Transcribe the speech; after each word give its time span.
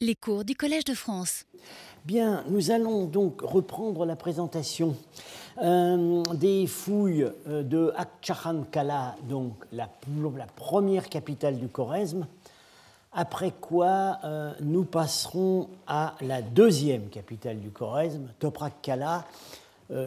Les 0.00 0.14
cours 0.14 0.44
du 0.44 0.54
Collège 0.54 0.84
de 0.84 0.94
France. 0.94 1.44
Bien, 2.04 2.44
nous 2.50 2.70
allons 2.70 3.06
donc 3.06 3.40
reprendre 3.40 4.06
la 4.06 4.14
présentation 4.14 4.94
euh, 5.60 6.22
des 6.34 6.68
fouilles 6.68 7.26
euh, 7.48 7.64
de 7.64 7.92
Kala, 8.70 9.16
donc 9.28 9.54
la, 9.72 9.88
première 10.54 11.08
capitale 11.08 11.58
du 11.58 11.66
Choresme, 11.66 12.28
après 13.12 13.50
quoi 13.50 14.18
euh, 14.22 14.52
nous 14.60 14.84
passerons 14.84 15.68
à 15.88 16.14
la 16.20 16.42
deuxième 16.42 17.08
capitale 17.08 17.58
du 17.58 17.70
Choresme, 17.70 18.28
Kala, 18.80 19.26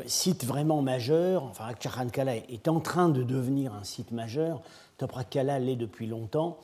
site 0.06 0.46
vraiment 0.46 0.82
majeur, 0.82 1.44
enfin 1.44 1.74
Kala 1.74 2.38
est 2.38 2.70
en 2.70 2.80
train 2.80 3.10
de 3.10 3.24
devenir 3.24 3.74
un 3.74 3.84
site 3.84 4.12
majeur, 4.12 4.62
Kala 5.30 5.60
l'est 5.60 5.76
depuis 5.76 6.08
longtemps. 6.08 6.60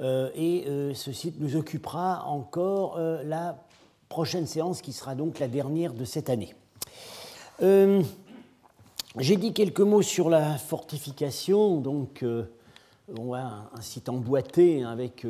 Euh, 0.00 0.30
et 0.34 0.64
euh, 0.68 0.94
ce 0.94 1.12
site 1.12 1.40
nous 1.40 1.56
occupera 1.56 2.24
encore 2.26 2.96
euh, 2.96 3.22
la 3.24 3.64
prochaine 4.08 4.46
séance 4.46 4.80
qui 4.80 4.92
sera 4.92 5.14
donc 5.14 5.38
la 5.38 5.48
dernière 5.48 5.92
de 5.92 6.04
cette 6.04 6.30
année. 6.30 6.54
J'ai 9.18 9.36
dit 9.36 9.52
quelques 9.52 9.80
mots 9.80 10.02
sur 10.02 10.30
la 10.30 10.56
fortification, 10.56 11.80
donc 11.80 12.24
on 12.24 13.22
voit 13.22 13.70
un, 13.74 13.80
site 13.80 14.08
emboîté 14.08 14.84
avec 14.84 15.26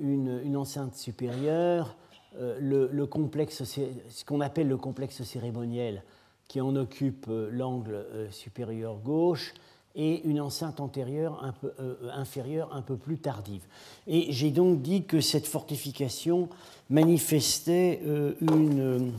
une, 0.00 0.56
enceinte 0.56 0.96
supérieure, 0.96 1.96
le, 2.40 3.04
complexe, 3.04 3.62
ce 3.62 4.24
qu'on 4.24 4.40
appelle 4.40 4.66
le 4.66 4.76
complexe 4.76 5.22
cérémoniel 5.22 6.02
qui 6.48 6.60
en 6.60 6.74
occupe 6.74 7.30
l'angle 7.52 8.04
supérieur 8.30 8.96
gauche, 8.96 9.54
et 9.96 10.22
une 10.26 10.40
enceinte 10.40 10.80
antérieure 10.80 11.42
un 11.42 11.52
peu, 11.52 11.72
euh, 11.78 11.94
inférieure 12.12 12.74
un 12.74 12.82
peu 12.82 12.96
plus 12.96 13.18
tardive. 13.18 13.62
Et 14.06 14.32
j'ai 14.32 14.50
donc 14.50 14.82
dit 14.82 15.04
que 15.04 15.20
cette 15.20 15.46
fortification 15.46 16.48
manifestait 16.90 18.00
euh, 18.04 18.34
une, 18.40 19.12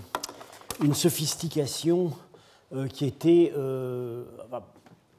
une, 0.84 0.94
sophistication 0.94 2.12
euh, 2.74 2.88
qui 2.88 3.06
était 3.06 3.54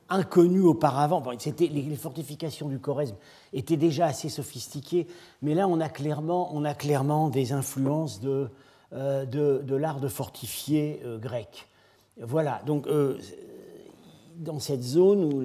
inconnue 0.08 0.60
auparavant. 0.60 1.20
Bon, 1.20 1.30
les, 1.30 1.68
les, 1.68 1.96
fortifications 1.96 2.68
du 2.68 2.78
Choresme 2.78 3.16
étaient 3.52 3.78
déjà 3.78 4.06
assez 4.06 4.28
sophistiquées, 4.28 5.06
mais 5.42 5.54
là 5.54 5.66
on 5.66 5.80
a 5.80 5.88
clairement, 5.88 6.54
on 6.54 6.64
a 6.64 6.74
clairement 6.74 7.28
des 7.28 7.52
influences 7.52 8.20
de, 8.20 8.48
de, 8.92 9.24
de 9.64 9.74
l'art 9.74 9.98
de 10.00 10.08
fortifier 10.08 11.02
grec. 11.20 11.66
Voilà, 12.20 12.62
donc 12.66 12.86
dans 14.38 14.58
cette 14.58 14.82
zone 14.82 15.24
où, 15.24 15.42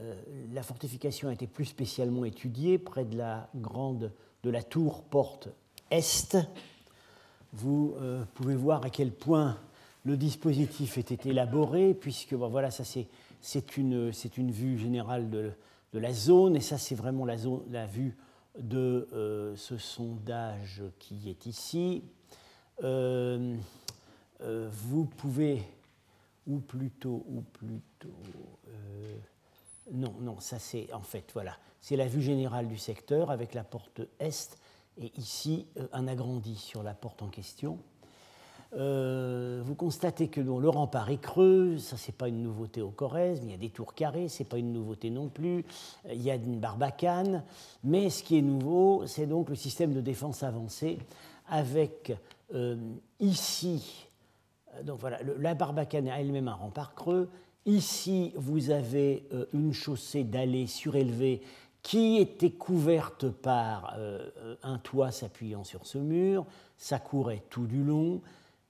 euh, 0.00 0.14
la 0.52 0.62
fortification 0.62 1.28
a 1.28 1.32
été 1.32 1.46
plus 1.46 1.66
spécialement 1.66 2.24
étudiée, 2.24 2.78
près 2.78 3.04
de 3.04 3.16
la 3.16 3.48
grande 3.54 4.12
de 4.42 4.50
la 4.50 4.62
tour 4.62 5.04
porte 5.04 5.48
est, 5.90 6.36
vous 7.52 7.94
euh, 8.00 8.24
pouvez 8.34 8.56
voir 8.56 8.84
à 8.84 8.90
quel 8.90 9.12
point 9.12 9.58
le 10.04 10.16
dispositif 10.16 10.98
était 10.98 11.28
élaboré, 11.28 11.94
puisque 11.94 12.32
voilà, 12.32 12.70
ça 12.70 12.84
c'est 12.84 13.76
une, 13.76 14.12
une 14.36 14.50
vue 14.50 14.78
générale 14.78 15.30
de, 15.30 15.52
la 15.92 16.12
zone, 16.12 16.56
et 16.56 16.60
ça 16.60 16.78
c'est 16.78 16.94
vraiment 16.94 17.24
la, 17.24 17.36
zone, 17.36 17.62
la 17.70 17.86
vue 17.86 18.16
de 18.58 19.08
euh, 19.12 19.54
ce 19.56 19.76
sondage 19.76 20.82
qui 20.98 21.28
est 21.28 21.46
ici. 21.46 22.02
vous 22.80 23.58
pouvez 25.18 25.62
ou 26.46 26.58
plutôt, 26.58 27.24
ou 27.28 27.42
plutôt. 27.42 28.08
Euh, 28.68 29.16
non, 29.92 30.14
non, 30.20 30.40
ça 30.40 30.58
c'est 30.58 30.92
en 30.92 31.02
fait, 31.02 31.30
voilà, 31.32 31.56
c'est 31.80 31.96
la 31.96 32.06
vue 32.06 32.22
générale 32.22 32.68
du 32.68 32.78
secteur 32.78 33.30
avec 33.30 33.54
la 33.54 33.64
porte 33.64 34.00
est 34.18 34.58
et 34.98 35.10
ici 35.16 35.66
euh, 35.78 35.86
un 35.92 36.06
agrandi 36.06 36.56
sur 36.56 36.82
la 36.82 36.94
porte 36.94 37.22
en 37.22 37.28
question. 37.28 37.78
Euh, 38.74 39.62
vous 39.64 39.74
constatez 39.74 40.28
que 40.28 40.40
le 40.40 40.68
rempart 40.68 41.10
est 41.10 41.20
creux, 41.20 41.76
ça 41.78 41.98
c'est 41.98 42.16
pas 42.16 42.28
une 42.28 42.42
nouveauté 42.42 42.80
au 42.80 42.90
Corrèze, 42.90 43.40
il 43.42 43.50
y 43.50 43.54
a 43.54 43.58
des 43.58 43.68
tours 43.68 43.94
carrés, 43.94 44.28
c'est 44.28 44.44
pas 44.44 44.56
une 44.56 44.72
nouveauté 44.72 45.10
non 45.10 45.28
plus, 45.28 45.66
il 46.10 46.22
y 46.22 46.30
a 46.30 46.36
une 46.36 46.58
barbacane, 46.58 47.44
mais 47.84 48.08
ce 48.08 48.22
qui 48.22 48.38
est 48.38 48.42
nouveau, 48.42 49.06
c'est 49.06 49.26
donc 49.26 49.50
le 49.50 49.56
système 49.56 49.92
de 49.92 50.00
défense 50.00 50.42
avancé 50.42 50.98
avec 51.48 52.12
ici 53.20 54.08
donc 54.84 55.00
voilà, 55.00 55.18
la 55.38 55.54
Barbacane 55.54 56.08
a 56.08 56.20
elle-même 56.20 56.48
un 56.48 56.54
rempart 56.54 56.94
creux. 56.94 57.28
Ici, 57.66 58.32
vous 58.36 58.70
avez 58.70 59.26
euh, 59.32 59.46
une 59.52 59.72
chaussée 59.72 60.24
d'allées 60.24 60.66
surélevée 60.66 61.42
qui 61.82 62.18
était 62.18 62.50
couverte 62.50 63.28
par 63.28 63.94
euh, 63.98 64.56
un 64.62 64.78
toit 64.78 65.10
s'appuyant 65.10 65.64
sur 65.64 65.86
ce 65.86 65.98
mur. 65.98 66.46
Ça 66.76 66.98
courait 66.98 67.42
tout 67.50 67.66
du 67.66 67.82
long. 67.84 68.20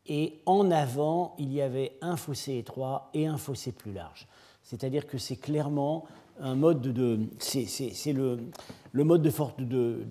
Et 0.07 0.41
en 0.47 0.71
avant, 0.71 1.35
il 1.39 1.53
y 1.53 1.63
avait 1.63 1.97
un 2.01 2.17
fossé 2.17 2.59
étroit 2.59 3.11
et 3.15 3.27
un 3.27 3.37
fossé 3.37 3.73
plus 3.73 3.93
large. 3.93 4.27
C'est-à-dire 4.63 5.07
que 5.07 5.19
c'est 5.19 5.37
clairement 5.37 6.05
un 6.41 6.55
mode 6.55 6.81
de. 6.81 7.21
c'est 7.39 8.13
le, 8.13 8.39
mode 8.95 9.23
de, 9.23 9.33
de, 9.65 10.07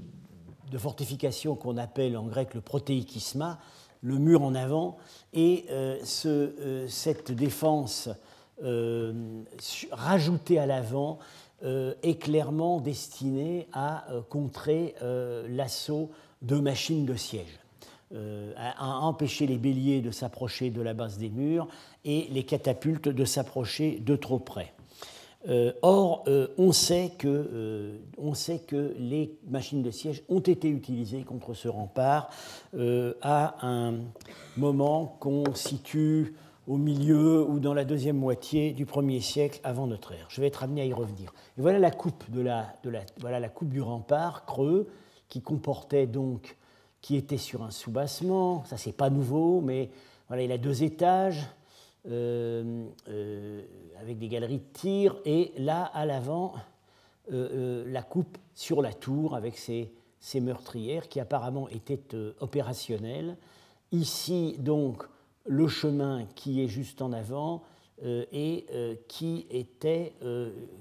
de 0.71 0.77
fortification 0.77 1.55
qu'on 1.55 1.77
appelle 1.77 2.15
en 2.15 2.25
grec 2.25 2.53
le 2.53 2.61
protéikisma, 2.61 3.59
le 4.01 4.17
mur 4.17 4.41
en 4.41 4.55
avant, 4.55 4.97
et 5.33 5.65
euh, 5.69 5.99
euh, 6.25 6.87
cette 6.87 7.31
défense 7.31 8.09
euh, 8.63 9.43
rajoutée 9.91 10.59
à 10.59 10.65
l'avant 10.65 11.19
est 11.63 12.19
clairement 12.19 12.81
destinée 12.81 13.67
à 13.71 14.07
contrer 14.29 14.95
l'assaut 15.47 16.09
de 16.41 16.55
machines 16.55 17.05
de 17.05 17.13
siège. 17.13 17.59
à 18.57 18.97
empêcher 19.01 19.45
les 19.45 19.59
béliers 19.59 20.01
de 20.01 20.09
s'approcher 20.09 20.71
de 20.71 20.81
la 20.81 20.95
base 20.95 21.19
des 21.19 21.29
murs 21.29 21.67
et 22.03 22.27
les 22.31 22.45
catapultes 22.45 23.09
de 23.09 23.25
s'approcher 23.25 23.99
de 23.99 24.15
trop 24.15 24.39
près. 24.39 24.73
Euh, 25.49 25.71
or, 25.81 26.23
euh, 26.27 26.47
on, 26.57 26.71
sait 26.71 27.13
que, 27.17 27.27
euh, 27.27 27.97
on, 28.17 28.33
sait 28.33 28.59
que, 28.59 28.93
les 28.99 29.37
machines 29.49 29.81
de 29.81 29.89
siège 29.89 30.23
ont 30.29 30.39
été 30.39 30.69
utilisées 30.69 31.23
contre 31.23 31.53
ce 31.53 31.67
rempart 31.67 32.29
à 33.21 33.67
un 33.67 33.95
moment 34.57 35.17
qu'on 35.19 35.55
situe 35.55 36.35
au 36.67 36.77
milieu 36.77 37.43
ou 37.43 37.59
dans 37.59 37.73
la 37.73 37.85
deuxième 37.85 38.17
moitié 38.17 38.71
du 38.71 38.85
premier 38.85 39.19
siècle 39.19 39.59
avant 39.63 39.87
notre 39.87 40.11
ère. 40.11 40.27
Je 40.29 40.41
vais 40.41 40.47
être 40.47 40.63
amené 40.63 40.81
à 40.81 40.85
y 40.85 40.93
revenir. 40.93 41.33
Et 41.57 41.61
voilà 41.61 41.79
la 41.79 41.91
coupe, 41.91 42.29
de 42.29 42.41
la, 42.41 42.67
voilà 43.19 43.39
la 43.39 43.49
coupe 43.49 43.69
du 43.69 43.81
rempart 43.81 44.45
creux 44.45 44.87
qui 45.27 45.41
comportait 45.41 46.05
donc, 46.05 46.55
qui 47.01 47.15
était 47.15 47.37
sur 47.37 47.63
un 47.63 47.71
soubassement. 47.71 48.63
Ça, 48.65 48.77
c'est 48.77 48.91
pas 48.91 49.09
nouveau, 49.09 49.59
mais 49.61 49.89
voilà, 50.27 50.43
il 50.43 50.51
a 50.51 50.59
deux 50.59 50.83
étages 50.83 51.47
avec 52.05 52.93
des 54.17 54.27
galeries 54.27 54.59
de 54.59 54.73
tir, 54.73 55.17
et 55.25 55.51
là, 55.57 55.83
à 55.93 56.05
l'avant, 56.05 56.53
euh, 57.31 57.83
la 57.87 58.01
coupe 58.01 58.37
sur 58.55 58.81
la 58.81 58.93
tour 58.93 59.35
avec 59.35 59.57
ces, 59.57 59.91
meurtrières 60.35 61.09
qui 61.09 61.19
apparemment 61.19 61.67
étaient 61.69 61.99
opérationnelles. 62.39 63.37
Ici, 63.91 64.55
donc, 64.59 65.03
le 65.45 65.67
chemin 65.67 66.25
qui 66.35 66.63
est 66.63 66.67
juste 66.67 67.01
en 67.01 67.11
avant 67.11 67.63
et 68.03 68.65
qui, 69.07 69.47
était, 69.49 70.13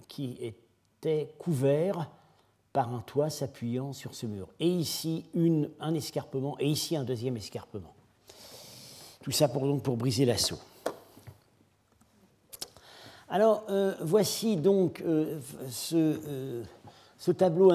qui 0.08 0.38
était 0.42 1.34
couvert 1.38 2.10
par 2.72 2.94
un 2.94 3.00
toit 3.00 3.30
s'appuyant 3.30 3.92
sur 3.92 4.14
ce 4.14 4.26
mur. 4.26 4.48
Et 4.60 4.68
ici, 4.68 5.24
un 5.80 5.94
escarpement, 5.94 6.56
et 6.58 6.66
ici 6.66 6.96
un 6.96 7.04
deuxième 7.04 7.36
escarpement. 7.36 7.94
Tout 9.22 9.32
ça 9.32 9.48
pour, 9.48 9.62
donc, 9.62 9.82
pour 9.82 9.96
briser 9.96 10.24
l'assaut. 10.24 10.58
Alors, 13.32 13.62
euh, 13.70 13.94
voici 14.00 14.56
donc 14.56 15.04
euh, 15.06 15.38
euh, 15.92 16.64
ce, 17.16 17.30
tableau 17.30 17.70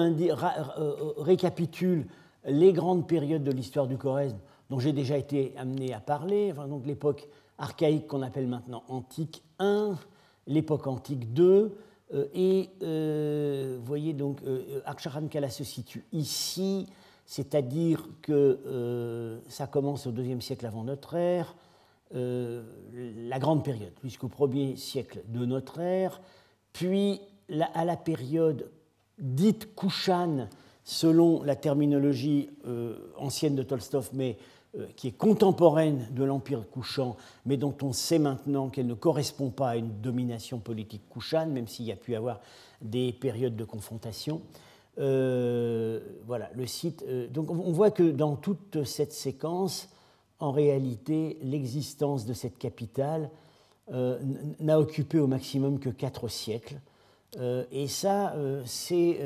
récapitule 1.16 2.06
les 2.44 2.74
grandes 2.74 3.06
périodes 3.06 3.42
de 3.42 3.52
l'histoire 3.52 3.86
du 3.86 3.96
Choresme 3.96 4.36
dont 4.68 4.78
j'ai 4.78 4.92
déjà 4.92 5.16
été 5.16 5.54
amené 5.56 5.94
à 5.94 6.00
parler, 6.00 6.52
donc 6.68 6.84
l'époque 6.84 7.26
archaïque 7.56 8.06
qu'on 8.06 8.20
appelle 8.20 8.48
maintenant 8.48 8.82
antique 8.88 9.42
1, 9.58 9.94
l'époque 10.46 10.86
antique 10.88 11.32
2, 11.32 11.74
et 12.34 12.68
vous 12.80 13.84
voyez 13.84 14.12
donc 14.12 14.40
Kala 15.30 15.48
se 15.48 15.64
situe 15.64 16.04
ici, 16.12 16.86
c'est-à-dire 17.24 18.08
que 18.22 19.38
ça 19.48 19.68
commence 19.68 20.08
au 20.08 20.10
deuxième 20.10 20.40
siècle 20.40 20.66
avant 20.66 20.82
notre 20.82 21.14
ère, 21.14 21.54
euh, 22.14 22.62
la 23.28 23.40
grande 23.40 23.64
période, 23.64 23.92
jusqu'au 24.04 24.28
premier 24.28 24.76
siècle 24.76 25.22
de 25.26 25.44
notre 25.44 25.80
ère, 25.80 26.20
puis 26.72 27.20
à 27.74 27.84
la 27.84 27.96
période 27.96 28.70
dite 29.18 29.74
Kushan, 29.74 30.48
selon 30.84 31.42
la 31.42 31.56
terminologie 31.56 32.48
euh, 32.66 32.96
ancienne 33.16 33.56
de 33.56 33.64
Tolstov, 33.64 34.10
mais 34.12 34.38
euh, 34.78 34.86
qui 34.94 35.08
est 35.08 35.16
contemporaine 35.18 36.06
de 36.12 36.22
l'Empire 36.22 36.62
Kushan, 36.70 37.16
mais 37.44 37.56
dont 37.56 37.74
on 37.82 37.92
sait 37.92 38.20
maintenant 38.20 38.68
qu'elle 38.68 38.86
ne 38.86 38.94
correspond 38.94 39.50
pas 39.50 39.70
à 39.70 39.76
une 39.76 40.00
domination 40.00 40.60
politique 40.60 41.02
Kushan, 41.12 41.46
même 41.46 41.66
s'il 41.66 41.86
y 41.86 41.92
a 41.92 41.96
pu 41.96 42.14
avoir 42.14 42.40
des 42.82 43.12
périodes 43.12 43.56
de 43.56 43.64
confrontation. 43.64 44.42
voilà, 44.96 46.50
le 46.54 46.66
site. 46.66 47.04
donc 47.32 47.50
on 47.50 47.72
voit 47.72 47.90
que 47.90 48.08
dans 48.12 48.36
toute 48.36 48.84
cette 48.84 49.12
séquence, 49.12 49.88
en 50.38 50.52
réalité, 50.52 51.38
l'existence 51.42 52.26
de 52.26 52.32
cette 52.34 52.58
capitale 52.58 53.30
n'a 54.60 54.80
occupé 54.80 55.18
au 55.20 55.28
maximum 55.28 55.78
que 55.78 55.90
quatre 55.90 56.28
siècles. 56.28 56.80
et 57.70 57.86
ça, 57.86 58.34
c'est 58.64 59.20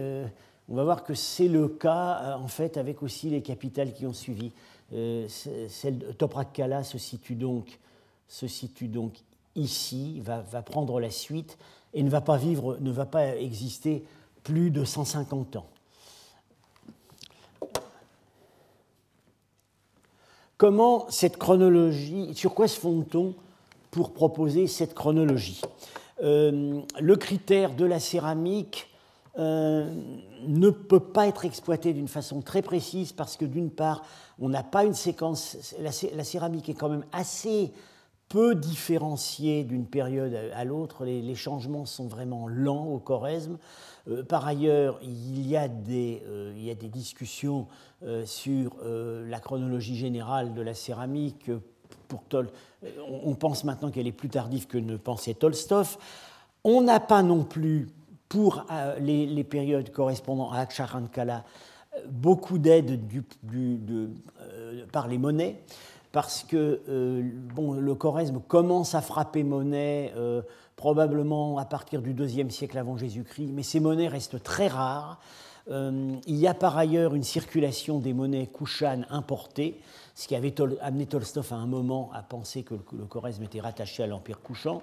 on 0.70 0.76
va 0.76 0.84
voir 0.84 1.02
que 1.02 1.14
c'est 1.14 1.48
le 1.48 1.68
cas 1.68 2.36
en 2.36 2.46
fait 2.46 2.76
avec 2.76 3.02
aussi 3.02 3.28
les 3.28 3.42
capitales 3.42 3.92
qui 3.92 4.06
ont 4.06 4.12
suivi. 4.12 4.52
celle 4.90 5.98
de 5.98 6.12
Toprak-Kala 6.12 6.84
se 6.84 6.96
situe 6.96 7.34
donc, 7.34 7.78
se 8.28 8.46
situe 8.46 8.86
donc 8.86 9.14
ici, 9.56 10.20
va, 10.20 10.40
va, 10.40 10.62
prendre 10.62 11.00
la 11.00 11.10
suite 11.10 11.58
et 11.92 12.02
ne 12.04 12.08
va 12.08 12.20
pas 12.20 12.36
vivre, 12.36 12.78
ne 12.80 12.90
va 12.92 13.04
pas 13.04 13.36
exister 13.36 14.04
plus 14.44 14.70
de 14.70 14.84
150 14.84 15.56
ans. 15.56 15.66
Comment 20.60 21.06
cette 21.08 21.38
chronologie, 21.38 22.34
sur 22.34 22.52
quoi 22.52 22.68
se 22.68 22.78
fonde-t-on 22.78 23.32
pour 23.90 24.12
proposer 24.12 24.66
cette 24.66 24.92
chronologie? 24.92 25.62
Euh, 26.22 26.82
Le 27.00 27.16
critère 27.16 27.74
de 27.74 27.86
la 27.86 27.98
céramique 27.98 28.86
euh, 29.38 29.90
ne 30.46 30.68
peut 30.68 31.00
pas 31.00 31.28
être 31.28 31.46
exploité 31.46 31.94
d'une 31.94 32.08
façon 32.08 32.42
très 32.42 32.60
précise 32.60 33.12
parce 33.14 33.38
que 33.38 33.46
d'une 33.46 33.70
part, 33.70 34.02
on 34.38 34.50
n'a 34.50 34.62
pas 34.62 34.84
une 34.84 34.92
séquence, 34.92 35.56
la, 35.78 35.92
la, 36.14 36.24
céramique 36.24 36.68
est 36.68 36.74
quand 36.74 36.90
même 36.90 37.06
assez 37.10 37.72
peu 38.28 38.54
différenciée 38.54 39.64
d'une 39.64 39.86
période 39.86 40.34
à 40.54 40.64
l'autre, 40.64 41.06
les, 41.06 41.34
changements 41.36 41.86
sont 41.86 42.06
vraiment 42.06 42.48
lents 42.48 42.86
au 42.86 42.98
Choresme. 42.98 43.56
Euh, 44.08 44.22
par 44.22 44.46
ailleurs, 44.46 44.98
il 45.02 45.46
y 45.46 45.56
a 45.56 45.68
des, 45.68 46.22
euh, 46.26 46.74
discussions 46.74 47.66
euh, 48.02 48.24
sur 48.24 48.76
la 48.82 49.40
chronologie 49.40 49.96
générale 49.96 50.54
de 50.54 50.62
la 50.62 50.74
céramique. 50.74 51.50
Pour 52.08 52.22
Tol 52.24 52.48
on, 53.24 53.34
pense 53.34 53.64
maintenant 53.64 53.90
qu'elle 53.90 54.06
est 54.06 54.12
plus 54.12 54.30
tardive 54.30 54.66
que 54.66 54.78
ne 54.78 54.96
pensait 54.96 55.34
Tolstov. 55.34 55.98
On 56.64 56.82
n'a 56.82 56.98
pas 56.98 57.22
non 57.22 57.44
plus, 57.44 57.88
pour 58.28 58.64
les, 58.98 59.44
périodes 59.44 59.90
correspondant 59.90 60.50
à 60.50 60.60
Aksharankala, 60.60 61.44
beaucoup 62.08 62.58
d'aide 62.58 63.00
par 64.92 65.08
les 65.08 65.18
monnaies 65.18 65.62
parce 66.10 66.42
que 66.42 66.80
bon, 67.54 67.74
le 67.74 67.94
Choresme 67.94 68.40
commence 68.40 68.94
à 68.94 69.02
frapper 69.02 69.44
monnaie 69.44 70.12
probablement 70.80 71.58
à 71.58 71.66
partir 71.66 72.00
du 72.00 72.12
IIe 72.12 72.50
siècle 72.50 72.78
avant 72.78 72.96
Jésus-Christ, 72.96 73.50
mais 73.52 73.62
ces 73.62 73.80
monnaies 73.80 74.08
restent 74.08 74.42
très 74.42 74.66
rares. 74.66 75.20
Euh, 75.70 76.14
il 76.26 76.36
y 76.36 76.46
a 76.46 76.54
par 76.54 76.78
ailleurs 76.78 77.14
une 77.14 77.22
circulation 77.22 77.98
des 77.98 78.14
monnaies 78.14 78.46
kouchanes 78.46 79.06
importées, 79.10 79.78
ce 80.14 80.26
qui 80.26 80.34
avait 80.34 80.54
amené 80.80 81.04
Tolstov 81.04 81.52
à 81.52 81.56
un 81.56 81.66
moment 81.66 82.10
à 82.14 82.22
penser 82.22 82.62
que 82.62 82.72
le, 82.72 83.04
Choresme 83.04 83.42
était 83.42 83.60
rattaché 83.60 84.02
à 84.02 84.06
l'Empire 84.06 84.40
couchant. 84.40 84.82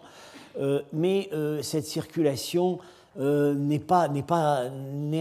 Euh, 0.59 0.83
mais 0.93 1.29
euh, 1.33 1.63
cette 1.63 1.87
circulation 1.87 2.77
n'est 3.19 3.79
pas, 3.79 4.07
pas 4.27 4.65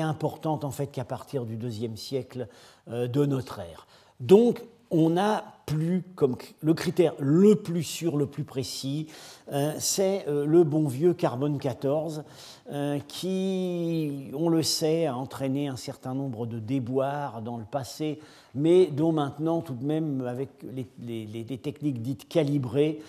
importante 0.03 0.63
en 0.63 0.71
fait 0.71 0.89
qu'à 0.89 1.07
partir 1.07 1.47
du 1.47 1.57
IIe 1.57 1.97
siècle 1.97 2.49
de 2.87 3.25
notre 3.25 3.61
ère. 3.61 3.87
Donc 4.21 4.63
on 4.91 5.17
a 5.17 5.45
plus 5.67 6.05
comme 6.15 6.37
le 6.63 6.75
critère 6.75 7.13
le 7.19 7.57
plus 7.57 7.83
sûr, 7.83 8.17
le 8.17 8.27
plus 8.27 8.45
précis, 8.45 9.09
euh, 9.53 9.73
c'est 9.79 10.25
euh, 10.29 10.47
le 10.47 10.63
bon 10.63 10.87
vieux 10.87 11.13
carbone 11.13 11.59
14 11.59 12.23
euh, 12.71 12.99
qui, 13.09 14.31
on 14.33 14.49
le 14.49 14.63
sait, 14.63 15.07
a 15.07 15.17
entraîné 15.17 15.67
un 15.67 15.77
certain 15.77 16.15
nombre 16.15 16.47
de 16.47 16.61
déboires 16.61 17.43
dans 17.43 17.57
le 17.57 17.65
passé, 17.65 18.21
mais 18.55 18.87
dont 18.87 19.11
maintenant, 19.11 19.61
tout 19.61 19.75
de 19.75 19.85
même, 19.85 20.25
avec 20.27 20.51
les, 20.63 21.59
techniques 21.59 22.01
dites 22.01 22.29
calibrées, 22.29 23.03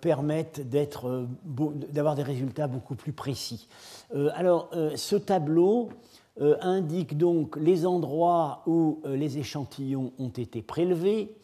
permettent 0.00 0.62
d'avoir 0.68 2.16
des 2.16 2.22
résultats 2.22 2.66
beaucoup 2.66 2.96
plus 2.96 3.12
précis. 3.12 3.68
alors, 4.34 4.70
ce 4.96 5.14
tableau 5.14 5.90
euh, 6.40 6.56
indique 6.60 7.18
donc 7.18 7.56
les 7.56 7.84
endroits 7.84 8.62
où 8.66 9.00
euh, 9.04 9.16
les 9.16 9.38
échantillons 9.38 10.12
ont 10.20 10.28
été 10.28 10.62
prélevés. 10.62 11.34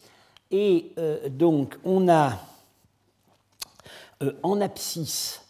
Et 0.51 0.93
euh, 0.97 1.27
donc 1.27 1.77
on 1.83 2.07
a 2.07 2.39
en 4.41 4.61
abscisse 4.61 5.41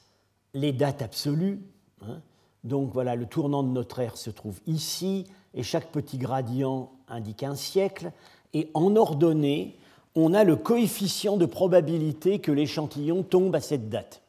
les 0.56 0.72
dates 0.72 1.04
absolues. 1.04 1.60
Hein. 2.02 2.22
donc 2.64 2.92
voilà, 2.92 3.16
le 3.16 3.28
tournant 3.28 3.62
de 3.62 3.70
notre 3.70 4.00
ère 4.00 4.18
se 4.18 4.32
trouve 4.32 4.60
ici, 4.66 5.28
et 5.54 5.62
chaque 5.62 5.92
petit 5.92 6.18
gradient 6.18 6.92
indique 7.08 7.44
un 7.44 7.56
siècle. 7.56 8.12
Et 8.56 8.72
en 8.74 8.96
ordonnée, 8.96 9.78
on 10.16 10.34
a 10.34 10.44
le 10.44 10.56
coefficient 10.56 11.38
de 11.38 11.46
probabilité 11.46 12.40
que 12.40 12.52
l'échantillon 12.52 13.22
tombe 13.22 13.56
à 13.56 13.62
cette 13.62 13.90
date. 13.90 14.24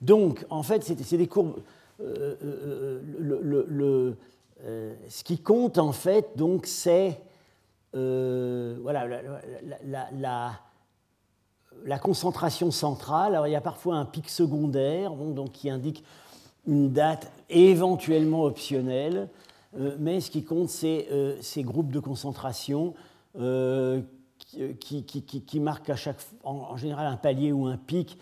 Donc, 0.00 0.44
en 0.50 0.64
fait, 0.64 0.82
c'est 0.82 1.16
des 1.16 1.28
courbes. 1.28 1.60
le, 2.00 4.16
euh, 4.66 4.94
ce 5.08 5.24
qui 5.24 5.38
compte 5.38 5.78
en 5.78 5.92
fait, 5.92 6.36
donc, 6.36 6.66
c'est 6.66 7.18
euh, 7.94 8.76
voilà, 8.82 9.06
la, 11.84 11.98
concentration 11.98 12.70
centrale. 12.70 13.34
Alors, 13.34 13.46
il 13.46 13.52
y 13.52 13.56
a 13.56 13.60
parfois 13.60 13.96
un 13.96 14.04
pic 14.04 14.28
secondaire 14.28 15.12
donc, 15.12 15.52
qui 15.52 15.70
indique 15.70 16.04
une 16.66 16.92
date 16.92 17.32
éventuellement 17.48 18.42
optionnelle, 18.42 19.28
euh, 19.78 19.96
mais 19.98 20.20
ce 20.20 20.30
qui 20.30 20.44
compte, 20.44 20.68
c'est 20.68 21.08
ces 21.40 21.62
groupes 21.62 21.90
de 21.90 22.00
concentration 22.00 22.94
qui, 24.38 25.60
marquent 25.60 25.92
en, 26.44 26.76
général 26.76 27.06
un 27.06 27.16
palier 27.16 27.52
ou 27.52 27.66
un 27.66 27.78
pic 27.78 28.18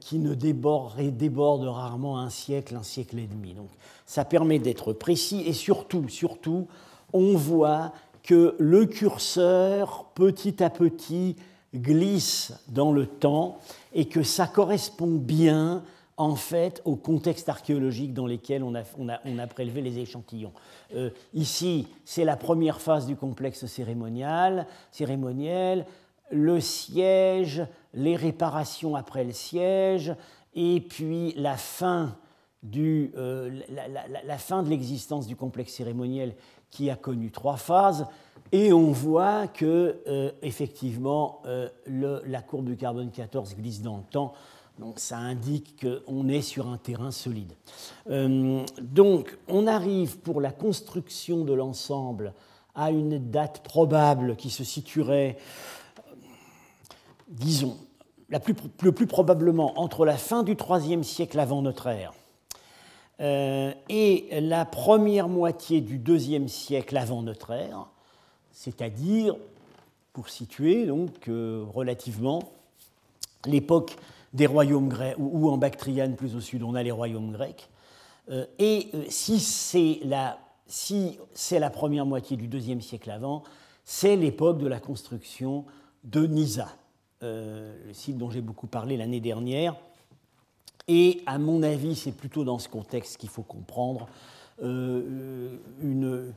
qui 0.00 0.18
ne 0.18 0.34
déborde, 0.34 1.64
rarement 1.64 2.18
un 2.18 2.30
siècle, 2.30 2.76
un 2.76 2.82
siècle 2.82 3.18
et 3.18 3.26
demi. 3.26 3.54
Donc, 3.54 3.68
ça 4.06 4.24
permet 4.24 4.58
d'être 4.58 4.92
précis 4.92 5.42
et 5.46 5.52
surtout, 5.52 6.08
surtout, 6.08 6.66
on 7.12 7.36
voit 7.36 7.92
que 8.22 8.54
le 8.58 8.86
curseur, 8.86 10.06
petit 10.14 10.62
à 10.62 10.70
petit, 10.70 11.36
glisse 11.74 12.52
dans 12.68 12.92
le 12.92 13.06
temps 13.06 13.58
et 13.94 14.06
que 14.06 14.22
ça 14.22 14.46
correspond 14.46 15.16
bien 15.16 15.82
en 16.16 16.36
fait 16.36 16.82
au 16.84 16.94
contexte 16.94 17.48
archéologique 17.48 18.12
dans 18.12 18.26
lequel 18.26 18.62
on 18.62 18.74
a, 18.74 18.82
on 18.98 19.38
a, 19.38 19.46
prélevé 19.46 19.80
les 19.80 19.98
échantillons. 19.98 20.52
Euh, 20.94 21.10
ici, 21.34 21.88
c'est 22.04 22.24
la 22.24 22.36
première 22.36 22.80
phase 22.80 23.06
du 23.06 23.16
complexe 23.16 23.66
cérémonial, 23.66 24.66
cérémoniel, 24.90 25.86
le 26.32 26.60
siège, 26.60 27.64
les 27.94 28.16
réparations 28.16 28.96
après 28.96 29.24
le 29.24 29.32
siège, 29.32 30.14
et 30.54 30.80
puis 30.80 31.34
la 31.36 31.56
fin 31.56 32.16
euh, 32.76 33.60
la, 34.24 34.38
fin 34.38 34.62
de 34.62 34.68
l'existence 34.68 35.26
du 35.26 35.34
complexe 35.34 35.72
cérémoniel 35.72 36.36
qui 36.70 36.90
a 36.90 36.96
connu 36.96 37.32
trois 37.32 37.56
phases, 37.56 38.06
et 38.52 38.72
on 38.72 38.92
voit 38.92 39.48
que 39.48 40.00
euh, 40.06 40.30
effectivement 40.42 41.42
euh, 41.46 41.68
la 41.86 42.40
courbe 42.40 42.66
du 42.66 42.76
carbone 42.76 43.10
14 43.10 43.56
glisse 43.56 43.82
dans 43.82 43.96
le 43.96 44.04
temps. 44.04 44.32
Donc 44.78 45.00
ça 45.00 45.18
indique 45.18 45.84
qu'on 45.84 46.28
est 46.28 46.40
sur 46.40 46.68
un 46.68 46.78
terrain 46.78 47.10
solide. 47.10 47.52
donc 48.08 49.36
on 49.48 49.66
arrive 49.66 50.18
pour 50.20 50.40
la 50.40 50.50
construction 50.50 51.44
de 51.44 51.52
l'ensemble 51.52 52.32
à 52.74 52.90
une 52.90 53.30
date 53.30 53.62
probable 53.62 54.36
qui 54.36 54.48
se 54.48 54.64
situerait, 54.64 55.36
disons, 57.32 57.76
le 58.28 58.92
plus 58.92 59.06
probablement 59.06 59.78
entre 59.78 60.04
la 60.04 60.16
fin 60.16 60.42
du 60.42 60.56
IIIe 60.56 61.04
siècle 61.04 61.38
avant 61.38 61.62
notre 61.62 61.88
ère 61.88 62.12
euh, 63.20 63.72
et 63.88 64.28
la 64.40 64.64
première 64.64 65.28
moitié 65.28 65.80
du 65.80 65.98
deuxième 65.98 66.48
siècle 66.48 66.96
avant 66.96 67.22
notre 67.22 67.52
ère, 67.52 67.86
c'est-à-dire, 68.50 69.36
pour 70.12 70.28
situer 70.28 70.86
donc 70.86 71.28
euh, 71.28 71.64
relativement, 71.72 72.40
l'époque 73.46 73.96
des 74.32 74.46
royaumes 74.46 74.88
grecs, 74.88 75.16
ou, 75.18 75.48
en 75.50 75.58
Bactriane 75.58 76.16
plus 76.16 76.34
au 76.34 76.40
sud, 76.40 76.62
on 76.62 76.74
a 76.74 76.82
les 76.82 76.90
royaumes 76.90 77.32
grecs. 77.32 77.68
Euh, 78.30 78.46
et 78.58 78.88
si 79.08 79.38
c'est 79.38 80.00
la, 80.04 80.38
la 81.52 81.70
première 81.70 82.06
moitié 82.06 82.36
du 82.36 82.48
deuxième 82.48 82.80
siècle 82.80 83.10
avant, 83.10 83.44
c'est 83.84 84.16
l'époque 84.16 84.58
de 84.58 84.66
la 84.66 84.80
construction 84.80 85.64
de 86.02 86.26
Nisa, 86.26 86.68
le 87.22 87.92
site 87.92 88.18
dont 88.18 88.30
j'ai 88.30 88.40
beaucoup 88.40 88.66
parlé 88.66 88.96
l'année 88.96 89.20
dernière, 89.20 89.74
et 90.88 91.22
à 91.26 91.38
mon 91.38 91.62
avis, 91.62 91.94
c'est 91.94 92.12
plutôt 92.12 92.44
dans 92.44 92.58
ce 92.58 92.68
contexte 92.68 93.16
qu'il 93.18 93.28
faut 93.28 93.42
comprendre 93.42 94.08
euh, 94.62 95.56
une. 95.80 96.32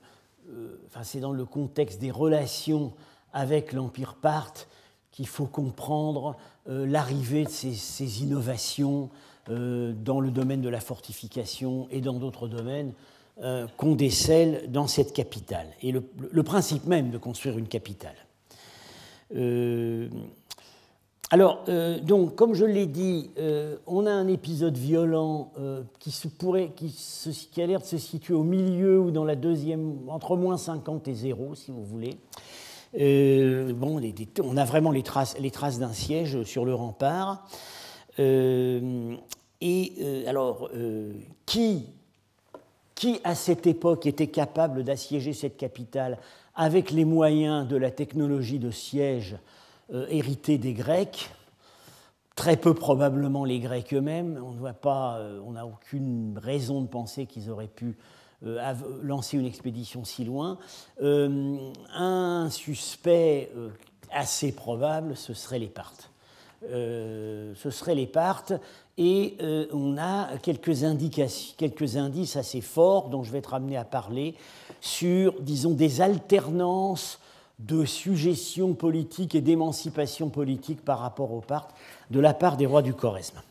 Euh, 0.50 0.80
enfin, 0.88 1.04
c'est 1.04 1.20
dans 1.20 1.32
le 1.32 1.46
contexte 1.46 2.00
des 2.00 2.12
relations 2.12 2.94
avec 3.34 3.74
l'Empire 3.74 4.16
parthe 4.16 4.68
qu'il 5.12 5.28
faut 5.28 5.48
comprendre 5.48 6.36
euh, 6.70 6.86
l'arrivée 6.86 7.46
de 7.46 7.50
ces, 7.50 8.24
innovations 8.24 9.10
dans 9.48 10.22
le 10.22 10.32
domaine 10.32 10.62
de 10.62 10.70
la 10.70 10.80
fortification 10.80 11.88
et 11.92 12.02
dans 12.02 12.16
d'autres 12.16 12.48
domaines. 12.48 12.94
qu'on 13.78 13.94
décèle 13.94 14.72
dans 14.72 14.88
cette 14.88 15.14
capitale, 15.14 15.68
et 15.84 15.92
le, 15.92 16.44
principe 16.44 16.86
même 16.86 17.12
de 17.12 17.20
construire 17.20 17.60
une 17.60 17.68
capitale. 17.68 18.16
Alors, 21.36 21.66
euh, 21.68 22.00
donc, 22.00 22.36
comme 22.36 22.54
je 22.54 22.64
l'ai 22.64 22.86
dit, 22.86 23.30
euh, 23.40 23.76
on 23.88 24.06
a 24.06 24.10
un 24.10 24.30
épisode 24.30 24.78
violent 24.78 25.52
euh, 25.60 25.84
qui, 26.00 26.12
se 26.12 26.30
pourrait, 26.30 26.72
qui, 26.78 27.62
a 27.62 27.66
l'air 27.66 27.82
de 27.82 27.86
se 27.86 27.98
situer 27.98 28.34
au 28.34 28.44
milieu 28.44 29.02
ou 29.02 29.12
dans 29.12 29.26
la 29.26 29.36
deuxième, 29.36 29.98
entre 30.08 30.38
moins 30.38 30.56
50 30.56 31.10
et 31.10 31.14
0, 31.14 31.56
si 31.56 31.72
vous 31.72 31.84
voulez. 31.84 32.16
bon, 33.74 34.02
on 34.42 34.56
a 34.56 34.64
vraiment 34.64 34.92
les 34.92 35.04
traces, 35.04 35.38
les 35.38 35.52
traces 35.52 35.78
d'un 35.78 35.92
siège 35.92 36.44
sur 36.44 36.64
le 36.64 36.74
rempart. 36.74 37.46
et 38.18 39.92
alors, 40.28 40.70
qui, 41.46 41.84
qui, 42.96 43.20
à 43.26 43.36
cette 43.36 43.68
époque, 43.68 44.06
était 44.06 44.28
capable 44.28 44.86
d'assiéger 44.86 45.34
cette 45.34 45.58
capitale 45.58 46.18
avec 46.56 46.92
les 46.92 47.04
moyens 47.04 47.68
de 47.68 47.76
la 47.76 47.92
technologie 47.92 48.60
de 48.60 48.72
siège 48.72 49.36
hérité 50.10 50.58
des 50.58 50.74
Grecs, 50.74 51.30
très 52.36 52.58
peu 52.58 52.74
probablement 52.74 53.46
les 53.46 53.60
Grecs 53.60 53.94
eux-mêmes. 53.94 54.42
On 54.44 54.66
euh, 54.66 55.52
n'a 55.52 55.66
aucune 55.66 56.38
raison 56.38 56.82
de 56.82 56.88
penser 56.88 57.26
qu'ils 57.26 57.50
auraient 57.50 57.68
pu 57.68 57.98
euh, 58.46 58.74
lancer 59.02 59.38
une 59.38 59.46
expédition 59.46 60.04
si 60.04 60.26
loin. 60.26 60.58
un 61.02 62.50
suspect 62.50 63.52
assez 64.12 64.52
probable, 64.52 65.16
ce 65.16 65.34
serait 65.34 65.60
les 65.60 65.68
Parthes. 65.68 66.12
ce 66.62 67.70
serait 67.70 67.96
les 67.96 68.08
Parthes, 68.08 68.54
et 68.98 69.38
on 69.74 69.98
a 69.98 70.38
quelques, 70.38 70.84
indications, 70.84 71.54
quelques 71.58 71.98
indices 71.98 72.36
assez 72.36 72.62
forts 72.62 73.10
dont 73.10 73.24
je 73.24 73.32
vais 73.32 73.40
être 73.40 73.54
amené 73.54 73.78
à 73.78 73.86
parler 73.86 74.36
sur, 74.80 75.42
disons, 75.42 75.72
des 75.72 76.02
alternances 76.02 77.20
de 77.60 77.86
suggestion 77.86 78.74
politique 78.74 79.36
et 79.36 79.42
d'émancipation 79.42 80.30
politique 80.30 80.84
par 80.84 81.00
rapport 81.00 81.32
au 81.32 81.42
Parthes 81.42 81.74
de 82.12 82.20
la 82.20 82.34
part 82.34 82.58
des 82.58 82.66
rois 82.66 82.82
du 82.82 82.94
Choresme. 82.94 83.42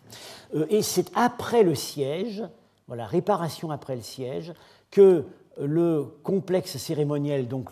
Euh, 0.55 0.67
et 0.69 0.83
c'est 0.83 1.11
après 1.15 1.63
le 1.63 1.75
siège, 1.75 2.43
voilà, 2.87 3.07
réparation 3.07 3.71
après 3.71 3.97
le 3.97 4.03
siège, 4.03 4.53
que 4.91 5.25
le 5.61 6.05
complexe 6.23 6.77
cérémoniel, 6.77 7.49
donc 7.49 7.71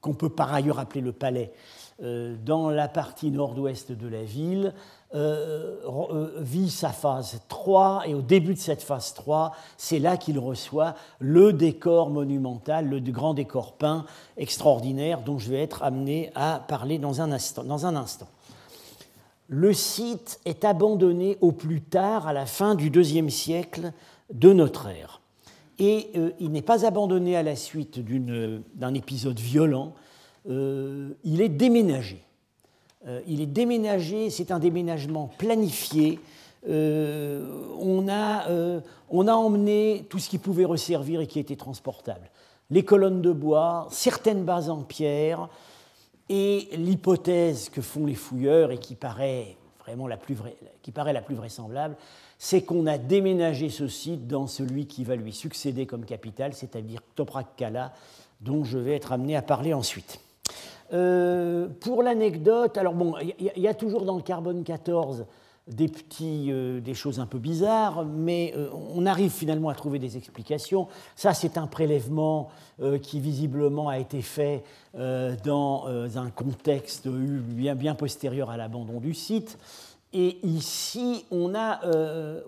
qu'on 0.00 0.14
peut 0.14 0.28
par 0.28 0.52
ailleurs 0.52 0.78
appeler 0.78 1.00
le 1.00 1.12
palais, 1.12 1.52
euh, 2.02 2.34
dans 2.44 2.70
la 2.70 2.88
partie 2.88 3.30
nord-ouest 3.30 3.92
de 3.92 4.08
la 4.08 4.24
ville, 4.24 4.74
vit 5.14 6.70
sa 6.70 6.90
phase 6.90 7.40
3, 7.48 8.02
et 8.06 8.14
au 8.14 8.22
début 8.22 8.54
de 8.54 8.58
cette 8.58 8.82
phase 8.82 9.14
3, 9.14 9.52
c'est 9.76 9.98
là 10.00 10.16
qu'il 10.16 10.38
reçoit 10.38 10.94
le 11.20 11.52
décor 11.52 12.10
monumental, 12.10 12.88
le 12.88 13.00
grand 13.00 13.34
décor 13.34 13.74
peint 13.74 14.06
extraordinaire 14.36 15.22
dont 15.22 15.38
je 15.38 15.50
vais 15.50 15.62
être 15.62 15.82
amené 15.82 16.30
à 16.34 16.60
parler 16.66 16.98
dans 16.98 17.20
un 17.20 17.30
instant. 17.30 17.62
Dans 17.64 17.86
un 17.86 17.96
instant. 17.96 18.28
Le 19.48 19.72
site 19.72 20.40
est 20.46 20.64
abandonné 20.64 21.38
au 21.40 21.52
plus 21.52 21.82
tard, 21.82 22.26
à 22.26 22.32
la 22.32 22.46
fin 22.46 22.74
du 22.74 22.90
deuxième 22.90 23.30
siècle 23.30 23.92
de 24.32 24.52
notre 24.52 24.88
ère. 24.88 25.20
Et 25.78 26.10
euh, 26.16 26.30
il 26.40 26.50
n'est 26.50 26.62
pas 26.62 26.86
abandonné 26.86 27.36
à 27.36 27.42
la 27.42 27.56
suite 27.56 28.00
d'un 28.00 28.94
épisode 28.94 29.38
violent, 29.38 29.92
il 30.46 31.40
est 31.40 31.48
déménagé. 31.48 32.22
Euh, 33.06 33.20
il 33.26 33.40
est 33.40 33.46
déménagé, 33.46 34.30
c'est 34.30 34.50
un 34.50 34.58
déménagement 34.58 35.30
planifié. 35.38 36.20
Euh, 36.68 37.46
on, 37.78 38.08
a, 38.08 38.48
euh, 38.48 38.80
on, 39.10 39.28
a, 39.28 39.34
emmené 39.34 40.06
tout 40.08 40.18
ce 40.18 40.30
qui 40.30 40.38
pouvait 40.38 40.64
resservir 40.64 41.20
et 41.20 41.26
qui 41.26 41.38
était 41.38 41.56
transportable. 41.56 42.30
Les 42.70 42.84
colonnes 42.84 43.20
de 43.20 43.32
bois, 43.32 43.88
certaines 43.90 44.44
bases 44.44 44.70
en 44.70 44.82
pierre, 44.82 45.48
et 46.30 46.68
l'hypothèse 46.72 47.68
que 47.68 47.82
font 47.82 48.06
les 48.06 48.14
fouilleurs 48.14 48.70
et 48.70 48.78
qui 48.78 48.94
paraît 48.94 49.56
la 49.86 50.16
plus 50.16 51.34
vraisemblable, 51.34 51.96
c'est 52.38 52.62
qu'on 52.62 52.86
a 52.86 52.96
déménagé 52.96 53.68
ce 53.68 53.88
site 53.88 54.26
dans 54.26 54.46
celui 54.46 54.86
qui 54.86 55.04
va 55.04 55.16
lui 55.16 55.34
succéder 55.34 55.84
comme 55.84 56.06
capitale, 56.06 56.54
c'est-à-dire 56.54 57.02
Toprak 57.14 57.56
Kala, 57.56 57.92
dont 58.40 58.64
je 58.64 58.78
vais 58.78 58.96
être 58.96 59.12
amené 59.12 59.36
à 59.36 59.42
parler 59.42 59.74
ensuite. 59.74 60.23
Euh, 60.92 61.68
pour 61.80 62.02
l'anecdote, 62.02 62.76
alors 62.76 62.94
bon, 62.94 63.14
il 63.38 63.62
y, 63.62 63.68
a 63.68 63.74
toujours 63.74 64.04
dans 64.04 64.16
le 64.16 64.22
carbone 64.22 64.64
14 64.64 65.24
des, 65.66 65.88
petits, 65.88 66.50
euh, 66.52 66.80
des 66.80 66.92
choses 66.92 67.20
un 67.20 67.26
peu 67.26 67.38
bizarres, 67.38 68.04
mais 68.04 68.52
euh, 68.54 68.68
on 68.94 69.06
arrive 69.06 69.30
finalement 69.30 69.70
à 69.70 69.74
trouver 69.74 69.98
des 69.98 70.18
explications. 70.18 70.88
Ça, 71.16 71.32
c'est 71.32 71.56
un 71.56 71.66
prélèvement 71.66 72.50
qui 73.02 73.20
visiblement 73.20 73.88
a 73.88 74.00
été 74.00 74.20
fait 74.20 74.64
dans 74.94 75.86
un 75.86 76.30
contexte 76.30 77.06
bien, 77.06 77.76
bien 77.76 77.94
postérieur 77.94 78.50
à 78.50 78.56
l'abandon 78.56 78.98
du 78.98 79.14
site. 79.14 79.58
Et 80.12 80.38
ici, 80.44 81.24
on 81.30 81.54
a, 81.54 81.80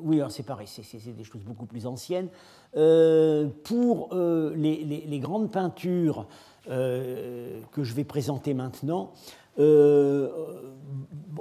oui, 0.02 0.20
c'est 0.30 0.42
pareil, 0.42 0.66
c'est 0.66 1.16
des 1.16 1.22
choses 1.22 1.42
beaucoup 1.42 1.66
plus 1.66 1.86
anciennes. 1.86 2.26
pour 2.72 4.08
les, 4.12 5.20
grandes 5.22 5.52
peintures 5.52 6.26
que 6.66 7.82
je 7.82 7.94
vais 7.94 8.04
présenter 8.04 8.54
maintenant, 8.54 9.12
euh, 9.58 10.28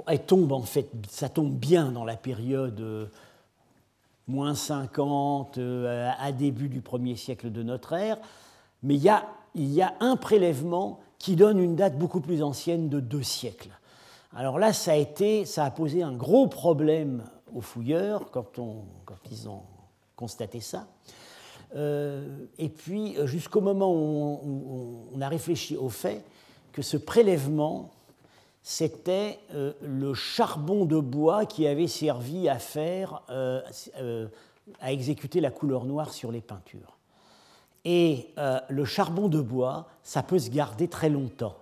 elle 0.06 0.24
tombe 0.24 0.52
en 0.52 0.62
fait, 0.62 0.88
ça 1.08 1.28
tombe 1.28 1.52
bien 1.52 1.92
dans 1.92 2.04
la 2.04 2.16
période 2.16 2.80
euh, 2.80 3.06
moins 4.26 4.54
50 4.54 5.58
à 6.18 6.32
début 6.32 6.68
du 6.68 6.80
premier 6.80 7.16
siècle 7.16 7.52
de 7.52 7.62
notre 7.62 7.92
ère, 7.92 8.18
mais 8.82 8.94
il 8.94 9.02
y 9.02 9.08
a, 9.08 9.26
il 9.54 9.72
y 9.72 9.82
a 9.82 9.94
un 10.00 10.16
prélèvement 10.16 11.00
qui 11.18 11.36
donne 11.36 11.58
une 11.58 11.76
date 11.76 11.98
beaucoup 11.98 12.20
plus 12.20 12.42
ancienne 12.42 12.88
de 12.88 13.00
deux 13.00 13.22
siècles. 13.22 13.70
Alors 14.34 14.58
là, 14.58 14.72
ça 14.72 14.92
a, 14.92 14.96
été, 14.96 15.44
ça 15.44 15.64
a 15.64 15.70
posé 15.70 16.02
un 16.02 16.12
gros 16.12 16.46
problème 16.46 17.24
aux 17.54 17.60
fouilleurs 17.60 18.30
quand, 18.30 18.58
on, 18.58 18.84
quand 19.04 19.16
ils 19.30 19.48
ont 19.48 19.62
constaté 20.14 20.60
ça. 20.60 20.86
Euh, 21.74 22.46
et 22.58 22.68
puis, 22.68 23.16
euh, 23.16 23.26
jusqu'au 23.26 23.60
moment 23.60 23.92
où 23.92 25.08
on, 25.12 25.20
a 25.20 25.28
réfléchi 25.28 25.76
au 25.76 25.88
fait 25.88 26.22
que 26.72 26.82
ce 26.82 26.96
prélèvement, 26.96 27.90
c'était 28.62 29.38
euh, 29.54 29.72
le 29.82 30.14
charbon 30.14 30.84
de 30.84 30.98
bois 30.98 31.46
qui 31.46 31.66
avait 31.66 31.88
servi 31.88 32.48
à 32.48 32.58
faire, 32.58 33.22
à 34.80 34.92
exécuter 34.92 35.40
la 35.40 35.50
couleur 35.50 35.84
noire 35.84 36.12
sur 36.12 36.32
les 36.32 36.40
peintures. 36.40 36.96
Et 37.84 38.30
le 38.68 38.84
charbon 38.84 39.28
de 39.28 39.40
bois, 39.40 39.86
ça 40.02 40.24
peut 40.24 40.40
se 40.40 40.50
garder 40.50 40.88
très 40.88 41.08
longtemps, 41.08 41.54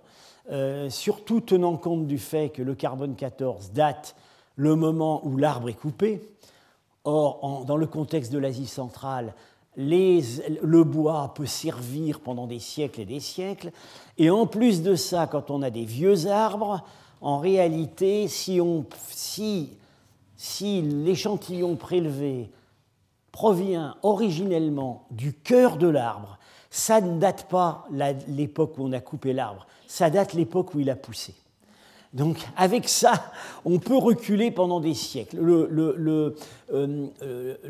surtout 0.89 1.39
tenant 1.39 1.77
compte 1.77 2.07
du 2.07 2.17
fait 2.17 2.49
que 2.49 2.63
le 2.63 2.73
carbone 2.73 3.15
14 3.15 3.73
date 3.73 4.15
le 4.55 4.75
moment 4.75 5.23
où 5.23 5.37
l'arbre 5.37 5.69
est 5.69 5.73
coupé. 5.73 6.27
Or, 7.03 7.65
dans 7.65 7.77
le 7.77 7.85
contexte 7.85 8.31
de 8.31 8.39
l'Asie 8.39 8.65
centrale, 8.65 9.35
le 9.77 10.83
bois 10.83 11.33
peut 11.35 11.45
servir 11.45 12.19
pendant 12.19 12.47
des 12.47 12.59
siècles 12.59 13.01
et 13.01 13.05
des 13.05 13.19
siècles. 13.19 13.71
Et 14.17 14.29
en 14.29 14.47
plus 14.47 14.81
de 14.81 14.95
ça, 14.95 15.27
quand 15.27 15.51
on 15.51 15.61
a 15.61 15.69
des 15.69 15.85
vieux 15.85 16.27
arbres, 16.27 16.83
en 17.21 17.39
réalité, 17.39 18.27
si, 18.27 18.61
si 20.37 20.81
l'échantillon 20.81 21.75
prélevé 21.75 22.49
provient 23.31 23.95
originellement 24.03 25.05
du 25.11 25.33
cœur 25.33 25.77
de 25.77 25.87
l'arbre, 25.87 26.37
ça 26.69 27.01
ne 27.01 27.19
date 27.19 27.47
pas 27.49 27.85
l'époque 28.27 28.77
où 28.77 28.83
on 28.83 28.91
a 28.91 28.99
coupé 28.99 29.33
l'arbre, 29.33 29.65
ça 29.87 30.09
date 30.09 30.33
l'époque 30.33 30.73
où 30.73 30.79
il 30.79 30.89
a 30.89 30.95
poussé. 30.95 31.33
Donc 32.15 32.37
avec 32.55 32.87
ça, 32.87 33.31
on 33.65 33.77
peut 33.77 33.97
reculer 33.97 34.49
pendant 34.49 34.79
des 34.79 34.93
siècles. 34.93 35.37
Euh, 35.37 36.33
euh, 36.71 37.07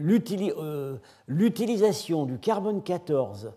euh, 0.01 0.95
l'utilisation 1.27 2.25
du 2.25 2.37
carbone 2.37 2.81
14 2.81 3.51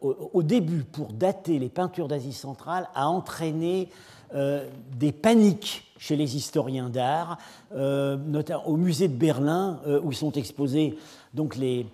au, 0.00 0.42
début 0.42 0.82
pour 0.82 1.12
dater 1.12 1.60
les 1.60 1.68
peintures 1.68 2.08
d'Asie 2.08 2.32
centrale 2.32 2.88
a 2.96 3.08
entraîné 3.08 3.88
des 4.98 5.12
paniques 5.12 5.84
chez 5.98 6.16
les 6.16 6.34
historiens 6.34 6.88
d'art, 6.88 7.38
notamment 7.72 8.66
au 8.66 8.76
musée 8.76 9.06
de 9.06 9.14
Berlin, 9.14 9.78
où 10.02 10.10
sont 10.10 10.32
exposés 10.32 10.98
donc 11.32 11.54
les, 11.54 11.86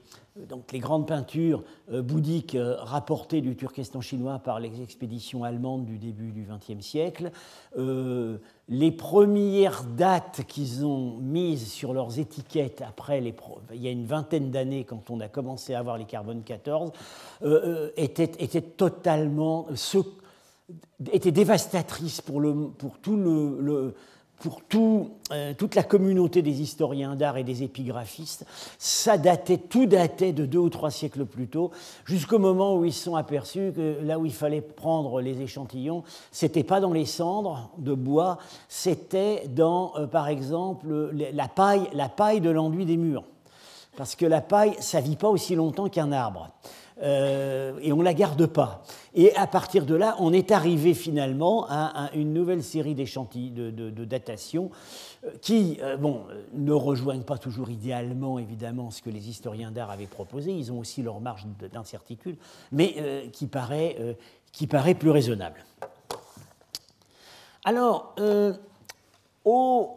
donc 0.46 0.72
les 0.72 0.78
grandes 0.78 1.06
peintures 1.06 1.64
euh, 1.90 2.02
bouddhiques 2.02 2.54
euh, 2.54 2.76
rapportées 2.78 3.40
du 3.40 3.56
Turkestan 3.56 4.00
chinois 4.00 4.38
par 4.38 4.60
les 4.60 4.82
expéditions 4.82 5.44
allemandes 5.44 5.84
du 5.84 5.98
début 5.98 6.30
du 6.30 6.46
XXe 6.46 6.84
siècle, 6.84 7.30
euh, 7.76 8.38
les 8.68 8.92
premières 8.92 9.84
dates 9.84 10.42
qu'ils 10.46 10.84
ont 10.84 11.16
mises 11.18 11.70
sur 11.70 11.92
leurs 11.92 12.18
étiquettes 12.18 12.82
après 12.86 13.20
les 13.20 13.34
il 13.72 13.82
y 13.82 13.88
a 13.88 13.90
une 13.90 14.06
vingtaine 14.06 14.50
d'années 14.50 14.84
quand 14.84 15.10
on 15.10 15.20
a 15.20 15.28
commencé 15.28 15.74
à 15.74 15.78
avoir 15.78 15.96
les 15.96 16.04
carbone 16.04 16.42
14 16.42 16.90
étaient, 17.96 18.26
totalement 18.60 19.68
étaient 21.12 21.32
dévastatrices 21.32 22.20
pour, 22.20 22.40
le, 22.40 22.68
pour 22.70 22.98
tout 22.98 23.16
le 23.16 23.94
pour 24.40 24.62
tout, 24.62 25.10
euh, 25.32 25.52
toute 25.56 25.74
la 25.74 25.82
communauté 25.82 26.42
des 26.42 26.60
historiens 26.60 27.16
d'art 27.16 27.36
et 27.36 27.44
des 27.44 27.62
épigraphistes, 27.62 28.46
ça 28.78 29.18
datait, 29.18 29.58
tout 29.58 29.86
datait 29.86 30.32
de 30.32 30.46
deux 30.46 30.58
ou 30.58 30.70
trois 30.70 30.90
siècles 30.90 31.24
plus 31.24 31.48
tôt, 31.48 31.70
jusqu'au 32.04 32.38
moment 32.38 32.76
où 32.76 32.84
ils 32.84 32.92
se 32.92 33.04
sont 33.04 33.16
aperçus 33.16 33.72
que 33.74 33.98
là 34.02 34.18
où 34.18 34.26
il 34.26 34.32
fallait 34.32 34.60
prendre 34.60 35.20
les 35.20 35.40
échantillons, 35.40 36.04
c'était 36.30 36.64
pas 36.64 36.80
dans 36.80 36.92
les 36.92 37.06
cendres 37.06 37.70
de 37.78 37.94
bois, 37.94 38.38
c'était 38.68 39.48
dans, 39.48 39.92
euh, 39.96 40.06
par 40.06 40.28
exemple, 40.28 41.10
la 41.12 41.48
paille, 41.48 41.88
la 41.92 42.08
paille 42.08 42.40
de 42.40 42.50
l'enduit 42.50 42.86
des 42.86 42.96
murs. 42.96 43.24
Parce 43.96 44.14
que 44.14 44.26
la 44.26 44.40
paille, 44.40 44.76
ça 44.78 45.00
vit 45.00 45.16
pas 45.16 45.28
aussi 45.28 45.56
longtemps 45.56 45.88
qu'un 45.88 46.12
arbre. 46.12 46.50
Euh, 47.00 47.78
et 47.80 47.92
on 47.92 47.98
ne 47.98 48.04
la 48.04 48.14
garde 48.14 48.46
pas. 48.46 48.82
Et 49.14 49.34
à 49.36 49.46
partir 49.46 49.86
de 49.86 49.94
là, 49.94 50.16
on 50.18 50.32
est 50.32 50.50
arrivé 50.50 50.94
finalement 50.94 51.66
à, 51.68 52.10
une 52.14 52.32
nouvelle 52.32 52.62
série 52.62 52.94
d'échantillons, 52.94 53.54
de, 53.54 53.70
de, 53.70 54.04
datations, 54.04 54.70
euh, 55.24 55.30
qui 55.40 55.78
euh, 55.82 55.96
bon, 55.96 56.24
ne 56.54 56.72
rejoignent 56.72 57.22
pas 57.22 57.38
toujours 57.38 57.70
idéalement, 57.70 58.38
évidemment, 58.38 58.90
ce 58.90 59.02
que 59.02 59.10
les 59.10 59.28
historiens 59.28 59.70
d'art 59.70 59.90
avaient 59.90 60.06
proposé. 60.06 60.52
Ils 60.52 60.72
ont 60.72 60.78
aussi 60.78 61.02
leur 61.02 61.20
marge 61.20 61.46
d'incertitude, 61.72 62.36
mais 62.72 63.28
qui, 63.32 63.46
paraît, 63.46 64.16
qui 64.52 64.66
paraît 64.66 64.94
plus 64.94 65.10
raisonnable. 65.10 65.64
Alors, 67.64 68.14
au, 69.44 69.96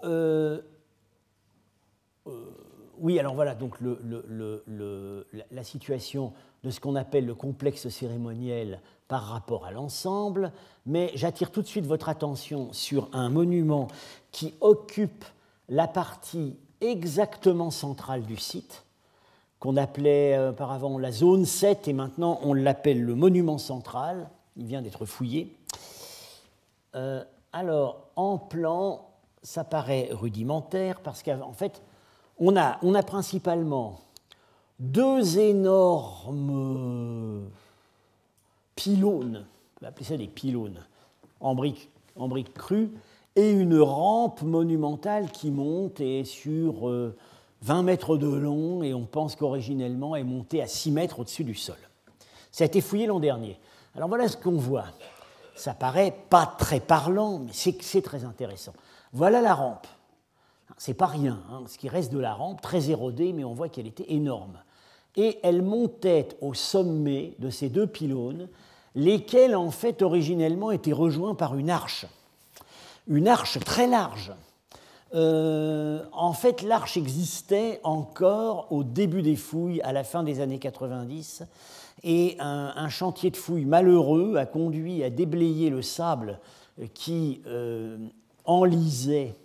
oui, 3.01 3.20
alors 3.20 3.34
voilà, 3.34 3.55
donc 3.55 3.77
la 5.51 5.63
situation 5.63 6.34
de 6.63 6.70
ce 6.70 6.80
qu'on 6.80 6.96
appelle 6.96 7.25
le 7.25 7.36
complexe 7.36 7.89
cérémoniel 7.89 8.80
par 9.08 9.24
rapport 9.24 9.65
à 9.65 9.72
l'ensemble, 9.72 10.51
mais 10.86 11.12
j'attire 11.15 11.51
tout 11.51 11.62
de 11.62 11.68
suite 11.68 11.86
votre 11.86 12.10
attention 12.10 12.72
sur 12.72 13.10
un 13.13 13.30
monument 13.30 13.88
qui 14.32 14.53
occupe 14.62 15.25
la 15.70 15.88
partie 15.88 16.56
exactement 16.80 17.72
centrale 17.72 18.24
du 18.24 18.38
site, 18.38 18.84
qu'on 19.60 19.77
appelait 19.77 20.38
euh, 20.38 20.51
auparavant 20.51 20.98
la 20.98 21.12
zone 21.12 21.46
7 21.46 21.88
et 21.88 21.94
maintenant 21.94 22.39
on 22.44 22.53
l'appelle 22.53 23.03
le 23.03 23.15
monument 23.15 23.58
central, 23.58 24.30
il 24.58 24.65
vient 24.65 24.82
d'être 24.82 25.06
fouillé. 25.06 25.56
Euh, 26.96 27.24
alors, 27.53 28.08
en 28.15 28.38
plan, 28.38 29.10
ça 29.44 29.63
paraît 29.63 30.10
rudimentaire 30.12 31.01
parce 31.01 31.24
qu'en 31.24 31.53
fait, 31.53 31.82
on 32.39 32.56
a, 32.58 32.77
on 32.82 32.96
a 32.96 33.03
principalement 33.03 34.00
deux 34.81 35.38
énormes 35.38 36.71
pylônes, 38.75 39.45
on 39.79 39.85
va 39.85 39.89
appeler 39.89 40.05
ça 40.05 40.17
des 40.17 40.25
pylônes, 40.25 40.83
en 41.39 41.53
briques, 41.53 41.91
en 42.15 42.27
briques 42.27 42.55
crues, 42.55 42.89
et 43.35 43.51
une 43.51 43.79
rampe 43.79 44.41
monumentale 44.41 45.29
qui 45.29 45.51
monte 45.51 46.01
et 46.01 46.21
est 46.21 46.25
sur 46.25 46.88
20 47.61 47.79
euh, 47.79 47.83
mètres 47.83 48.17
de 48.17 48.25
long, 48.27 48.81
et 48.81 48.95
on 48.95 49.05
pense 49.05 49.35
qu'originellement 49.35 50.15
elle 50.15 50.23
est 50.23 50.25
montée 50.25 50.63
à 50.63 50.67
6 50.67 50.89
mètres 50.89 51.19
au-dessus 51.19 51.43
du 51.43 51.53
sol. 51.53 51.77
Ça 52.51 52.63
a 52.63 52.67
été 52.67 52.81
fouillé 52.81 53.05
l'an 53.05 53.19
dernier. 53.19 53.59
Alors 53.95 54.09
voilà 54.09 54.27
ce 54.27 54.35
qu'on 54.35 54.57
voit. 54.57 54.85
Ça 55.55 55.75
paraît 55.75 56.17
pas 56.31 56.47
très 56.57 56.79
parlant, 56.79 57.38
mais 57.38 57.51
c'est 57.53 58.01
très 58.01 58.25
intéressant. 58.25 58.73
Voilà 59.13 59.41
la 59.41 59.53
rampe. 59.53 59.85
C'est 60.77 60.95
pas 60.95 61.05
rien, 61.05 61.39
hein, 61.51 61.61
ce 61.67 61.77
qui 61.77 61.88
reste 61.88 62.11
de 62.11 62.17
la 62.17 62.33
rampe, 62.33 62.61
très 62.61 62.89
érodée, 62.89 63.31
mais 63.31 63.43
on 63.43 63.53
voit 63.53 63.69
qu'elle 63.69 63.85
était 63.85 64.11
énorme 64.11 64.57
et 65.15 65.39
elle 65.44 65.62
montait 65.62 66.30
au 66.41 66.53
sommet 66.53 67.34
de 67.39 67.50
ces 67.50 67.70
deux 67.70 67.88
pylônes, 67.88 68.48
lesquels 68.96 69.56
en 69.56 69.72
fait 69.72 70.01
originellement 70.01 70.72
étaient 70.72 70.94
rejoints 70.94 71.36
par 71.36 71.56
une 71.58 71.70
arche, 71.70 72.06
une 73.08 73.27
arche 73.27 73.60
très 73.60 73.88
large. 73.88 74.34
Euh, 75.13 76.03
en 76.13 76.32
fait, 76.32 76.62
l'arche 76.62 76.96
existait 76.96 77.82
encore 77.84 78.68
au 78.72 78.84
début 78.84 79.22
des 79.22 79.36
fouilles, 79.36 79.82
à 79.82 79.91
la 79.91 80.03
fin 80.03 80.24
des 80.24 80.39
années 80.39 80.60
90, 80.60 81.44
et 82.03 82.38
un, 82.39 82.89
chantier 82.89 83.30
de 83.30 83.38
fouilles 83.38 83.65
malheureux 83.65 84.38
a 84.38 84.46
conduit 84.46 85.03
à 85.03 85.10
déblayer 85.10 85.70
le 85.70 85.82
sable 85.82 86.39
qui 86.94 87.41
euh, 87.46 87.98
enlisait 88.46 89.36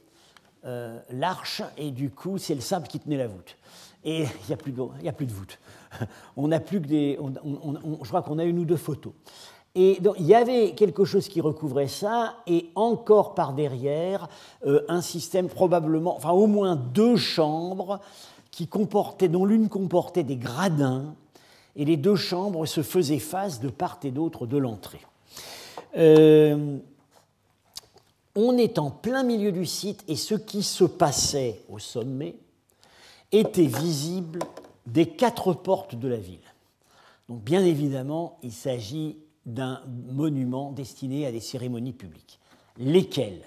euh, 0.64 0.98
l'arche, 1.10 1.62
et 1.76 1.90
du 1.90 2.10
coup, 2.10 2.38
c'est 2.38 2.54
le 2.54 2.60
sable 2.60 2.86
qui 2.86 2.98
tenait 2.98 3.18
la 3.18 3.26
voûte 3.26 3.56
et 4.06 4.20
il 4.22 4.46
n'y 4.46 4.54
a, 4.54 4.56
plus 4.56 4.72
de, 4.72 4.82
a 5.06 5.12
plus 5.12 5.26
de 5.26 5.32
voûte. 5.32 5.58
On 6.36 6.52
a 6.52 6.60
plus 6.60 6.80
que 6.80 6.86
des. 6.86 7.18
je 7.20 8.08
crois 8.08 8.22
qu'on 8.22 8.38
a 8.38 8.44
une 8.44 8.60
ou 8.60 8.64
deux 8.64 8.76
photos. 8.76 9.12
Et 9.74 10.00
donc, 10.00 10.14
il 10.18 10.24
y 10.24 10.34
avait 10.34 10.72
quelque 10.74 11.04
chose 11.04 11.28
qui 11.28 11.42
recouvrait 11.42 11.88
ça, 11.88 12.36
et 12.46 12.70
encore 12.76 13.34
par 13.34 13.52
derrière, 13.52 14.28
euh, 14.64 14.80
un 14.88 15.02
système 15.02 15.48
probablement, 15.48 16.16
enfin 16.16 16.30
au 16.30 16.46
moins 16.46 16.76
deux 16.76 17.16
chambres, 17.16 18.00
qui 18.50 18.68
comportaient, 18.68 19.28
dont 19.28 19.44
l'une 19.44 19.68
comportait 19.68 20.22
des 20.22 20.36
gradins, 20.36 21.14
et 21.74 21.84
les 21.84 21.98
deux 21.98 22.16
chambres 22.16 22.64
se 22.64 22.82
faisaient 22.82 23.18
face 23.18 23.60
de 23.60 23.68
part 23.68 23.98
et 24.02 24.10
d'autre 24.10 24.46
de 24.46 24.56
l'entrée. 24.56 25.02
Euh, 25.98 26.78
on 28.34 28.56
est 28.56 28.78
en 28.78 28.90
plein 28.90 29.24
milieu 29.24 29.52
du 29.52 29.66
site, 29.66 30.04
et 30.08 30.16
ce 30.16 30.36
qui 30.36 30.62
se 30.62 30.84
passait 30.84 31.60
au 31.68 31.78
sommet, 31.78 32.36
était 33.38 33.66
visible 33.66 34.40
des 34.86 35.06
quatre 35.06 35.52
portes 35.52 35.94
de 35.94 36.08
la 36.08 36.16
ville. 36.16 36.38
Donc 37.28 37.42
bien 37.42 37.64
évidemment, 37.64 38.38
il 38.42 38.52
s'agit 38.52 39.16
d'un 39.44 39.80
monument 39.86 40.72
destiné 40.72 41.26
à 41.26 41.32
des 41.32 41.40
cérémonies 41.40 41.92
publiques. 41.92 42.38
Lesquelles 42.78 43.42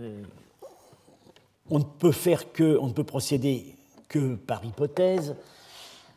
euh, 0.00 0.22
On 1.70 1.78
ne 1.78 1.84
peut 1.84 2.12
faire 2.12 2.52
que, 2.52 2.78
on 2.80 2.88
ne 2.88 2.92
peut 2.92 3.04
procéder 3.04 3.76
que 4.08 4.34
par 4.34 4.64
hypothèse. 4.64 5.36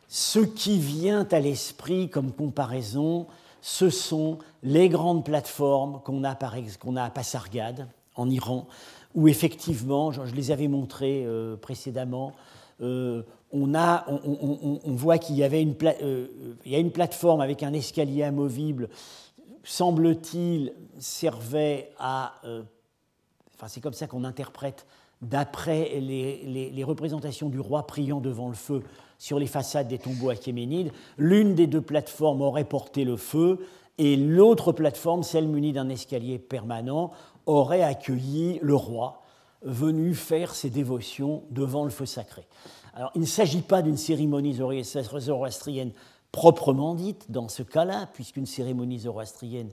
Ce 0.08 0.40
qui 0.40 0.80
vient 0.80 1.28
à 1.32 1.40
l'esprit 1.40 2.10
comme 2.10 2.32
comparaison, 2.32 3.28
ce 3.62 3.90
sont 3.90 4.38
les 4.64 4.90
grandes 4.90 5.26
plateformes 5.26 6.02
qu'on 6.04 6.24
a, 6.24 6.38
qu'on 6.80 6.96
a 6.96 7.04
à 7.04 7.10
Passargade, 7.10 7.88
en 8.16 8.30
Iran, 8.30 8.68
où 9.16 9.28
effectivement, 9.28 10.12
je 10.12 10.34
les 10.34 10.52
avais 10.52 10.68
montrés 10.68 11.24
euh, 11.26 11.56
précédemment, 11.56 12.34
euh, 12.82 13.24
on, 13.52 13.74
a, 13.76 14.06
on, 14.10 14.94
voit 14.94 15.18
qu'il 15.18 15.36
y 15.36 15.44
avait 15.44 15.62
une, 15.62 15.76
euh, 16.02 16.28
il 16.66 16.72
y 16.72 16.76
a 16.76 16.80
une 16.80 16.92
plateforme 16.92 17.42
avec 17.42 17.64
un 17.64 17.74
escalier 17.74 18.24
amovible, 18.24 18.90
semble-t-il, 19.64 20.74
servait 21.00 21.92
à... 21.98 22.36
enfin, 23.56 23.68
c'est 23.68 23.82
comme 23.82 23.94
ça 23.94 24.08
qu'on 24.08 24.24
interprète 24.24 24.86
d'après 25.22 26.00
les, 26.00 26.70
les, 26.72 26.84
représentations 26.84 27.50
du 27.50 27.60
roi 27.60 27.88
priant 27.88 28.22
devant 28.22 28.50
le 28.50 28.54
feu 28.54 28.84
sur 29.18 29.40
les 29.40 29.48
façades 29.48 29.88
des 29.88 29.98
tombeaux 29.98 30.30
achéménides. 30.30 30.92
L'une 31.18 31.56
des 31.56 31.68
deux 31.68 31.82
plateformes 31.82 32.42
aurait 32.42 32.66
porté 32.66 33.04
le 33.04 33.18
feu 33.18 33.60
et 33.98 34.16
l'autre 34.16 34.72
plateforme, 34.72 35.24
celle 35.24 35.48
munie 35.48 35.74
d'un 35.74 35.90
escalier 35.90 36.38
permanent, 36.38 37.12
aurait 37.46 37.82
accueilli 37.82 38.60
le 38.62 38.76
roi 38.76 39.24
venu 39.62 40.14
faire 40.14 40.56
ses 40.56 40.70
dévotions 40.70 41.44
devant 41.52 41.84
le 41.84 41.90
feu 41.90 42.06
sacré. 42.06 42.48
Alors, 42.94 43.12
il 43.16 43.22
ne 43.22 43.28
s'agit 43.28 43.62
pas 43.62 43.82
d'une 43.82 43.98
cérémonie 43.98 44.56
zoroastrienne 44.56 45.92
proprement 46.32 46.96
dite 46.96 47.30
dans 47.30 47.48
ce 47.48 47.64
cas-là, 47.64 48.10
puisqu'une 48.14 48.46
cérémonie 48.46 49.00
zoroastrienne 49.00 49.72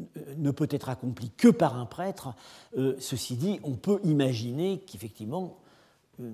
euh, 0.00 0.34
ne 0.36 0.50
peut 0.50 0.68
être 0.70 0.88
accomplie 0.88 1.30
que 1.36 1.48
par 1.48 1.78
un 1.78 1.86
prêtre. 1.86 2.34
Euh, 2.76 2.96
ceci 2.98 3.36
dit, 3.36 3.60
on 3.62 3.72
peut 3.72 4.00
imaginer 4.04 4.80
qu'effectivement, 4.86 5.58
euh, 6.20 6.30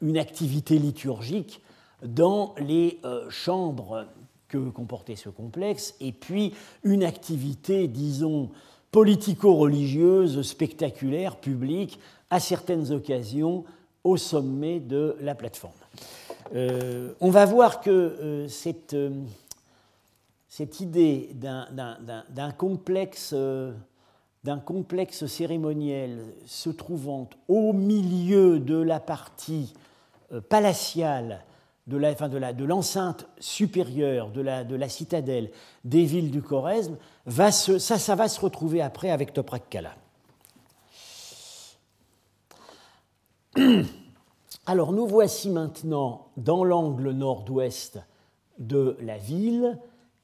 une 0.00 0.18
activité 0.18 0.78
liturgique 0.78 1.62
dans 2.04 2.56
les 2.58 3.00
chambres 3.28 4.06
que 4.48 4.70
comportait 4.70 5.14
ce 5.14 5.28
complexe, 5.28 5.94
et 6.00 6.10
puis 6.10 6.52
une 6.82 7.04
activité, 7.04 7.86
disons, 7.86 8.50
politico-religieuse, 8.90 10.42
spectaculaire, 10.42 11.36
publique, 11.36 12.00
à 12.32 12.40
certaines 12.40 12.90
occasions 12.92 13.64
au 14.04 14.16
sommet 14.16 14.80
de 14.80 15.16
la 15.20 15.34
plateforme. 15.34 15.74
Euh, 16.54 17.12
on 17.20 17.28
va 17.28 17.44
voir 17.44 17.82
que 17.82 17.90
euh, 17.90 18.48
cette, 18.48 18.94
euh, 18.94 19.10
cette, 20.48 20.80
idée 20.80 21.28
d'un 21.34 22.50
complexe, 22.56 23.34
cérémoniel 25.26 26.24
se 26.46 26.70
trouvant 26.70 27.28
au 27.48 27.74
milieu 27.74 28.58
de 28.58 28.78
la 28.78 28.98
partie 28.98 29.74
palatiale 30.48 31.44
de 31.86 32.64
l'enceinte 32.64 33.26
supérieure 33.40 34.30
de 34.30 34.40
la, 34.40 34.64
de 34.64 34.74
la, 34.74 34.88
citadelle 34.88 35.50
des 35.84 36.06
villes 36.06 36.30
du 36.30 36.40
Choresme, 36.40 36.96
va 37.26 37.52
ça, 37.52 37.78
ça 37.78 38.14
va 38.14 38.28
se 38.28 38.40
retrouver 38.40 38.80
après 38.80 39.10
avec 39.10 39.34
Toprak 39.34 39.68
Kala. 39.68 39.94
Alors 44.66 44.92
nous 44.92 45.06
voici 45.06 45.50
maintenant 45.50 46.28
dans 46.36 46.64
l'angle 46.64 47.10
nord-ouest 47.10 47.98
de 48.58 48.96
la 49.00 49.18
ville 49.18 49.78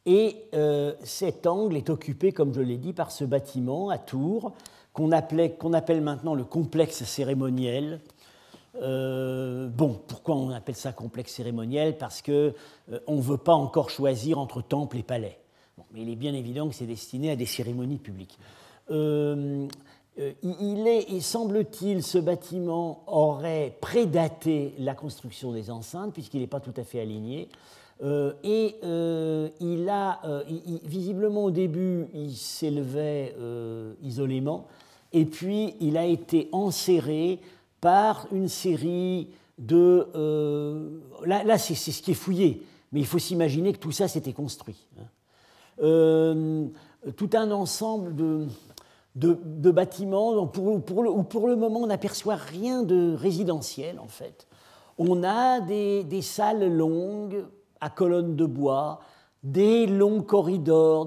et 0.06 0.36
euh, 0.54 0.94
cet 1.04 1.46
angle 1.46 1.76
est 1.76 1.90
occupé, 1.90 2.32
comme 2.32 2.54
je 2.54 2.60
l'ai 2.60 2.78
dit, 2.78 2.94
par 2.94 3.10
ce 3.10 3.24
bâtiment 3.24 3.90
à 3.90 3.98
tours 3.98 4.54
qu'on 4.94 5.12
appelle 5.12 6.00
maintenant 6.00 6.34
le 6.34 6.44
complexe 6.44 7.04
cérémoniel. 7.04 8.00
Euh, 8.80 9.68
bon, 9.68 10.00
pourquoi 10.08 10.34
on 10.34 10.50
appelle 10.50 10.74
ça 10.74 10.92
complexe 10.92 11.34
cérémoniel? 11.34 11.98
Parce 11.98 12.22
qu'on 12.22 12.52
ne 12.90 13.20
veut 13.20 13.36
pas 13.36 13.54
encore 13.54 13.90
choisir 13.90 14.38
entre 14.38 14.62
temple 14.62 14.96
et 14.96 15.02
palais. 15.02 15.38
mais 15.92 16.02
il 16.02 16.10
est 16.10 16.16
bien 16.16 16.34
évident 16.34 16.68
que 16.68 16.74
c'est 16.74 16.86
destiné 16.86 17.30
à 17.30 17.36
des 17.36 17.46
cérémonies 17.46 17.98
publiques. 17.98 18.38
Il 20.42 20.86
est, 20.88 21.20
semble-t-il, 21.20 22.02
ce 22.02 22.18
bâtiment 22.18 23.04
aurait 23.06 23.76
prédaté 23.80 24.74
la 24.78 24.94
construction 24.94 25.52
des 25.52 25.70
enceintes, 25.70 26.12
puisqu'il 26.12 26.40
n'est 26.40 26.46
pas 26.46 26.60
tout 26.60 26.74
à 26.76 26.82
fait 26.82 27.00
aligné. 27.00 27.48
Euh, 28.02 28.32
et 28.44 28.76
euh, 28.84 29.48
il 29.60 29.88
a, 29.88 30.20
euh, 30.24 30.44
visiblement 30.84 31.44
au 31.44 31.50
début, 31.50 32.06
il 32.14 32.34
s'élevait 32.34 33.34
isolément, 34.02 34.66
et 35.12 35.24
puis 35.24 35.74
il 35.80 35.96
a 35.96 36.04
été 36.04 36.48
enserré 36.52 37.40
par 37.80 38.26
une 38.32 38.48
série 38.48 39.28
de... 39.58 40.06
là, 41.24 41.42
là 41.44 41.58
c'est 41.58 41.74
ce 41.74 42.02
qui 42.02 42.12
est 42.12 42.14
fouillé, 42.14 42.62
mais 42.92 43.00
il 43.00 43.06
faut 43.06 43.18
s'imaginer 43.18 43.72
que 43.72 43.78
tout 43.78 43.92
ça 43.92 44.06
s'était 44.06 44.32
construit. 44.32 44.86
Hein. 45.80 46.68
tout 47.16 47.30
un 47.32 47.50
ensemble 47.50 48.14
de, 48.14 48.46
de, 49.14 49.70
bâtiments 49.70 50.34
où 50.34 50.46
pour, 50.46 51.02
le, 51.02 51.22
pour 51.22 51.48
le 51.48 51.56
moment 51.56 51.80
on 51.80 51.86
n'aperçoit 51.86 52.36
rien 52.36 52.82
de 52.82 53.14
résidentiel 53.14 53.98
en 53.98 54.08
fait. 54.08 54.46
On 54.98 55.22
a 55.22 55.60
des, 55.60 56.22
salles 56.22 56.72
longues, 56.76 57.44
à 57.80 57.88
colonnes 57.88 58.34
de 58.34 58.46
bois, 58.46 59.00
des 59.44 59.86
longs 59.86 60.22
corridors, 60.22 61.06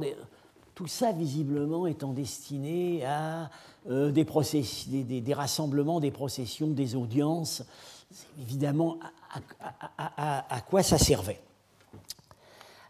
tout 0.75 0.87
ça 0.87 1.11
visiblement 1.11 1.85
étant 1.87 2.13
destiné 2.13 3.05
à 3.05 3.49
euh, 3.89 4.11
des, 4.11 4.23
des, 5.21 5.33
rassemblements, 5.33 5.99
des 5.99 6.11
processions, 6.11 6.67
des 6.67 6.95
audiences, 6.95 7.63
évidemment 8.39 8.97
à, 9.97 10.61
quoi 10.69 10.83
ça 10.83 10.97
servait. 10.97 11.39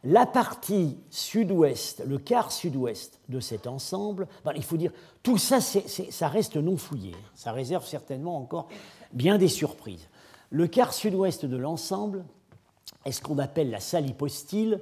La 0.04 0.26
partie 0.26 0.98
sud-ouest, 1.12 2.04
le 2.08 2.18
quart 2.18 2.52
sud-ouest 2.52 3.20
de 3.30 3.40
cet 3.40 3.68
ensemble, 3.68 4.28
ben, 4.44 4.52
il 4.56 4.64
faut 4.64 4.78
dire, 4.78 4.92
tout 5.22 5.38
ça, 5.38 5.60
ça 5.62 6.28
reste 6.28 6.58
non 6.58 6.76
fouillé, 6.76 7.14
ça 7.36 7.52
réserve 7.52 7.86
certainement 7.86 8.38
encore 8.38 8.68
bien 9.14 9.38
des 9.38 9.48
surprises. 9.48 10.08
Le 10.50 10.66
quart 10.66 10.94
sud-ouest 10.94 11.46
de 11.46 11.58
l'ensemble, 11.58 12.26
est 13.06 13.12
ce 13.12 13.22
qu'on 13.22 13.38
appelle 13.38 13.70
la 13.70 13.80
salle 13.80 14.08
hypostyle, 14.08 14.80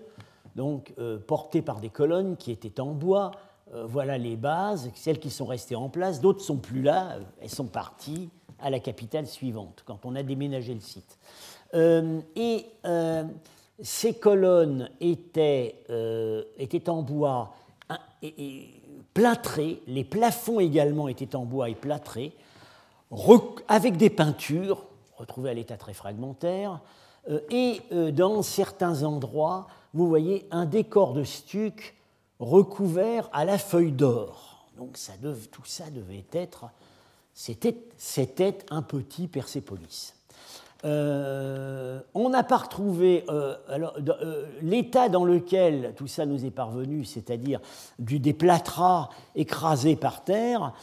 donc 0.55 0.93
euh, 0.99 1.19
portée 1.19 1.61
par 1.61 1.79
des 1.79 1.89
colonnes 1.89 2.37
qui 2.37 2.51
étaient 2.51 2.79
en 2.79 2.93
bois. 2.93 3.31
Euh, 3.73 3.85
voilà 3.85 4.17
les 4.17 4.35
bases, 4.35 4.89
celles 4.95 5.19
qui 5.19 5.29
sont 5.29 5.45
restées 5.45 5.75
en 5.75 5.89
place, 5.89 6.21
d'autres 6.21 6.41
sont 6.41 6.57
plus 6.57 6.81
là, 6.81 7.11
euh, 7.11 7.21
elles 7.41 7.49
sont 7.49 7.67
parties 7.67 8.29
à 8.59 8.69
la 8.69 8.79
capitale 8.79 9.27
suivante, 9.27 9.83
quand 9.85 10.05
on 10.05 10.15
a 10.15 10.23
déménagé 10.23 10.73
le 10.73 10.81
site. 10.81 11.17
et 11.73 12.65
ces 13.81 14.13
colonnes 14.13 14.89
étaient, 14.99 15.75
étaient 16.57 16.89
en 16.89 17.01
bois 17.01 17.53
et, 18.21 18.67
plâtrées, 19.13 19.81
les 19.87 20.03
plafonds 20.03 20.59
également 20.59 21.07
étaient 21.07 21.35
en 21.35 21.45
bois 21.45 21.69
et 21.69 21.75
plâtrés, 21.75 22.33
avec 23.67 23.97
des 23.97 24.09
peintures, 24.09 24.85
retrouvées 25.17 25.49
à 25.49 25.53
l'état 25.53 25.77
très 25.77 25.93
fragmentaire, 25.93 26.79
euh, 27.29 27.39
et 27.49 27.81
euh, 27.91 28.11
dans 28.11 28.41
certains 28.41 29.03
endroits, 29.03 29.67
vous 29.93 30.07
voyez 30.07 30.47
un 30.51 30.65
décor 30.65 31.13
de 31.13 31.23
stuc 31.23 31.95
recouvert 32.39 33.29
à 33.33 33.45
la 33.45 33.57
feuille 33.57 33.91
d'or. 33.91 34.67
Donc 34.77 34.97
tout 35.51 35.65
ça 35.65 35.89
devait 35.89 36.25
être, 36.31 36.69
c'était 37.33 38.57
un 38.69 38.81
petit 38.81 39.27
Persépolis. 39.27 40.13
Euh, 40.85 41.99
on 42.13 42.29
n'a 42.29 42.43
pas 42.43 42.57
retrouvé 42.57 43.25
l'état 44.61 45.09
dans 45.09 45.25
lequel 45.25 45.93
tout 45.97 46.07
ça 46.07 46.25
nous 46.25 46.45
est 46.45 46.51
parvenu, 46.51 47.03
c'est-à-dire 47.03 47.59
du 47.97 48.19
déplâtras 48.19 49.09
écrasés 49.35 49.95
par 49.95 50.23
terre, 50.23 50.73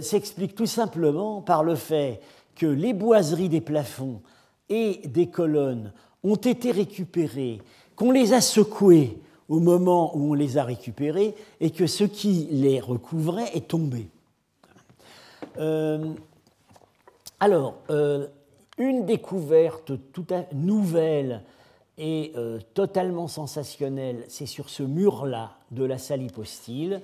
s'explique 0.00 0.54
tout 0.54 0.66
simplement 0.66 1.42
par 1.42 1.62
le 1.62 1.74
fait 1.74 2.20
que 2.56 2.66
les 2.66 2.94
boiseries 2.94 3.48
des 3.48 3.60
plafonds 3.60 4.20
et 4.68 5.02
des 5.04 5.26
colonnes 5.26 5.92
ont 6.22 6.36
été 6.36 6.70
récupérées, 6.70 7.60
qu'on 7.96 8.10
les 8.10 8.32
a 8.32 8.40
secouées 8.40 9.18
au 9.48 9.60
moment 9.60 10.16
où 10.16 10.30
on 10.30 10.34
les 10.34 10.56
a 10.56 10.64
récupérées 10.64 11.34
et 11.60 11.70
que 11.70 11.86
ce 11.86 12.04
qui 12.04 12.48
les 12.50 12.80
recouvrait 12.80 13.50
est 13.54 13.68
tombé. 13.68 14.08
Euh, 15.58 16.12
alors, 17.40 17.74
euh, 17.90 18.26
une 18.78 19.06
découverte 19.06 19.92
tout 20.12 20.26
nouvelle 20.52 21.42
et 21.96 22.32
euh, 22.36 22.58
totalement 22.74 23.28
sensationnelle, 23.28 24.24
c'est 24.28 24.46
sur 24.46 24.68
ce 24.68 24.82
mur-là 24.82 25.52
de 25.70 25.84
la 25.84 25.98
salle 25.98 26.22
hypostyle. 26.22 27.00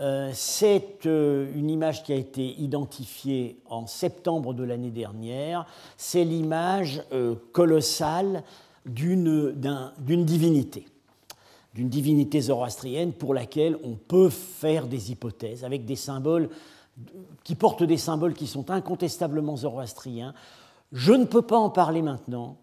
Euh, 0.00 0.30
c'est 0.34 1.06
euh, 1.06 1.50
une 1.54 1.70
image 1.70 2.02
qui 2.02 2.12
a 2.12 2.16
été 2.16 2.60
identifiée 2.60 3.58
en 3.70 3.86
septembre 3.86 4.52
de 4.52 4.62
l'année 4.62 4.90
dernière. 4.90 5.66
C'est 5.96 6.24
l'image 6.24 7.02
colossale 7.52 8.42
d'une 8.84 9.54
divinité, 10.06 10.86
d'une 11.74 11.88
divinité 11.88 12.42
zoroastrienne 12.42 13.14
pour 13.14 13.32
laquelle 13.32 13.78
on 13.82 13.94
peut 13.94 14.28
faire 14.28 14.86
des 14.86 15.10
hypothèses 15.10 15.64
avec 15.64 15.86
des 15.86 15.96
symboles 15.96 16.50
qui 17.42 17.54
portent 17.54 17.82
des 17.82 17.96
symboles 17.96 18.34
qui 18.34 18.46
sont 18.46 18.70
incontestablement 18.70 19.56
zoroastriens. 19.56 20.34
Je 20.94 21.12
ne 21.12 21.26
peux 21.26 21.42
pas 21.42 21.58
en 21.58 21.68
parler 21.68 22.00
maintenant 22.00 22.56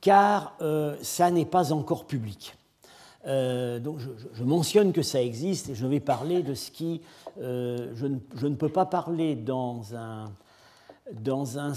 car 0.00 0.58
ça 1.00 1.30
n'est 1.30 1.46
pas 1.46 1.72
encore 1.72 2.06
public. 2.06 2.56
Euh, 3.26 3.78
donc 3.78 3.98
je, 4.34 4.44
mentionne 4.44 4.92
que 4.92 5.02
ça 5.02 5.22
existe 5.22 5.70
et 5.70 5.74
je 5.74 5.86
vais 5.86 6.00
parler 6.00 6.42
de 6.42 6.54
ce 6.54 6.70
qui... 6.70 7.00
Euh, 7.40 7.90
je, 7.94 8.06
ne, 8.46 8.54
peux 8.54 8.68
pas 8.68 8.84
parler 8.84 9.34
dans 9.34 9.94
un, 9.94 10.30
dans 11.12 11.58
un, 11.58 11.72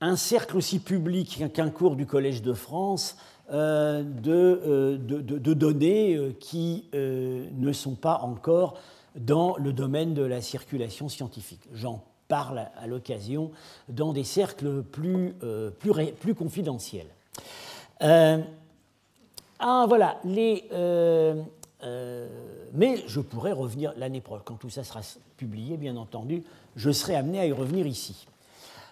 un 0.00 0.16
cercle 0.16 0.56
aussi 0.56 0.78
public 0.78 1.52
qu'un 1.52 1.70
cours 1.70 1.96
du 1.96 2.06
Collège 2.06 2.40
de 2.40 2.52
France 2.52 3.16
euh, 3.50 4.02
de, 4.02 5.54
données 5.54 6.36
qui 6.38 6.88
ne 6.92 7.72
sont 7.72 7.96
pas 7.96 8.20
encore 8.22 8.78
dans 9.16 9.56
le 9.56 9.72
domaine 9.72 10.14
de 10.14 10.22
la 10.22 10.40
circulation 10.40 11.08
scientifique. 11.08 11.68
J'en 11.72 12.04
parle 12.28 12.68
à, 12.76 12.86
l'occasion 12.86 13.50
dans 13.88 14.12
des 14.12 14.24
cercles 14.24 14.82
plus, 14.82 15.34
plus, 15.80 16.12
plus 16.12 16.34
confidentiels. 16.34 17.08
Ah, 19.58 19.86
voilà. 19.88 20.20
Euh, 20.26 21.42
euh, 21.82 22.28
mais 22.72 23.02
je 23.06 23.20
pourrais 23.20 23.52
revenir 23.52 23.92
l'année 23.96 24.20
prochaine. 24.20 24.44
Quand 24.44 24.54
tout 24.54 24.70
ça 24.70 24.84
sera 24.84 25.00
publié, 25.36 25.76
bien 25.76 25.96
entendu, 25.96 26.44
je 26.76 26.90
serai 26.90 27.16
amené 27.16 27.40
à 27.40 27.46
y 27.46 27.52
revenir 27.52 27.86
ici. 27.86 28.26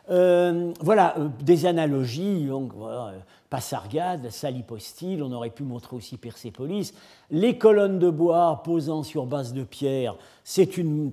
Euh, 0.09 0.73
voilà, 0.81 1.17
des 1.43 1.67
analogies. 1.67 2.47
Donc, 2.47 2.73
voilà, 2.75 3.13
Passargade, 3.51 4.31
Salipostyle, 4.31 5.23
on 5.23 5.33
aurait 5.33 5.51
pu 5.51 5.63
montrer 5.63 5.97
aussi 5.97 6.17
Persépolis. 6.17 6.95
Les 7.31 7.59
colonnes 7.59 7.99
de 7.99 8.11
bois 8.11 8.63
posant 8.65 9.03
sur 9.03 9.27
base 9.27 9.53
de 9.53 9.65
pierre, 9.65 10.17
c'est 10.45 10.77
une, 10.77 11.11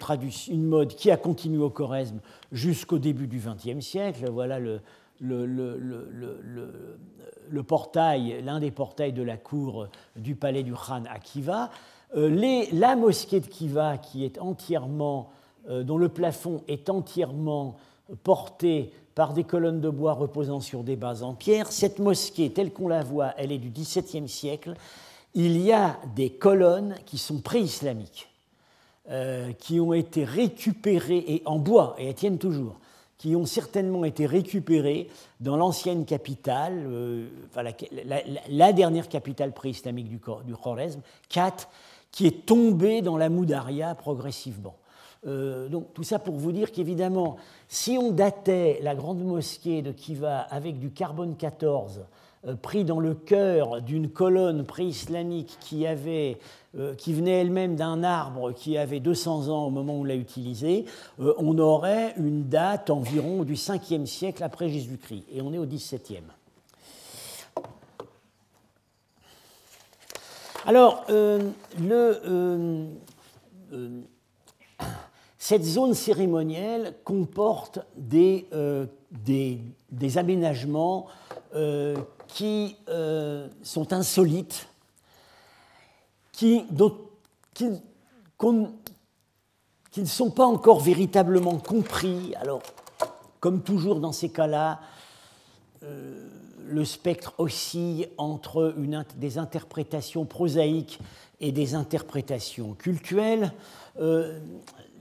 une 0.49 0.65
mode 0.65 0.95
qui 0.95 1.11
a 1.11 1.17
continué 1.17 1.63
au 1.63 1.69
Choresme 1.69 2.19
jusqu'au 2.51 2.99
début 2.99 3.27
du 3.27 3.39
XXe 3.39 3.83
siècle. 3.85 4.29
Voilà 4.31 4.59
le, 4.59 4.81
portail, 7.65 8.41
l'un 8.43 8.59
des 8.59 8.71
portails 8.71 9.13
de 9.13 9.23
la 9.23 9.37
cour 9.37 9.87
du 10.15 10.35
palais 10.35 10.63
du 10.63 10.73
Khan 10.73 11.03
à 11.09 11.19
Kiva. 11.19 11.69
Euh, 12.15 12.65
la 12.71 12.95
mosquée 12.95 13.39
de 13.39 13.47
Kiva, 13.47 13.97
qui 13.97 14.23
est 14.23 14.39
entièrement, 14.39 15.31
euh, 15.69 15.83
dont 15.83 15.97
le 15.97 16.09
plafond 16.09 16.61
est 16.67 16.89
entièrement 16.89 17.75
porté 18.23 18.91
par 19.15 19.33
des 19.33 19.43
colonnes 19.43 19.81
de 19.81 19.89
bois 19.89 20.13
reposant 20.13 20.59
sur 20.59 20.83
des 20.83 20.95
bases 20.95 21.23
en 21.23 21.33
pierre, 21.33 21.71
cette 21.71 21.99
mosquée, 21.99 22.51
telle 22.51 22.71
qu'on 22.71 22.87
la 22.87 23.03
voit, 23.03 23.33
elle 23.37 23.51
est 23.51 23.57
du 23.57 23.69
XVIIe 23.69 24.27
siècle. 24.27 24.73
Il 25.35 25.57
y 25.61 25.71
a 25.71 25.99
des 26.15 26.31
colonnes 26.31 26.95
qui 27.05 27.17
sont 27.17 27.39
pré-islamiques, 27.39 28.29
euh, 29.09 29.51
qui 29.53 29.79
ont 29.79 29.93
été 29.93 30.23
récupérées 30.25 31.23
et 31.27 31.41
en 31.45 31.59
bois, 31.59 31.95
et 31.97 32.07
elles 32.07 32.15
tiennent 32.15 32.37
toujours, 32.37 32.75
qui 33.17 33.35
ont 33.35 33.45
certainement 33.45 34.03
été 34.03 34.25
récupérés 34.25 35.09
dans 35.39 35.57
l'ancienne 35.57 36.05
capitale, 36.05 36.83
euh, 36.87 37.27
la, 38.49 38.73
dernière 38.73 39.09
capitale 39.09 39.53
préislamique 39.53 40.09
du, 40.09 40.19
du 40.45 40.55
Khorezm, 40.55 41.01
Kat, 41.29 41.55
qui 42.11 42.27
est 42.27 42.45
tombée 42.45 43.01
dans 43.01 43.17
la 43.17 43.29
Moudaria 43.29 43.95
progressivement. 43.95 44.75
Euh, 45.25 45.69
donc 45.69 45.93
tout 45.93 46.03
ça 46.03 46.19
pour 46.19 46.35
vous 46.35 46.51
dire 46.51 46.71
qu'évidemment, 46.71 47.37
si 47.67 47.97
on 47.97 48.11
datait 48.11 48.79
la 48.81 48.95
grande 48.95 49.23
mosquée 49.23 49.81
de 49.81 49.91
Kiva 49.91 50.39
avec 50.39 50.79
du 50.79 50.91
carbone 50.91 51.35
14 51.35 52.01
pris 52.61 52.83
dans 52.83 52.99
le 52.99 53.13
cœur 53.13 53.81
d'une 53.81 54.09
colonne 54.09 54.65
préislamique 54.65 55.55
qui, 55.61 55.87
avait, 55.87 56.39
qui 56.97 57.13
venait 57.13 57.39
elle-même 57.39 57.77
d'un 57.77 58.03
arbre 58.03 58.51
qui 58.51 58.77
avait 58.77 58.99
200 58.99 59.47
ans 59.47 59.67
au 59.67 59.69
moment 59.69 59.95
où 59.95 60.01
on 60.01 60.03
l'a 60.03 60.15
utilisé, 60.15 60.83
on 61.19 61.57
aurait 61.57 62.13
une 62.17 62.49
date 62.49 62.89
environ 62.89 63.45
du 63.45 63.53
5e 63.53 64.05
siècle 64.05 64.43
après 64.43 64.67
Jésus-Christ. 64.67 65.23
Et 65.33 65.41
on 65.41 65.53
est 65.53 65.57
au 65.57 65.65
17e. 65.65 66.19
Alors, 70.65 71.05
le, 71.09 72.89
cette 75.43 75.65
zone 75.65 75.93
cérémonielle 75.93 76.95
comporte 77.03 77.79
des, 77.97 78.47
euh, 78.53 78.85
des, 79.11 80.17
aménagements 80.17 81.07
euh, 81.53 81.97
qui 82.29 82.77
euh, 82.87 83.49
sont 83.61 83.91
insolites, 83.91 84.69
qui, 86.31 86.63
qui, 87.53 87.71
ne 89.97 90.05
sont 90.05 90.31
pas 90.31 90.45
encore 90.45 90.79
véritablement 90.79 91.57
compris. 91.57 92.33
Alors, 92.39 92.61
comme 93.41 93.63
toujours 93.63 93.99
dans 93.99 94.13
ces 94.13 94.29
cas-là, 94.29 94.79
le 95.81 96.85
spectre 96.85 97.33
oscille 97.37 98.07
entre 98.17 98.73
une, 98.77 99.03
des 99.17 99.37
interprétations 99.37 100.23
prosaïques 100.23 101.01
et 101.41 101.51
des 101.51 101.75
interprétations 101.75 102.75
cultuelles 102.75 103.51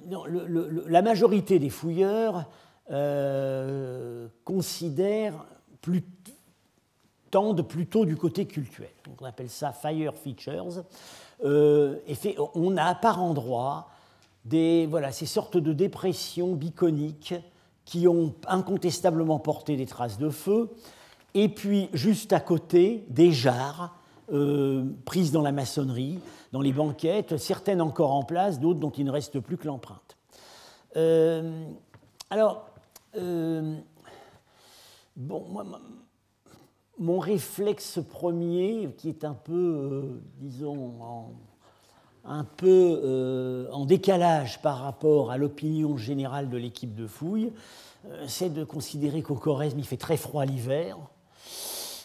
la 0.09 1.03
majorité 1.03 1.59
des 1.59 1.71
fouilleurs 1.71 2.47
euh, 2.91 4.29
considèrent 4.45 5.45
tendent 7.31 7.63
plutôt 7.63 8.05
du 8.05 8.17
côté 8.17 8.47
cultuel. 8.47 8.91
on 9.21 9.25
appelle 9.25 9.49
ça 9.51 9.73
fire 9.73 10.15
features. 10.15 10.85
Euh, 11.45 11.99
on 12.55 12.77
a 12.77 12.95
par 12.95 13.23
endroits 13.23 13.89
des, 14.45 14.87
voilà, 14.87 15.13
ces 15.13 15.27
sortes 15.27 15.57
de 15.57 15.73
dépressions 15.73 16.55
biconiques 16.55 17.35
qui 17.85 18.07
ont 18.07 18.35
incontestablement 18.47 19.39
porté 19.39 19.77
des 19.77 19.87
traces 19.87 20.19
de 20.19 20.31
feu, 20.31 20.71
et 21.35 21.49
puis 21.49 21.89
juste 21.93 22.33
à 22.33 22.41
côté 22.41 23.05
des 23.09 23.33
jarres 23.33 23.97
euh, 24.33 24.85
prises 25.05 25.31
dans 25.31 25.43
la 25.43 25.53
maçonnerie, 25.53 26.19
dans 26.53 26.63
les 26.63 26.73
banquettes, 26.73 27.37
certaines 27.37 27.83
encore 27.83 28.13
en 28.13 28.23
place, 28.23 28.61
d'autres 28.61 28.81
dont 28.81 28.91
il 28.91 29.05
ne 29.05 29.11
reste 29.11 29.41
plus 29.41 29.59
que 29.59 29.67
l'empreinte. 29.67 30.17
Euh, 30.97 31.67
alors, 32.31 32.67
euh, 33.17 33.77
bon, 35.17 35.45
mon 36.99 37.19
réflexe 37.19 38.01
premier, 38.11 38.95
qui 38.97 39.11
est 39.11 39.25
un 39.25 39.35
peu, 39.35 40.23
disons, 40.39 40.95
un 42.25 42.45
peu 42.45 43.69
en 43.71 43.85
décalage 43.85 44.63
par 44.63 44.79
rapport 44.79 45.31
à 45.31 45.37
l'opinion 45.37 45.99
générale 45.99 46.49
de 46.49 46.57
l'équipe 46.57 46.95
de 46.95 47.07
fouille, 47.07 47.53
c'est 48.27 48.51
de 48.51 48.65
considérer 48.65 49.21
qu'au 49.21 49.35
Corrèze, 49.35 49.75
il 49.77 49.85
fait 49.85 49.97
très 49.99 50.17
froid 50.17 50.47
l'hiver, 50.47 50.97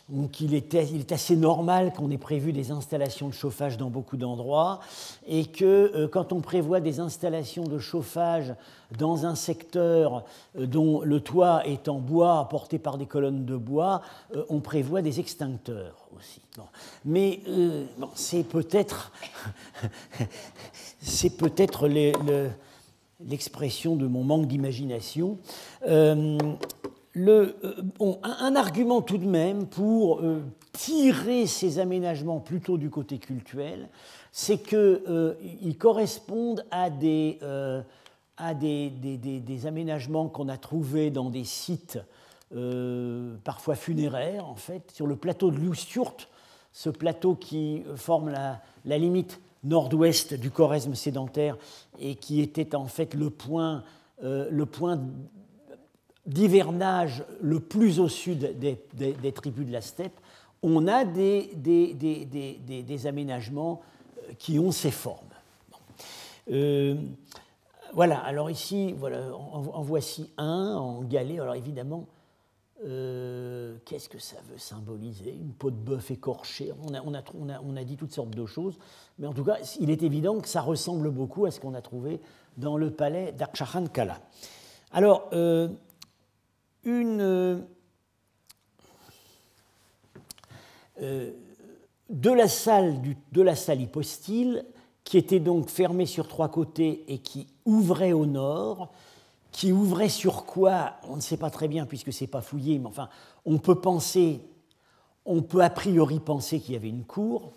donc 0.10 0.40
il 0.40 0.54
est, 0.54 0.74
il 0.74 1.02
est 1.02 1.12
assez 1.12 1.36
normal 1.36 1.92
qu'on 1.94 2.10
ait 2.12 2.18
prévu 2.18 2.54
des 2.54 2.72
installations 2.72 3.28
de 3.28 3.34
chauffage 3.34 3.78
dans 3.78 3.90
beaucoup 3.90 4.16
d'endroits 4.16 4.80
et 5.28 5.46
que 5.46 5.66
euh, 5.66 6.08
quand 6.08 6.32
on 6.32 6.40
prévoit 6.40 6.80
des 6.80 7.02
installations 7.02 7.66
de 7.66 7.78
chauffage 7.78 8.54
dans 8.98 9.26
un 9.26 9.36
secteur 9.36 10.24
euh, 10.58 10.66
dont 10.66 11.02
le 11.02 11.20
toit 11.20 11.68
est 11.68 11.90
en 11.90 12.00
bois 12.00 12.48
porté 12.50 12.80
par 12.80 12.98
des 12.98 13.06
colonnes 13.06 13.46
de 13.46 13.58
bois, 13.58 14.02
euh, 14.34 14.46
on 14.48 14.62
prévoit 14.62 15.02
des 15.02 15.20
extincteurs 15.20 16.08
aussi. 16.16 16.42
Mais 17.06 17.42
c'est 18.16 18.44
peut-être 18.44 19.12
c'est 21.02 21.38
peut-être 21.38 21.88
l'expression 23.20 23.96
de 23.96 24.08
mon 24.08 24.24
manque 24.24 24.48
d'imagination 24.48 25.38
euh, 27.18 27.54
un, 28.24 28.56
argument 28.56 29.02
tout 29.02 29.18
de 29.18 29.26
même 29.26 29.68
pour 29.68 30.20
euh, 30.20 30.42
tirer 30.74 31.48
ces 31.48 31.80
aménagements 31.80 32.40
plutôt 32.40 32.78
du 32.78 32.90
côté 32.90 33.18
cultuel, 33.18 33.90
c'est 34.32 34.58
qu'ils 34.58 34.78
euh, 34.78 35.34
correspondent 35.80 36.66
à, 36.70 36.90
des, 36.90 37.40
à 38.38 38.54
des, 38.54 38.90
des, 38.90 39.68
aménagements 39.68 40.28
qu'on 40.28 40.50
a 40.50 40.58
trouvés 40.58 41.10
dans 41.10 41.30
des 41.30 41.44
sites 41.44 42.00
parfois 43.44 43.76
funéraires, 43.76 44.48
en 44.48 44.56
fait, 44.56 44.92
sur 44.92 45.06
le 45.06 45.18
plateau 45.18 45.52
de 45.52 45.58
Loustiurt, 45.58 46.30
ce 46.72 46.90
plateau 46.90 47.36
qui 47.36 47.84
forme 47.96 48.30
la, 48.30 48.62
la 48.86 48.98
limite 48.98 49.42
nord-ouest 49.64 50.34
du 50.34 50.50
Choresme 50.50 50.96
sédentaire 50.96 51.58
et 52.00 52.16
qui 52.16 52.40
était 52.42 52.76
en 52.76 52.86
fait 52.86 53.16
le 53.16 53.30
point, 53.32 53.84
le 54.22 54.66
point 54.66 55.00
d'hivernage 56.28 57.24
le 57.42 57.60
plus 57.60 58.00
au 58.00 58.10
sud 58.10 58.60
des, 58.60 59.32
tribus 59.32 59.66
de 59.66 59.72
la 59.72 59.82
steppe, 59.82 60.20
on 60.62 60.88
a 60.88 61.06
des, 61.06 61.52
des, 61.56 63.08
aménagements 63.08 63.82
euh, 64.18 64.34
qui 64.38 64.60
ont 64.60 64.72
ces 64.72 64.92
formes. 64.92 65.26
Euh, 66.52 66.96
voilà, 67.94 68.20
alors 68.20 68.50
ici, 68.50 68.94
voilà, 68.98 69.34
en, 69.34 69.82
voici 69.82 70.32
un 70.38 70.76
en 70.76 71.02
galet. 71.04 71.40
Alors 71.40 71.56
évidemment, 71.56 72.06
euh, 72.86 73.78
qu'est-ce 73.86 74.10
que 74.10 74.20
ça 74.20 74.38
veut 74.52 74.58
symboliser? 74.58 75.32
Une 75.32 75.54
peau 75.54 75.72
de 75.72 75.78
bœuf 75.78 76.12
écorchée 76.12 76.74
on 76.84 76.94
a, 76.94 77.02
on, 77.02 77.14
a, 77.14 77.62
on 77.64 77.76
a, 77.76 77.84
dit 77.84 77.96
toutes 77.96 78.14
sortes 78.14 78.36
de 78.36 78.46
choses, 78.46 78.78
mais 79.20 79.28
en 79.28 79.34
tout 79.34 79.44
cas, 79.44 79.58
il 79.80 79.90
est 79.90 80.04
évident 80.04 80.40
que 80.40 80.50
ça 80.50 80.62
ressemble 80.62 81.10
beaucoup 81.12 81.46
à 81.46 81.52
ce 81.52 81.60
qu'on 81.60 81.74
a 81.74 81.82
trouvé 81.82 82.20
dans 82.58 82.78
le 82.78 82.92
palais 82.92 83.32
d'Akshakhan 83.32 83.88
Kala. 83.88 84.20
Alors, 84.92 85.30
une, 86.84 87.22
euh, 87.22 87.58
euh, 91.02 91.32
de, 92.10 92.32
la 92.32 92.48
salle 92.48 93.02
de 93.32 93.42
la 93.42 93.56
hypostyle, 93.74 94.66
qui 95.04 95.18
était 95.18 95.40
donc 95.40 95.70
fermée 95.70 96.06
sur 96.06 96.28
trois 96.28 96.50
côtés 96.50 97.06
et 97.08 97.20
qui 97.20 97.48
ouvrait 97.66 98.14
au 98.14 98.26
nord, 98.26 98.92
qui 99.52 99.72
ouvrait 99.72 100.10
sur 100.10 100.46
quoi 100.46 100.94
On 101.08 101.16
ne 101.16 101.22
sait 101.22 101.38
pas 101.38 101.50
très 101.50 101.68
bien 101.68 101.86
puisque 101.86 102.12
c'est 102.12 102.28
pas 102.28 102.42
fouillé, 102.42 102.80
mais 102.80 102.88
enfin, 102.88 103.10
on 103.46 103.58
peut 103.58 103.80
penser, 103.80 104.42
on 105.26 105.42
peut 105.42 105.62
a 105.62 105.70
priori 105.70 106.20
penser 106.20 106.60
qu'il 106.60 106.74
y 106.74 106.78
avait 106.78 106.90
une 106.90 107.06
cour. 107.06 107.54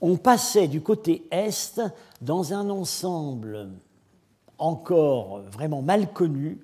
On 0.00 0.16
passait 0.16 0.68
du 0.68 0.80
côté 0.80 1.26
est 1.30 1.80
dans 2.20 2.52
un 2.52 2.70
ensemble 2.70 3.68
encore 4.58 5.40
vraiment 5.42 5.82
mal 5.82 6.12
connu, 6.12 6.60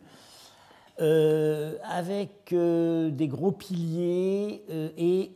euh, 1.00 1.76
avec 1.82 2.52
euh, 2.52 3.10
des 3.10 3.26
gros 3.26 3.50
piliers 3.50 4.62
euh, 4.70 4.90
et 4.96 5.32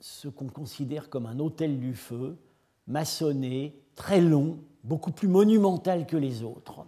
ce 0.00 0.28
qu'on 0.28 0.48
considère 0.48 1.10
comme 1.10 1.26
un 1.26 1.38
hôtel 1.38 1.78
du 1.78 1.94
feu, 1.94 2.38
maçonné, 2.86 3.76
très 3.94 4.22
long, 4.22 4.56
beaucoup 4.84 5.12
plus 5.12 5.28
monumental 5.28 6.06
que 6.06 6.16
les 6.16 6.42
autres. 6.42 6.84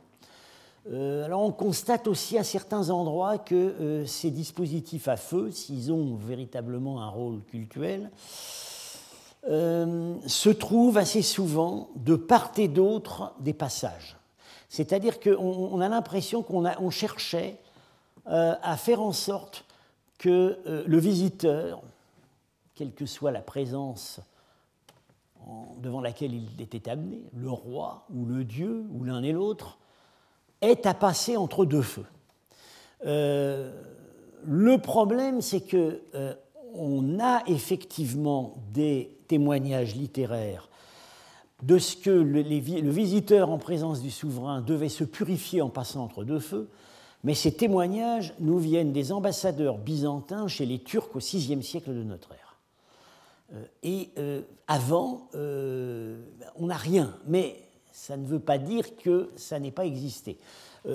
alors 0.90 1.42
on 1.42 1.52
constate 1.52 2.08
aussi 2.08 2.36
à 2.38 2.44
certains 2.44 2.90
endroits 2.90 3.38
que 3.38 4.04
ces 4.06 4.30
dispositifs 4.30 5.08
à 5.08 5.16
feu, 5.16 5.50
s'ils 5.50 5.92
ont 5.92 6.16
véritablement 6.16 7.02
un 7.02 7.08
rôle 7.08 7.42
cultuel, 7.44 8.10
se 9.46 10.48
trouvent 10.50 10.98
assez 10.98 11.22
souvent 11.22 11.90
de 11.94 12.16
part 12.16 12.52
et 12.56 12.68
d'autre 12.68 13.34
des 13.40 13.54
passages. 13.54 14.16
C'est-à-dire 14.74 15.20
qu'on 15.20 15.80
a 15.80 15.88
l'impression 15.88 16.42
qu'on 16.42 16.90
cherchait 16.90 17.60
euh, 18.26 18.56
à 18.60 18.76
faire 18.76 19.00
en 19.00 19.12
sorte 19.12 19.64
que 20.18 20.58
euh, 20.66 20.82
le 20.84 20.98
visiteur, 20.98 21.80
quelle 22.74 22.92
que 22.92 23.06
soit 23.06 23.30
la 23.30 23.40
présence 23.40 24.18
devant 25.78 26.00
laquelle 26.00 26.34
il 26.34 26.60
était 26.60 26.90
amené, 26.90 27.22
le 27.36 27.50
roi 27.50 28.04
ou 28.12 28.24
le 28.24 28.42
dieu 28.42 28.84
ou 28.90 29.04
l'un 29.04 29.22
et 29.22 29.30
l'autre, 29.30 29.78
ait 30.60 30.84
à 30.88 30.94
passer 30.94 31.36
entre 31.36 31.64
deux 31.64 31.82
feux. 31.82 32.06
Euh, 33.06 33.80
le 34.42 34.78
problème, 34.78 35.40
c'est 35.40 35.60
que 35.60 36.02
on 36.74 37.20
a 37.20 37.44
effectivement 37.46 38.54
des 38.72 39.16
témoignages 39.28 39.94
littéraires 39.94 40.68
de 41.64 41.78
ce 41.78 41.96
que 41.96 42.10
le, 42.10 42.42
visiteur 42.90 43.50
en 43.50 43.56
présence 43.56 44.02
du 44.02 44.10
souverain 44.10 44.60
devait 44.60 44.90
se 44.90 45.02
purifier 45.02 45.62
en 45.62 45.70
passant 45.70 46.04
entre 46.04 46.22
deux 46.22 46.38
feux, 46.38 46.68
mais 47.22 47.34
ces 47.34 47.54
témoignages 47.54 48.34
nous 48.38 48.58
viennent 48.58 48.92
des 48.92 49.12
ambassadeurs 49.12 49.78
byzantins 49.78 50.46
chez 50.46 50.66
les 50.66 50.78
Turcs 50.78 51.08
au 51.14 51.20
VIe 51.20 51.62
siècle 51.62 51.94
de 51.94 52.02
notre 52.02 52.32
ère. 52.32 52.58
Euh, 53.54 53.64
et 53.82 54.10
euh, 54.18 54.42
avant, 54.68 55.28
euh, 55.34 56.22
on 56.56 56.66
n'a 56.66 56.76
rien, 56.76 57.14
mais 57.26 57.56
ça 57.92 58.18
ne 58.18 58.26
veut 58.26 58.40
pas 58.40 58.58
dire 58.58 58.96
que 58.96 59.30
ça 59.36 59.58
n'ait 59.58 59.70
pas 59.70 59.86
existé. 59.86 60.38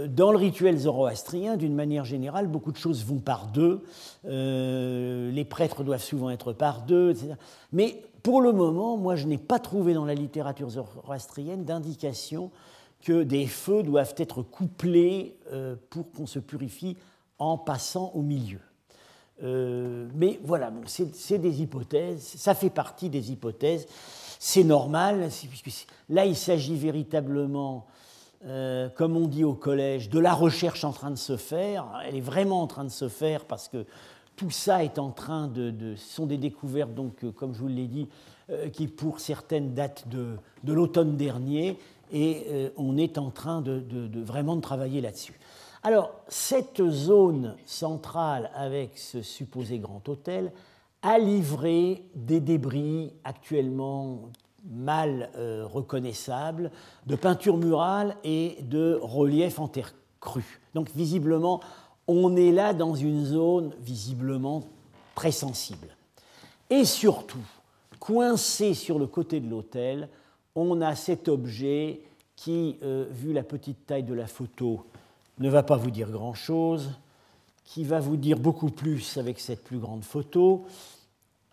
Dans 0.10 0.32
le 0.32 0.38
rituel 0.38 0.78
zoroastrien, 0.78 1.58
d'une 1.58 1.74
manière 1.74 2.06
générale, 2.06 2.46
beaucoup 2.46 2.72
de 2.72 2.78
choses 2.78 3.04
vont 3.04 3.18
par 3.18 3.48
deux. 3.48 3.82
Les 4.24 5.46
prêtres 5.46 5.84
doivent 5.84 6.04
souvent 6.04 6.30
être 6.30 6.54
par 6.54 6.84
deux, 6.84 7.10
etc. 7.10 7.34
Mais 7.72 8.04
pour 8.30 8.44
le 8.44 8.52
moment, 8.52 8.96
moi, 8.96 9.16
je 9.16 9.26
n'ai 9.26 9.40
pas 9.40 9.58
trouvé 9.58 9.96
dans 9.96 10.06
la 10.06 10.14
littérature 10.14 10.70
zoroastrienne 10.70 11.66
d'indication 11.66 12.52
que 13.02 13.24
des 13.24 13.48
feux 13.48 13.82
doivent 13.82 14.14
être 14.18 14.44
couplés 14.44 15.36
euh, 15.52 15.76
pour 15.90 16.12
qu'on 16.12 16.28
se 16.28 16.38
purifie 16.38 16.96
en 17.40 17.58
passant 17.58 18.12
au 18.14 18.22
milieu. 18.22 18.60
mais 19.42 20.40
voilà, 20.44 20.72
c'est 20.86 21.40
des 21.40 21.64
hypothèses, 21.64 22.22
ça 22.22 22.54
fait 22.54 22.70
partie 22.70 23.10
des 23.10 23.32
hypothèses, 23.32 23.88
c'est 24.38 24.64
normal, 24.64 25.30
puisque 25.64 25.88
là 26.08 26.24
il 26.24 26.36
s'agit 26.36 26.76
véritablement 26.76 27.88
euh, 28.46 28.88
comme 28.96 29.18
on 29.18 29.28
dit 29.28 29.44
au 29.44 29.54
collège, 29.54 30.10
de 30.10 30.18
la 30.18 30.34
recherche 30.34 30.86
en 30.86 30.94
train 30.94 31.12
de 31.12 31.18
se 31.18 31.36
faire. 31.36 31.86
Elle 32.06 32.16
est 32.16 32.22
vraiment 32.22 32.62
en 32.62 32.68
train 32.68 32.86
de 32.86 32.90
se 32.90 33.10
faire 33.10 33.44
parce 33.44 33.68
que 33.68 33.86
tout 34.40 34.52
ça 34.52 34.86
est 34.86 35.00
en 35.00 35.10
train 35.12 35.50
de, 35.50 35.96
ce 35.98 36.16
sont 36.16 36.26
des 36.26 36.38
découvertes, 36.38 36.94
donc, 36.96 37.26
euh, 37.26 37.32
comme 37.34 37.54
je 37.54 37.60
vous 37.60 37.68
l'ai 37.68 37.88
dit, 37.88 38.08
euh, 38.50 38.70
qui 38.70 38.88
pour 38.88 39.20
certaines 39.20 39.74
datent 39.74 40.08
de, 40.08 40.38
l'automne 40.64 41.18
dernier, 41.18 41.78
et 42.14 42.72
on 42.76 42.98
est 42.98 43.20
en 43.20 43.30
train 43.30 43.62
de, 43.62 43.84
vraiment 44.24 44.56
de 44.56 44.62
travailler 44.62 45.00
là-dessus. 45.00 45.40
Alors, 45.84 46.12
cette 46.28 46.82
zone 46.90 47.56
centrale 47.66 48.50
avec 48.56 48.98
ce 48.98 49.22
supposé 49.22 49.78
grand 49.78 50.10
hôtel 50.10 50.52
a 51.02 51.20
livré 51.20 52.04
des 52.16 52.40
débris 52.40 53.14
actuellement 53.24 54.32
mal 54.66 55.30
euh, 55.36 55.66
reconnaissables, 55.66 56.72
de 57.06 57.16
peintures 57.16 57.58
murales 57.58 58.16
et 58.24 58.58
de 58.62 59.00
reliefs 59.02 59.60
en 59.60 59.68
terre 59.68 59.94
crue. 60.20 60.60
Donc 60.74 60.90
visiblement, 60.96 61.62
on 62.10 62.36
est 62.36 62.52
là 62.52 62.74
dans 62.74 62.96
une 62.96 63.26
zone 63.26 63.74
visiblement 63.80 64.64
très 65.16 65.32
sensible. 65.32 65.96
Et 66.70 66.86
surtout, 66.86 67.46
coincé 68.00 68.74
sur 68.74 69.00
le 69.00 69.08
côté 69.08 69.40
de 69.40 69.50
l'hôtel, 69.50 70.10
on 70.56 70.82
a 70.82 70.96
cet 70.96 71.28
objet 71.28 72.02
qui, 72.36 72.78
euh, 72.84 73.06
vu 73.12 73.34
la 73.34 73.44
petite 73.44 73.86
taille 73.86 74.04
de 74.04 74.14
la 74.14 74.28
photo, 74.28 74.86
ne 75.40 75.50
va 75.50 75.64
pas 75.64 75.78
vous 75.78 75.92
dire 75.92 76.10
grand-chose, 76.10 76.92
qui 77.64 77.84
va 77.84 78.00
vous 78.00 78.18
dire 78.18 78.40
beaucoup 78.40 78.70
plus 78.70 79.18
avec 79.18 79.40
cette 79.40 79.64
plus 79.64 79.78
grande 79.78 80.04
photo, 80.04 80.66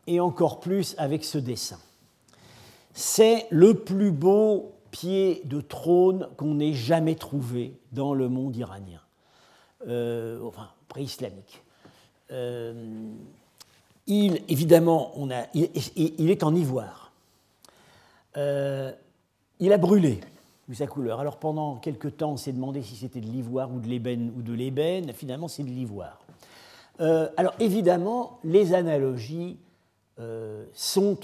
et 0.07 0.21
encore 0.21 0.61
plus 0.61 0.95
avec 0.99 1.25
ce 1.25 1.39
dessin 1.39 1.79
c'est 2.97 3.47
le 3.51 3.75
plus 3.75 4.11
beau 4.11 4.73
pied 4.91 5.43
de 5.45 5.61
trône 5.61 6.29
qu'on 6.39 6.59
ait 6.59 6.73
jamais 6.73 7.15
trouvé 7.15 7.79
dans 7.93 8.15
le 8.15 8.31
monde 8.31 8.57
iranien, 8.57 9.01
euh, 9.87 10.41
enfin 10.45 10.69
pré-islamique. 10.89 11.63
Euh, 12.31 13.11
il, 14.07 14.43
évidemment, 14.49 15.13
on 15.17 15.31
a, 15.31 15.47
il, 15.55 16.31
est 16.31 16.43
en 16.43 16.55
ivoire. 16.55 17.13
Euh, 18.37 18.93
il 19.59 19.73
a 19.73 19.79
brûlé, 19.79 20.21
vu 20.69 20.75
sa 20.75 20.87
couleur. 20.87 21.21
Alors 21.21 21.39
pendant 21.39 21.77
quelque 21.77 22.09
temps, 22.09 22.33
on 22.33 22.37
s'est 22.37 22.53
demandé 22.53 22.83
si 22.83 22.97
c'était 22.97 23.21
de 23.21 23.27
l'ivoire 23.27 23.73
ou 23.73 23.81
de 23.81 23.89
l'ébène 23.89 24.33
ou 24.37 24.43
de 24.43 24.53
l'ébène. 24.53 25.13
Finalement, 25.13 25.49
c'est 25.49 25.65
de 25.65 25.71
l'ivoire. 25.71 26.21
alors 26.99 27.55
évidemment, 27.59 28.39
les 28.45 28.75
analogies 28.75 29.57
sont 30.73 31.19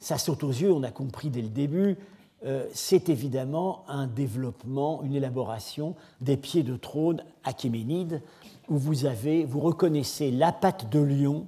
ça 0.00 0.16
saute 0.16 0.42
aux 0.42 0.50
yeux, 0.50 0.72
on 0.72 0.82
a 0.82 0.90
compris 0.90 1.28
dès 1.28 1.42
le 1.42 1.48
début, 1.48 1.96
euh, 2.44 2.66
c'est 2.72 3.10
évidemment 3.10 3.84
un 3.86 4.06
développement, 4.06 5.02
une 5.02 5.14
élaboration 5.14 5.94
des 6.20 6.38
pieds 6.38 6.62
de 6.62 6.76
trône 6.76 7.22
achéménides, 7.44 8.22
où 8.68 8.78
vous 8.78 9.04
avez, 9.04 9.44
vous 9.44 9.60
reconnaissez 9.60 10.30
la 10.30 10.52
patte 10.52 10.90
de 10.90 11.00
lion 11.00 11.46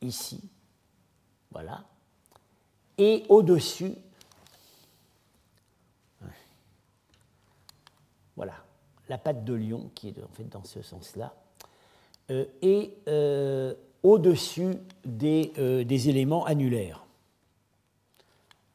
ici, 0.00 0.40
voilà, 1.50 1.84
et 2.96 3.24
au-dessus, 3.28 3.94
voilà, 8.36 8.54
la 9.08 9.18
patte 9.18 9.44
de 9.44 9.52
lion 9.52 9.90
qui 9.94 10.08
est 10.08 10.18
en 10.22 10.28
fait 10.32 10.48
dans 10.48 10.64
ce 10.64 10.80
sens-là, 10.80 11.34
euh, 12.30 12.46
et 12.62 12.94
euh, 13.08 13.74
au-dessus 14.02 14.76
des, 15.04 15.52
des 15.84 16.08
éléments 16.08 16.46
annulaires. 16.46 17.04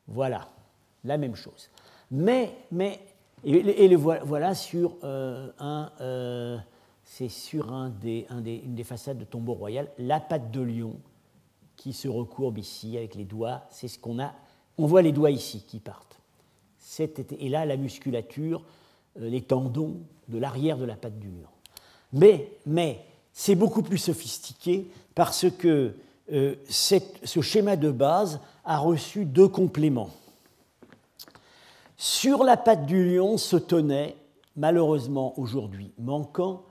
Voilà, 0.07 0.47
la 1.05 1.17
même 1.17 1.35
chose. 1.35 1.69
Mais, 2.11 2.51
mais 2.71 2.99
et, 3.43 3.87
le 3.87 3.95
voilà 3.95 4.55
sur 4.55 4.95
euh, 5.03 5.49
euh, 5.61 6.57
c'est 7.03 7.29
sur 7.29 7.71
un 7.71 7.89
des, 7.89 8.25
un 8.29 8.41
des, 8.41 8.55
une 8.55 8.75
des 8.75 8.83
façades 8.83 9.19
de 9.19 9.23
tombeau 9.23 9.53
royal, 9.53 9.89
la 9.99 10.19
patte 10.19 10.51
de 10.51 10.61
lion 10.61 10.95
qui 11.75 11.93
se 11.93 12.07
recourbe 12.07 12.57
ici 12.57 12.97
avec 12.97 13.15
les 13.15 13.25
doigts. 13.25 13.63
C'est 13.69 13.87
ce 13.87 13.99
qu'on 13.99 14.19
a. 14.19 14.33
On 14.77 14.87
voit 14.87 15.01
les 15.01 15.11
doigts 15.11 15.31
ici 15.31 15.63
qui 15.67 15.79
partent. 15.79 16.19
Et 17.39 17.49
là, 17.49 17.65
la 17.65 17.77
musculature, 17.77 18.63
euh, 19.19 19.29
les 19.29 19.41
tendons 19.41 19.97
de 20.27 20.37
l'arrière 20.37 20.77
de 20.77 20.85
la 20.85 20.95
patte 20.95 21.19
du 21.19 21.27
lion. 21.27 21.49
Mais, 22.13 22.49
mais 22.65 23.01
c'est 23.33 23.55
beaucoup 23.55 23.83
plus 23.83 23.97
sophistiqué 23.97 24.87
parce 25.13 25.45
que 25.51 25.95
ce 26.27 27.41
schéma 27.41 27.75
de 27.75 27.91
base 27.91 28.39
a 28.63 28.79
reçu 28.79 29.25
deux 29.25 29.47
compléments. 29.47 30.09
Sur 31.97 32.43
la 32.43 32.57
patte 32.57 32.85
du 32.85 33.15
lion 33.15 33.37
se 33.37 33.55
tenait, 33.55 34.17
malheureusement 34.55 35.37
aujourd'hui 35.39 35.91
manquant, 35.97 36.65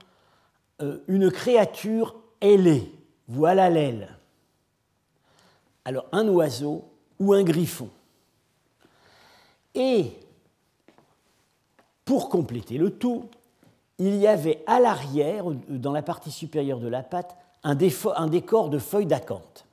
euh, 0.81 0.99
une 1.07 1.31
créature 1.31 2.15
ailée, 2.41 2.91
voilà 3.27 3.69
l'aile. 3.69 4.17
Alors 5.83 6.05
un 6.11 6.27
oiseau 6.27 6.85
ou 7.19 7.33
un 7.33 7.43
griffon. 7.43 7.89
Et 9.73 10.13
pour 12.05 12.29
compléter 12.29 12.77
le 12.77 12.91
tout, 12.91 13.29
il 13.97 14.15
y 14.15 14.27
avait 14.27 14.63
à 14.67 14.79
l'arrière, 14.79 15.45
dans 15.69 15.91
la 15.91 16.01
partie 16.01 16.31
supérieure 16.31 16.79
de 16.79 16.87
la 16.87 17.03
patte, 17.03 17.35
un, 17.63 17.75
décor 17.75 18.69
de 18.69 18.77
feuilles 18.77 19.05
d'acanthe. 19.05 19.65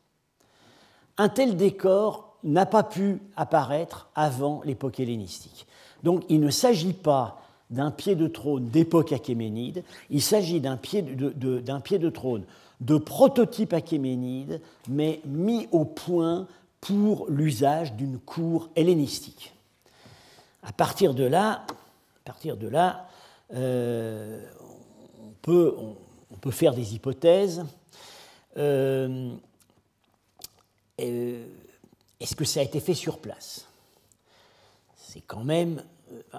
Un 1.19 1.29
tel 1.29 1.57
décor 1.57 2.32
n'a 2.45 2.67
pas 2.67 2.83
pu 2.83 3.21
apparaître 3.37 4.09
avant 4.15 4.61
l'époque 4.65 5.01
hellénistique. 5.01 5.67
Donc 6.03 6.25
il 6.29 6.41
ne 6.41 6.51
s'agit 6.51 6.93
pas 6.93 7.43
d'un 7.71 7.91
pied 7.91 8.15
de 8.15 8.27
trône 8.27 8.69
d'époque 8.69 9.13
achéménide, 9.13 9.83
il 10.11 10.23
s'agit 10.23 10.61
d'un 10.61 10.77
pied 10.77 11.03
de, 11.03 12.09
trône 12.11 12.45
de 12.81 12.99
prototype 12.99 13.73
achéménide, 13.73 14.61
mais 14.89 15.21
mis 15.25 15.69
au 15.73 15.85
point 15.85 16.47
pour 16.81 17.27
l'usage 17.29 17.95
d'une 17.95 18.19
cour 18.19 18.69
hellénistique. 18.77 19.55
À 20.63 20.73
partir 20.73 21.15
de 21.15 21.25
là, 21.25 21.65
euh, 23.55 24.45
on, 25.19 25.33
peut, 25.41 25.75
faire 26.51 26.75
des 26.75 26.95
hypothèses. 26.95 27.65
Euh, 28.59 29.33
est-ce 32.23 32.37
que 32.37 32.45
ça 32.45 32.61
a 32.61 32.63
été 32.63 32.81
fait 32.81 32.95
sur 32.95 33.19
place? 33.19 33.67
C'est 34.97 35.23
quand 35.23 35.45
même. 35.45 35.83
Euh, 36.35 36.39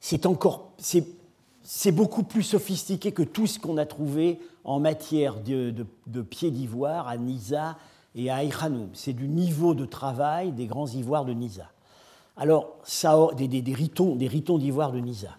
c'est 0.00 0.26
encore. 0.26 0.70
C'est 0.78 1.92
beaucoup 1.92 2.22
plus 2.22 2.44
sophistiqué 2.44 3.12
que 3.12 3.22
tout 3.22 3.46
ce 3.46 3.58
qu'on 3.58 3.76
a 3.76 3.84
trouvé 3.84 4.40
en 4.64 4.80
matière 4.80 5.36
de, 5.40 6.22
pieds 6.22 6.50
d'ivoire 6.50 7.08
à 7.08 7.16
Nisa 7.16 7.76
et 8.14 8.30
à 8.30 8.42
Ikhanoum. 8.42 8.90
C'est 8.94 9.12
du 9.12 9.28
niveau 9.28 9.74
de 9.74 9.84
travail 9.84 10.52
des 10.52 10.66
grands 10.66 10.86
ivoires 10.86 11.24
de 11.24 11.32
Nisa. 11.32 11.70
Alors, 12.36 12.76
ça, 12.84 13.28
des, 13.36 13.48
des, 13.48 13.74
ritons 13.74 14.14
d'ivoire 14.58 14.92
de 14.92 15.00
Nisa. 15.00 15.36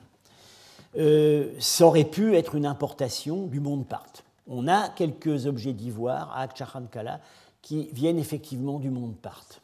Euh, 0.98 1.54
ça 1.60 1.86
aurait 1.86 2.04
pu 2.04 2.36
être 2.36 2.56
une 2.56 2.65
importation 2.65 3.48
du 3.48 3.60
monde 3.60 3.88
part 3.88 4.06
on 4.50 4.67
a 4.67 4.89
quelques 4.89 5.45
objets 5.45 5.74
d'ivoire 5.74 6.36
à 6.36 6.48
Kala 6.48 7.22
qui 7.62 7.89
viennent 7.91 8.19
effectivement 8.19 8.80
du 8.80 8.89
monde 8.89 9.15
parthe. 9.17 9.62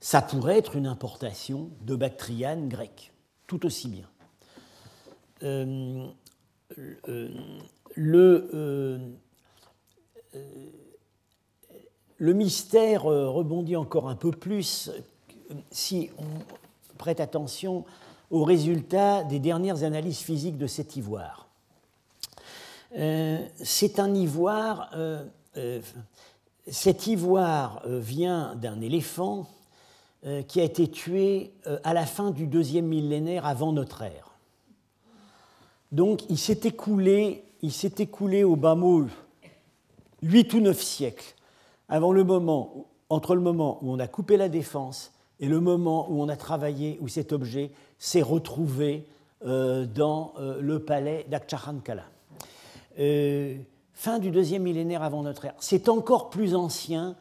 Ça 0.00 0.22
pourrait 0.22 0.58
être 0.58 0.76
une 0.76 0.86
importation 0.86 1.70
de 1.82 1.96
Bactriane 1.96 2.68
grecque, 2.68 3.12
tout 3.46 3.66
aussi 3.66 3.88
bien. 3.88 4.08
Euh, 5.42 6.06
euh, 7.08 7.28
le, 7.94 8.50
euh, 8.54 8.98
le, 12.18 12.32
mystère 12.32 13.04
rebondit 13.04 13.76
encore 13.76 14.08
un 14.08 14.14
peu 14.14 14.30
plus 14.30 14.90
si 15.70 16.10
on 16.18 16.96
prête 16.98 17.20
attention 17.20 17.84
aux 18.30 18.44
résultats 18.44 19.24
des 19.24 19.38
dernières 19.38 19.82
analyses 19.82 20.18
physiques 20.18 20.58
de 20.58 20.66
cet 20.66 20.96
ivoire. 20.96 21.48
C'est 22.92 23.98
un 23.98 24.14
ivoire, 24.14 24.90
cet 26.70 27.06
ivoire 27.06 27.82
vient 27.86 28.54
d'un 28.56 28.80
éléphant 28.80 29.48
qui 30.48 30.60
a 30.60 30.64
été 30.64 30.88
tué 30.88 31.52
à 31.84 31.94
la 31.94 32.04
fin 32.04 32.30
du 32.30 32.46
deuxième 32.46 32.86
millénaire 32.86 33.46
avant 33.46 33.72
notre 33.72 34.02
ère. 34.02 34.36
Donc 35.92 36.28
il 36.28 36.38
s'est 36.38 36.60
écoulé, 36.64 37.44
il 37.62 37.72
s'est 37.72 37.94
écoulé 37.98 38.44
au 38.44 38.56
bas 38.56 38.74
mot 38.74 39.06
8 40.22 40.54
ou 40.54 40.60
9 40.60 40.82
siècles 40.82 41.34
avant 41.88 42.12
le 42.12 42.24
moment, 42.24 42.86
entre 43.08 43.34
le 43.34 43.40
moment 43.40 43.78
où 43.82 43.92
on 43.92 43.98
a 43.98 44.06
coupé 44.06 44.36
la 44.36 44.48
défense 44.48 45.12
et 45.40 45.46
le 45.46 45.60
moment 45.60 46.10
où 46.10 46.20
on 46.20 46.28
a 46.28 46.36
travaillé, 46.36 46.98
où 47.00 47.08
cet 47.08 47.32
objet 47.32 47.70
s'est 47.98 48.22
retrouvé 48.22 49.06
euh, 49.44 49.86
dans 49.86 50.34
euh, 50.38 50.60
le 50.60 50.80
palais 50.80 51.24
d'Akchahankala. 51.28 52.04
Euh, 52.98 53.56
fin 53.98 54.20
du 54.20 54.30
deuxième 54.30 54.62
millénaire 54.62 55.02
avant 55.02 55.24
notre 55.24 55.46
ère. 55.46 55.54
C'est 55.58 55.88
encore 55.88 56.30
plus 56.30 56.54
ancien 56.54 57.16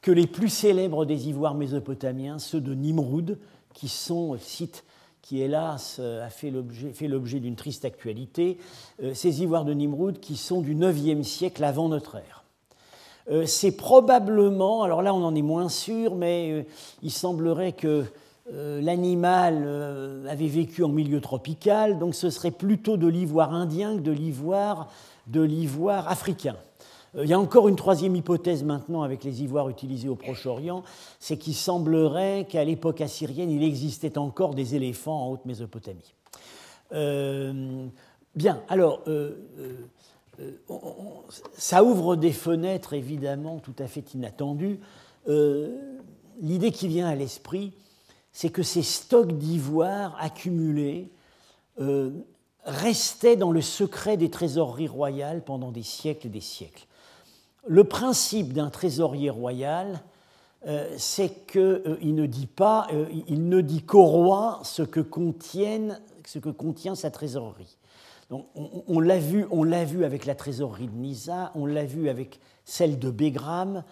que 0.00 0.10
les 0.10 0.26
plus 0.26 0.48
célèbres 0.48 1.04
des 1.04 1.28
ivoires 1.28 1.54
mésopotamiens, 1.54 2.38
ceux 2.38 2.62
de 2.62 2.74
Nimrud, 2.74 3.38
qui 3.74 3.88
sont 3.88 4.38
sites 4.40 4.82
qui 5.20 5.42
hélas 5.42 6.00
a 6.00 6.30
fait 6.30 6.50
l'objet 7.06 7.38
d'une 7.38 7.54
triste 7.54 7.84
actualité, 7.84 8.58
ces 9.14 9.42
ivoires 9.42 9.64
de 9.64 9.72
Nimrud 9.72 10.18
qui 10.20 10.36
sont 10.36 10.62
du 10.62 10.74
9e 10.74 11.22
siècle 11.22 11.62
avant 11.62 11.88
notre 11.88 12.16
ère. 12.16 12.44
C'est 13.46 13.76
probablement, 13.76 14.82
alors 14.82 15.00
là 15.02 15.14
on 15.14 15.22
en 15.22 15.34
est 15.34 15.42
moins 15.42 15.68
sûr, 15.68 16.16
mais 16.16 16.66
il 17.02 17.12
semblerait 17.12 17.72
que 17.72 18.04
euh, 18.50 18.80
l'animal 18.82 19.62
euh, 19.64 20.26
avait 20.26 20.48
vécu 20.48 20.82
en 20.82 20.88
milieu 20.88 21.20
tropical, 21.20 22.00
donc 22.00 22.16
ce 22.16 22.28
serait 22.28 22.50
plutôt 22.50 22.96
de 22.96 23.06
l'ivoire 23.06 23.54
indien 23.54 23.96
que 23.96 24.00
de 24.00 24.10
l'ivoire, 24.10 24.88
de 25.26 25.40
l'ivoire 25.40 26.08
africain. 26.08 26.56
Euh, 27.14 27.24
il 27.24 27.30
y 27.30 27.32
a 27.32 27.38
encore 27.38 27.68
une 27.68 27.76
troisième 27.76 28.16
hypothèse 28.16 28.64
maintenant 28.64 29.02
avec 29.02 29.24
les 29.24 29.42
ivoires 29.42 29.68
utilisés 29.68 30.08
au 30.08 30.16
Proche-Orient, 30.16 30.82
c'est 31.20 31.36
qu'il 31.36 31.54
semblerait 31.54 32.46
qu'à 32.48 32.64
l'époque 32.64 33.00
assyrienne, 33.00 33.50
il 33.50 33.62
existait 33.62 34.18
encore 34.18 34.54
des 34.54 34.74
éléphants 34.74 35.26
en 35.26 35.30
Haute-Mésopotamie. 35.30 36.14
bien, 36.90 38.62
alors, 38.68 39.04
ça 41.56 41.84
ouvre 41.84 42.16
des 42.16 42.32
fenêtres 42.32 42.94
évidemment 42.94 43.58
tout 43.58 43.74
à 43.78 43.86
fait 43.86 44.14
inattendues. 44.14 44.80
L'idée 45.26 46.72
qui 46.72 46.88
vient 46.88 47.06
à 47.06 47.14
l'esprit, 47.14 47.72
c'est 48.32 48.48
que 48.48 48.62
ces 48.62 48.82
stocks 48.82 49.36
d'ivoire 49.36 50.16
accumulés 50.18 51.10
euh, 52.66 52.70
restaient 52.70 53.36
dans 53.36 53.52
le 53.52 53.60
secret 53.60 54.16
des 54.16 54.30
trésoreries 54.30 54.88
royales 54.88 55.42
pendant 55.42 55.70
des 55.70 55.82
siècles 55.82 56.28
et 56.28 56.30
des 56.30 56.40
siècles. 56.40 56.86
Le 57.66 57.84
principe 57.84 58.52
d'un 58.52 58.70
trésorier 58.70 59.30
royal, 59.30 60.02
euh, 60.66 60.92
c'est 60.96 61.46
qu'il 61.46 61.60
euh, 61.60 61.98
ne 62.02 62.26
dit 62.26 62.46
pas, 62.46 62.88
il 63.28 63.48
ne 63.48 63.60
dit 63.60 63.82
qu'au 63.82 64.04
roi 64.04 64.60
ce 64.64 64.82
que, 64.82 65.00
ce 65.00 66.38
que 66.38 66.50
contient 66.50 66.94
sa 66.94 67.10
trésorerie. 67.10 67.76
Donc, 68.30 68.46
on, 68.54 68.98
l'a 68.98 69.18
vu, 69.18 69.46
on 69.50 69.62
l'a 69.62 69.84
vu 69.84 70.04
avec 70.06 70.24
la 70.24 70.34
trésorerie 70.34 70.88
de 70.88 70.96
Nisa, 70.96 71.52
on 71.54 71.66
l'a 71.66 71.84
vu 71.84 72.08
avec 72.08 72.40
celle 72.64 72.98
de 72.98 73.10
Bégram, 73.10 73.84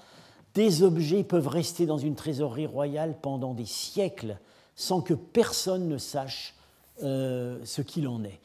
des 0.54 0.82
objets 0.82 1.24
peuvent 1.24 1.48
rester 1.48 1.86
dans 1.86 1.98
une 1.98 2.14
trésorerie 2.14 2.66
royale 2.66 3.16
pendant 3.20 3.52
des 3.52 3.66
siècles 3.66 4.38
sans 4.74 5.02
que 5.02 5.14
personne 5.14 5.88
ne 5.88 5.98
sache 5.98 6.54
euh, 7.02 7.58
ce 7.64 7.82
qu'il 7.82 8.08
en 8.08 8.24
est. 8.24 8.40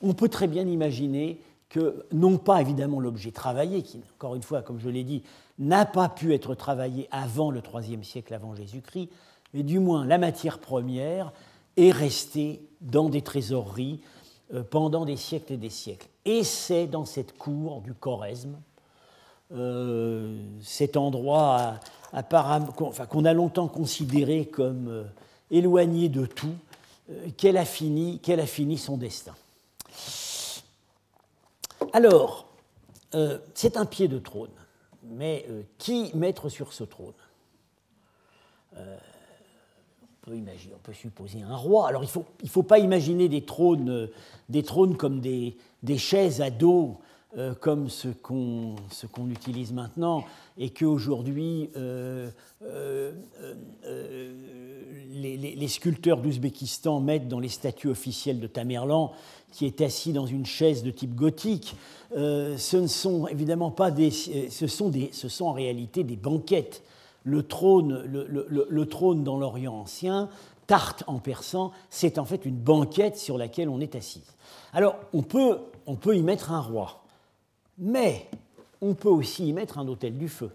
On 0.00 0.14
peut 0.14 0.28
très 0.28 0.46
bien 0.46 0.66
imaginer 0.66 1.40
que, 1.68 2.04
non 2.12 2.38
pas 2.38 2.60
évidemment 2.60 3.00
l'objet 3.00 3.30
travaillé, 3.30 3.82
qui, 3.82 4.00
encore 4.16 4.34
une 4.34 4.42
fois, 4.42 4.62
comme 4.62 4.80
je 4.80 4.88
l'ai 4.88 5.04
dit, 5.04 5.22
n'a 5.58 5.84
pas 5.84 6.08
pu 6.08 6.34
être 6.34 6.54
travaillé 6.54 7.08
avant 7.10 7.50
le 7.50 7.60
IIIe 7.60 8.04
siècle 8.04 8.32
avant 8.34 8.54
Jésus-Christ, 8.54 9.10
mais 9.54 9.62
du 9.62 9.78
moins 9.78 10.04
la 10.04 10.18
matière 10.18 10.58
première 10.58 11.32
est 11.76 11.90
restée 11.90 12.62
dans 12.80 13.08
des 13.08 13.22
trésoreries 13.22 14.00
euh, 14.54 14.62
pendant 14.62 15.04
des 15.04 15.16
siècles 15.16 15.54
et 15.54 15.56
des 15.56 15.70
siècles. 15.70 16.08
Et 16.24 16.44
c'est 16.44 16.86
dans 16.86 17.04
cette 17.04 17.36
cour 17.36 17.80
du 17.80 17.94
Choresme, 17.94 18.56
euh, 19.52 20.42
cet 20.60 20.96
endroit 20.96 21.74
qu'on 23.08 23.24
a 23.24 23.32
longtemps 23.32 23.68
considéré 23.68 24.46
comme 24.46 24.88
euh, 24.88 25.04
éloigné 25.50 26.08
de 26.08 26.26
tout, 26.26 26.54
qu'elle 27.38 27.56
a, 27.56 27.62
a 27.62 28.46
fini 28.46 28.78
son 28.78 28.98
destin. 28.98 29.34
Alors, 31.92 32.46
c'est 33.54 33.76
un 33.76 33.86
pied 33.86 34.08
de 34.08 34.18
trône, 34.18 34.50
mais 35.02 35.46
qui 35.78 36.10
mettre 36.14 36.48
sur 36.48 36.72
ce 36.72 36.84
trône? 36.84 37.14
On 38.76 38.80
peut, 40.22 40.36
imaginer, 40.36 40.74
on 40.74 40.82
peut 40.82 40.92
supposer 40.92 41.42
un 41.42 41.56
roi. 41.56 41.88
Alors 41.88 42.04
il 42.04 42.10
ne 42.42 42.48
faut, 42.48 42.62
pas 42.62 42.78
imaginer 42.78 43.28
des 43.28 43.44
trônes, 43.44 44.08
des 44.48 44.62
trônes 44.62 44.96
comme 44.96 45.20
des 45.20 45.56
chaises 45.96 46.42
à 46.42 46.50
dos 46.50 46.98
euh, 47.36 47.52
comme 47.54 47.90
ce 47.90 48.08
qu'on 48.08 48.74
utilise 49.28 49.74
maintenant 49.74 50.24
et 50.56 50.70
qu'aujourd'hui 50.70 51.68
euh, 51.76 52.30
euh, 52.62 53.12
les, 55.10 55.36
les, 55.36 55.68
sculpteurs 55.68 56.22
d'Ouzbékistan 56.22 57.00
mettent 57.00 57.28
dans 57.28 57.38
les 57.38 57.50
statues 57.50 57.90
officielles 57.90 58.40
de 58.40 58.46
Tamerlan, 58.46 59.12
qui 59.52 59.66
est 59.66 59.82
assis 59.82 60.14
dans 60.14 60.24
une 60.24 60.46
chaise 60.46 60.82
de 60.82 60.90
type 60.90 61.14
gothique. 61.14 61.76
ce 62.14 62.76
ne 62.78 62.86
sont 62.86 63.26
évidemment 63.26 63.72
pas 63.72 63.90
des, 63.90 64.10
ce 64.10 64.66
sont, 64.66 64.88
des, 64.88 65.10
ce 65.12 65.28
sont 65.28 65.44
en 65.44 65.52
réalité 65.52 66.04
des 66.04 66.16
banquettes. 66.16 66.82
Le 67.24 67.42
trône, 67.42 68.04
le 68.06 68.86
trône 68.86 69.22
dans 69.22 69.36
l'Orient 69.36 69.74
ancien, 69.74 70.30
tarte 70.66 71.04
en 71.06 71.18
persan, 71.18 71.72
c'est 71.90 72.18
en 72.18 72.24
fait 72.24 72.46
une 72.46 72.56
banquette 72.56 73.18
sur 73.18 73.36
laquelle 73.36 73.68
on 73.68 73.80
est 73.80 73.96
assis. 73.96 74.24
Alors, 74.72 74.96
on 75.12 75.22
peut, 75.22 75.58
on 75.86 75.96
peut 75.96 76.16
y 76.16 76.22
mettre 76.22 76.52
un 76.52 76.60
roi. 76.60 77.02
Mais 77.78 78.28
on 78.80 78.94
peut 78.94 79.08
aussi 79.08 79.48
y 79.48 79.52
mettre 79.52 79.78
un 79.78 79.86
hôtel 79.88 80.16
du 80.16 80.28
feu, 80.28 80.50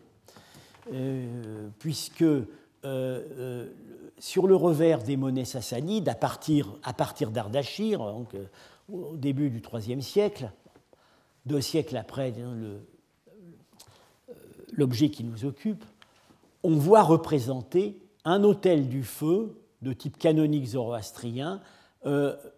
euh, 0.91 1.69
puisque 1.79 2.21
euh, 2.21 2.45
euh, 2.83 3.67
sur 4.19 4.47
le 4.47 4.55
revers 4.55 5.03
des 5.03 5.17
monnaies 5.17 5.45
sassanides, 5.45 6.09
à 6.09 6.15
partir, 6.15 6.75
à 6.83 6.93
d'Ardachir, 7.31 8.01
au 8.91 9.15
début 9.15 9.49
du 9.49 9.61
IIIe 9.61 10.03
siècle, 10.03 10.51
deux 11.45 11.61
siècles 11.61 11.97
après 11.97 12.33
hein, 12.39 12.55
l'objet 14.73 15.09
qui 15.09 15.23
nous 15.23 15.45
occupe, 15.45 15.83
on 16.63 16.75
voit 16.75 17.03
représenter 17.03 18.01
un 18.25 18.43
hôtel 18.43 18.87
du 18.87 19.03
feu 19.03 19.57
de 19.81 19.91
type 19.91 20.17
canonique 20.17 20.67
zoroastrien 20.67 21.61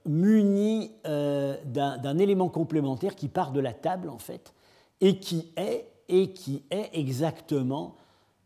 muni 0.05 0.91
d'un 1.03 2.17
élément 2.17 2.49
complémentaire 2.49 3.15
qui 3.15 3.27
part 3.27 3.51
de 3.51 3.59
la 3.59 3.73
table 3.73 4.09
en 4.09 4.17
fait 4.17 4.54
et 5.01 5.17
qui 5.17 5.51
est, 5.57 5.87
exactement 6.93 7.95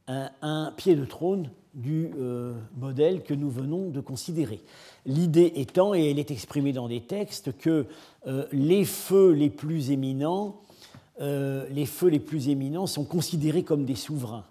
un, 0.08 0.72
pied 0.76 0.96
de 0.96 1.06
trône 1.06 1.50
du 1.74 2.12
euh, 2.18 2.54
modèle 2.78 3.24
que 3.24 3.34
nous 3.34 3.50
venons 3.50 3.90
de 3.90 4.02
considérer. 4.02 4.62
L'idée 5.06 5.54
étant, 5.56 5.94
et 5.94 6.10
elle 6.10 6.20
est 6.20 6.32
exprimée 6.32 6.74
dans 6.74 6.88
des 6.88 7.02
textes, 7.02 7.56
que 7.58 7.86
euh, 8.28 8.46
les 8.52 8.86
feux 8.86 9.32
les 9.32 9.50
plus 9.50 9.92
éminents, 9.92 10.62
euh, 11.22 11.68
les 11.70 11.86
feux 11.86 12.10
les 12.10 12.20
plus 12.20 12.50
éminents 12.50 12.88
sont 12.88 13.06
considérés 13.06 13.64
comme 13.64 13.86
des 13.86 13.96
souverains 13.96 14.46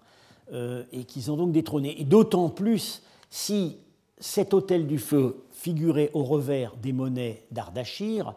et 0.91 1.03
qu'ils 1.03 1.29
ont 1.29 1.37
donc 1.37 1.51
détrôné. 1.51 2.01
Et 2.01 2.05
d'autant 2.05 2.49
plus 2.49 3.03
si 3.29 3.77
cet 4.17 4.55
hôtel 4.55 4.87
du 4.87 4.97
feu 4.97 5.43
figurait 5.51 6.09
au 6.15 6.23
revers 6.23 6.75
des 6.81 6.91
monnaies 6.91 7.43
d'Ardachir, 7.51 8.33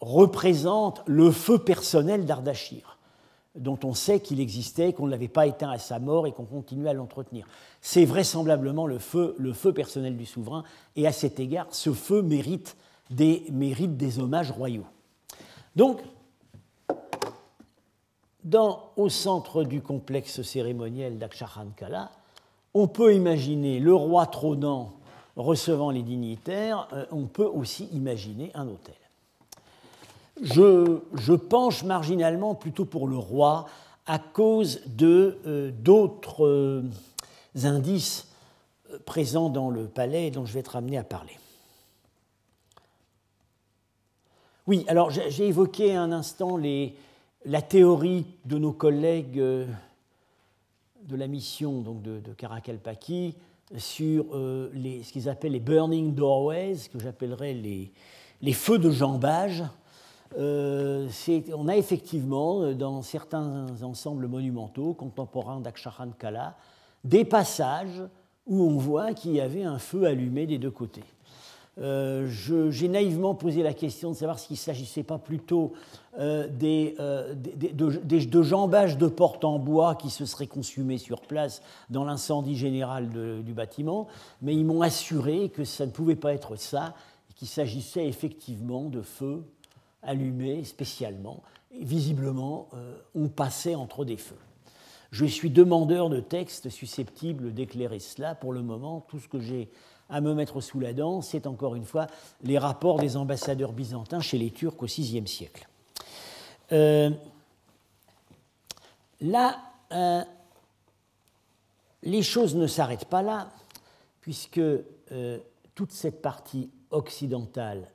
représente 0.00 1.02
le 1.06 1.30
feu 1.30 1.58
personnel 1.58 2.24
d'Ardachir, 2.24 2.98
dont 3.54 3.78
on 3.84 3.94
sait 3.94 4.20
qu'il 4.20 4.40
existait, 4.40 4.92
qu'on 4.92 5.06
ne 5.06 5.10
l'avait 5.10 5.28
pas 5.28 5.46
éteint 5.46 5.70
à 5.70 5.78
sa 5.78 5.98
mort 5.98 6.26
et 6.26 6.32
qu'on 6.32 6.44
continuait 6.44 6.90
à 6.90 6.94
l'entretenir. 6.94 7.46
C'est 7.80 8.04
vraisemblablement 8.04 8.86
le 8.86 8.98
feu, 8.98 9.34
personnel 9.74 10.16
du 10.16 10.26
souverain, 10.26 10.64
et 10.96 11.06
à 11.06 11.12
cet 11.12 11.40
égard, 11.40 11.66
ce 11.70 11.92
feu 11.92 12.22
mérite 12.22 12.76
des, 13.10 14.18
hommages 14.18 14.50
royaux. 14.50 14.86
Donc, 15.76 16.00
au 18.96 19.08
centre 19.08 19.64
du 19.64 19.82
complexe 19.82 20.42
cérémoniel 20.42 21.18
d'Akshahankala, 21.18 22.10
on 22.72 22.86
peut 22.86 23.14
imaginer 23.14 23.80
le 23.80 23.94
roi 23.94 24.26
trônant 24.26 24.92
recevant 25.36 25.90
les 25.90 26.02
dignitaires, 26.02 26.88
euh, 26.92 27.04
on 27.10 27.26
peut 27.26 27.46
aussi 27.46 27.88
imaginer 27.92 28.50
un 28.54 28.68
hôtel 28.68 28.94
je, 30.42 31.34
penche 31.34 31.82
marginalement 31.82 32.54
plutôt 32.54 32.84
pour 32.84 33.08
le 33.08 33.16
roi 33.16 33.66
à 34.06 34.18
cause 34.18 34.80
de 34.86 35.38
euh, 35.46 35.70
d'autres 35.70 36.44
euh, 36.44 36.82
indices 37.62 38.28
euh, 38.90 38.98
présents 39.04 39.50
dans 39.50 39.70
le 39.70 39.86
palais 39.86 40.30
dont 40.30 40.44
je 40.46 40.52
vais 40.52 40.60
être 40.60 40.76
amené 40.76 40.98
à 40.98 41.04
parler. 41.04 41.36
Oui, 44.66 44.84
alors 44.88 45.10
j'ai 45.10 45.48
évoqué 45.48 45.94
un 45.96 46.12
instant 46.12 46.58
la 47.44 47.62
théorie 47.62 48.24
de 48.44 48.58
nos 48.58 48.72
collègues 48.72 49.38
de 49.38 49.66
la 51.16 51.26
mission 51.26 51.80
donc 51.80 52.02
de, 52.02 52.20
de 52.20 52.32
Karakalpaki 52.32 53.34
sur 53.78 54.26
ce 54.32 55.12
qu'ils 55.12 55.28
appellent 55.28 55.52
les 55.52 55.60
burning 55.60 56.14
doorways, 56.14 56.76
que 56.92 57.00
j'appellerais 57.00 57.54
les, 57.54 58.52
feux 58.52 58.78
de 58.78 58.90
jambage. 58.90 59.64
On 60.36 61.68
a 61.68 61.76
effectivement, 61.76 62.72
dans 62.72 63.02
certains 63.02 63.66
ensembles 63.82 64.26
monumentaux 64.26 64.94
contemporains 64.94 65.60
d'Aksharan 65.60 66.10
Kala, 66.18 66.56
des 67.04 67.24
passages 67.24 68.02
où 68.46 68.62
on 68.62 68.76
voit 68.76 69.14
qu'il 69.14 69.32
y 69.32 69.40
avait 69.40 69.62
un 69.62 69.78
feu 69.78 70.04
allumé 70.04 70.46
des 70.46 70.58
deux 70.58 70.70
côtés. 70.70 71.04
Euh, 71.78 72.28
j'ai 72.70 72.88
naïvement 72.88 73.34
posé 73.34 73.62
la 73.62 73.72
question 73.72 74.10
de 74.10 74.16
savoir 74.16 74.38
s'il 74.38 74.54
ne 74.54 74.58
s'agissait 74.58 75.02
pas 75.02 75.18
plutôt 75.18 75.72
euh, 76.18 76.48
euh, 76.62 77.34
de, 77.34 78.42
jambages 78.42 78.98
de 78.98 79.06
portes 79.06 79.44
en 79.44 79.58
bois 79.58 79.94
qui 79.94 80.10
se 80.10 80.26
seraient 80.26 80.48
consumés 80.48 80.98
sur 80.98 81.20
place 81.20 81.62
dans 81.88 82.04
l'incendie 82.04 82.56
général 82.56 83.08
du 83.08 83.52
bâtiment, 83.54 84.08
mais 84.42 84.54
ils 84.54 84.64
m'ont 84.64 84.82
assuré 84.82 85.48
que 85.48 85.64
ça 85.64 85.86
ne 85.86 85.90
pouvait 85.90 86.16
pas 86.16 86.34
être 86.34 86.56
ça, 86.56 86.94
qu'il 87.36 87.48
s'agissait 87.48 88.06
effectivement 88.06 88.84
de 88.84 89.00
feux 89.00 89.44
allumés 90.02 90.64
spécialement. 90.64 91.42
Et 91.72 91.84
visiblement, 91.84 92.68
on 93.14 93.28
passait 93.28 93.74
entre 93.74 94.04
des 94.04 94.16
feux. 94.16 94.38
Je 95.12 95.24
suis 95.24 95.50
demandeur 95.50 96.08
de 96.08 96.20
textes 96.20 96.68
susceptibles 96.70 97.52
d'éclairer 97.52 97.98
cela. 97.98 98.34
Pour 98.34 98.52
le 98.52 98.62
moment, 98.62 99.04
tout 99.08 99.18
ce 99.18 99.28
que 99.28 99.40
j'ai 99.40 99.70
à 100.08 100.20
me 100.20 100.34
mettre 100.34 100.60
sous 100.60 100.80
la 100.80 100.92
dent, 100.92 101.20
c'est 101.20 101.46
encore 101.46 101.74
une 101.74 101.84
fois 101.84 102.06
les 102.42 102.58
rapports 102.58 102.98
des 102.98 103.16
ambassadeurs 103.16 103.72
byzantins 103.72 104.20
chez 104.20 104.38
les 104.38 104.50
Turcs 104.50 104.82
au 104.82 104.86
VIe 104.86 105.26
siècle. 105.26 105.68
Euh, 106.72 107.10
là, 109.20 109.58
euh, 109.92 110.24
les 112.02 112.22
choses 112.22 112.54
ne 112.54 112.66
s'arrêtent 112.66 113.06
pas 113.06 113.22
là, 113.22 113.50
puisque 114.20 114.58
euh, 114.58 115.38
toute 115.74 115.92
cette 115.92 116.22
partie 116.22 116.70
occidentale 116.90 117.88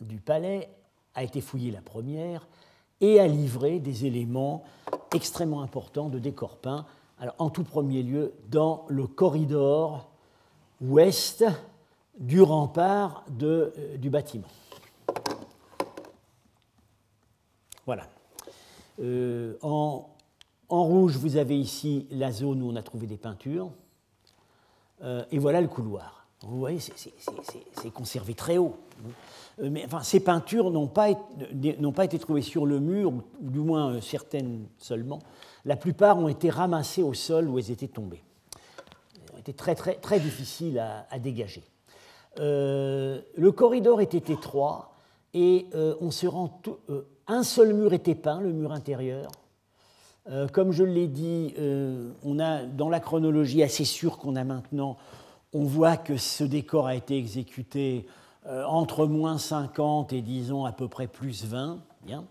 du 0.00 0.16
palais 0.16 0.70
a 1.14 1.22
été 1.22 1.40
fouillée 1.40 1.70
la 1.70 1.80
première 1.80 2.46
et 3.00 3.20
a 3.20 3.26
livré 3.26 3.80
des 3.80 4.06
éléments 4.06 4.64
extrêmement 5.14 5.62
importants 5.62 6.08
de 6.08 6.18
décor 6.18 6.56
peint. 6.56 6.86
En 7.38 7.50
tout 7.50 7.64
premier 7.64 8.02
lieu, 8.02 8.32
dans 8.48 8.84
le 8.88 9.06
corridor 9.06 10.08
ouest 10.80 11.44
du 12.18 12.42
rempart 12.42 13.24
euh, 13.42 13.96
du 13.96 14.10
bâtiment. 14.10 14.48
Voilà. 17.86 18.06
Euh, 19.00 19.56
en, 19.62 20.08
en, 20.68 20.84
rouge, 20.84 21.16
vous 21.16 21.36
avez 21.36 21.58
ici 21.58 22.06
la 22.10 22.30
zone 22.30 22.62
où 22.62 22.70
on 22.70 22.76
a 22.76 22.82
trouvé 22.82 23.06
des 23.06 23.16
peintures. 23.16 23.70
Euh, 25.02 25.24
et 25.30 25.38
voilà 25.38 25.60
le 25.60 25.68
couloir. 25.68 26.21
Vous 26.42 26.58
voyez, 26.58 26.78
c'est 26.80 27.90
conservé 27.92 28.34
très 28.34 28.58
haut. 28.58 28.76
Mais 29.60 29.84
enfin, 29.84 30.02
ces 30.02 30.20
peintures 30.20 30.70
n'ont 30.70 30.88
pas, 30.88 31.08
pas, 31.94 32.04
été 32.04 32.18
trouvées 32.18 32.42
sur 32.42 32.66
le 32.66 32.80
mur, 32.80 33.12
ou 33.12 33.22
du 33.40 33.60
moins 33.60 34.00
certaines 34.00 34.66
seulement. 34.78 35.20
La 35.64 35.76
plupart 35.76 36.18
ont 36.18 36.28
été 36.28 36.50
ramassées 36.50 37.02
au 37.02 37.14
sol 37.14 37.48
où 37.48 37.58
elles 37.58 37.70
étaient 37.70 37.88
tombées. 37.88 38.22
Elles 39.28 39.36
ont 39.36 39.38
été 39.38 39.52
très, 39.52 39.74
très, 39.74 39.94
très 39.94 40.18
difficiles 40.18 40.78
à, 40.78 41.18
dégager. 41.18 41.62
Euh, 42.40 43.20
le 43.36 43.52
corridor 43.52 44.00
était 44.00 44.32
étroit 44.32 44.94
et 45.34 45.66
euh, 45.74 45.94
on 46.00 46.10
se 46.10 46.26
rend 46.26 46.62
euh, 46.88 47.02
un 47.26 47.42
seul 47.42 47.74
mur 47.74 47.92
était 47.92 48.14
peint, 48.14 48.40
le 48.40 48.52
mur 48.52 48.72
intérieur. 48.72 49.30
comme 50.52 50.72
je 50.72 50.82
l'ai 50.82 51.08
dit, 51.08 51.54
on 52.24 52.38
a 52.38 52.64
dans 52.64 52.88
la 52.88 53.00
chronologie 53.00 53.62
assez 53.62 53.84
sûre 53.84 54.18
qu'on 54.18 54.36
a 54.36 54.44
maintenant, 54.44 54.96
on 55.52 55.64
voit 55.64 55.96
que 55.96 56.16
ce 56.16 56.44
décor 56.44 56.86
a 56.86 56.94
été 56.94 57.16
exécuté 57.16 58.06
entre 58.66 59.06
moins 59.06 59.38
50 59.38 60.12
et 60.12 60.20
disons 60.20 60.64
à 60.64 60.72
peu 60.72 60.88
près 60.88 61.06
plus 61.06 61.44
20. 61.44 61.78
Bien. 62.04 62.24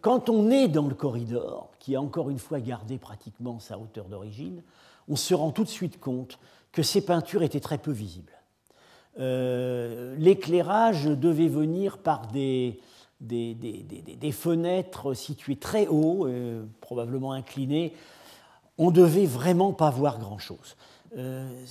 quand 0.00 0.28
on 0.28 0.50
est 0.50 0.66
dans 0.66 0.88
le 0.88 0.94
corridor, 0.94 1.70
qui 1.78 1.94
a 1.94 2.00
encore 2.00 2.30
une 2.30 2.40
fois 2.40 2.58
gardé 2.58 2.98
pratiquement 2.98 3.60
sa 3.60 3.78
hauteur 3.78 4.06
d'origine, 4.06 4.62
on 5.08 5.16
se 5.16 5.34
rend 5.34 5.52
tout 5.52 5.62
de 5.62 5.68
suite 5.68 6.00
compte 6.00 6.38
que 6.72 6.82
ces 6.82 7.00
peintures 7.04 7.42
étaient 7.42 7.60
très 7.60 7.78
peu 7.78 7.92
visibles. 7.92 8.32
Euh, 9.18 10.14
l'éclairage 10.18 11.04
devait 11.04 11.48
venir 11.48 11.98
par 11.98 12.26
des, 12.26 12.80
des, 13.20 14.32
fenêtres 14.32 15.14
situées 15.14 15.56
très 15.56 15.86
haut, 15.86 16.26
euh, 16.26 16.66
probablement 16.80 17.32
inclinées. 17.32 17.94
On 18.76 18.90
devait 18.90 19.24
vraiment 19.24 19.72
pas 19.72 19.88
voir 19.90 20.18
grand-chose. 20.18 20.76
Euh, 21.16 21.64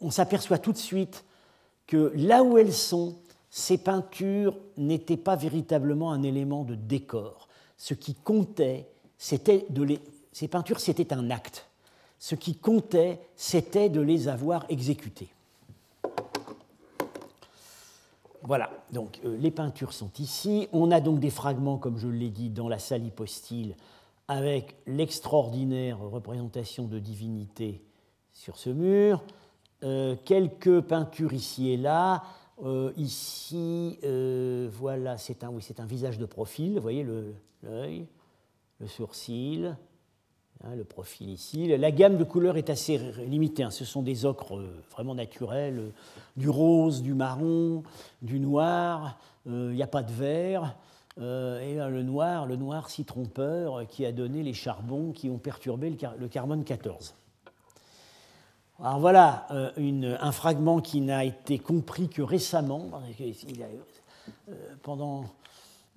on, 0.00 0.10
s'aperçoit 0.10 0.58
tout 0.58 0.72
de 0.72 0.78
suite 0.78 1.24
que 1.86 2.12
là 2.14 2.42
où 2.42 2.58
elles 2.58 2.72
sont, 2.72 3.16
ces 3.50 3.78
peintures 3.78 4.58
n'étaient 4.76 5.16
pas 5.16 5.36
véritablement 5.36 6.12
un 6.12 6.22
élément 6.22 6.64
de 6.64 6.74
décor. 6.74 7.48
Ce 7.76 7.94
qui 7.94 8.14
comptait, 8.14 8.88
c'était 9.18 9.66
de 9.70 9.82
les... 9.82 10.00
Ces 10.32 10.48
peintures, 10.48 10.80
c'était 10.80 11.12
un 11.12 11.30
acte. 11.30 11.66
Ce 12.18 12.34
qui 12.34 12.54
comptait, 12.54 13.20
c'était 13.36 13.88
de 13.88 14.00
les 14.00 14.28
avoir 14.28 14.64
exécutées. 14.68 15.28
Voilà, 18.42 18.70
donc 18.92 19.20
euh, 19.24 19.36
les 19.38 19.50
peintures 19.50 19.92
sont 19.92 20.10
ici. 20.18 20.68
On 20.72 20.90
a 20.90 21.00
donc 21.00 21.20
des 21.20 21.30
fragments, 21.30 21.78
comme 21.78 21.98
je 21.98 22.08
l'ai 22.08 22.30
dit, 22.30 22.50
dans 22.50 22.68
la 22.68 22.78
salle 22.78 23.04
hypostyle, 23.04 23.76
avec 24.28 24.76
l'extraordinaire 24.86 25.98
représentation 25.98 26.84
de 26.86 26.98
divinité 26.98 27.82
sur 28.42 28.56
ce 28.56 28.70
mur. 28.70 29.22
Euh, 29.84 30.16
quelques 30.24 30.80
peintures 30.80 31.32
ici 31.32 31.70
et 31.70 31.76
là. 31.76 32.24
Euh, 32.64 32.92
ici, 32.96 33.98
voilà, 34.72 35.18
c'est 35.18 35.42
un, 35.44 35.48
oui, 35.48 35.66
un 35.78 35.86
visage 35.86 36.18
de 36.18 36.26
profil. 36.26 36.74
Vous 36.74 36.82
voyez 36.82 37.06
l'œil, 37.62 38.06
le 38.78 38.86
sourcil, 38.86 39.74
Hein, 40.64 40.76
le 40.76 40.84
profil 40.84 41.30
ici. 41.30 41.66
La 41.76 41.90
gamme 41.90 42.16
de 42.16 42.22
couleurs 42.22 42.56
est 42.56 42.70
assez 42.70 42.96
limitée. 43.26 43.64
Hein. 43.64 43.70
Ce 43.70 43.84
sont 43.84 44.02
des 44.02 44.24
ocres 44.24 44.56
euh, 44.56 44.80
vraiment 44.92 45.14
naturels, 45.14 45.78
euh, 45.78 45.90
du 46.36 46.48
rose, 46.48 47.02
du 47.02 47.14
marron, 47.14 47.82
du 48.20 48.38
noir. 48.38 49.18
Euh, 49.48 49.70
il 49.72 49.76
n'y 49.76 49.82
a 49.82 49.88
pas 49.88 50.04
de 50.04 50.12
vert. 50.12 50.76
et 51.18 51.74
le 51.74 52.02
noir, 52.02 52.46
le 52.46 52.56
noir 52.56 52.90
si 52.90 53.04
trompeur 53.04 53.86
qui 53.88 54.06
a 54.06 54.12
donné 54.12 54.42
les 54.42 54.54
charbons 54.54 55.12
qui 55.12 55.28
ont 55.28 55.38
perturbé 55.38 55.90
le, 55.90 56.28
carbone 56.28 56.64
14. 56.64 57.14
Alors 58.82 58.98
voilà 58.98 59.46
un 59.50 60.32
fragment 60.32 60.80
qui 60.80 61.00
n'a 61.00 61.24
été 61.24 61.58
compris 61.58 62.08
que 62.08 62.20
récemment. 62.20 62.90
pendant 64.82 65.24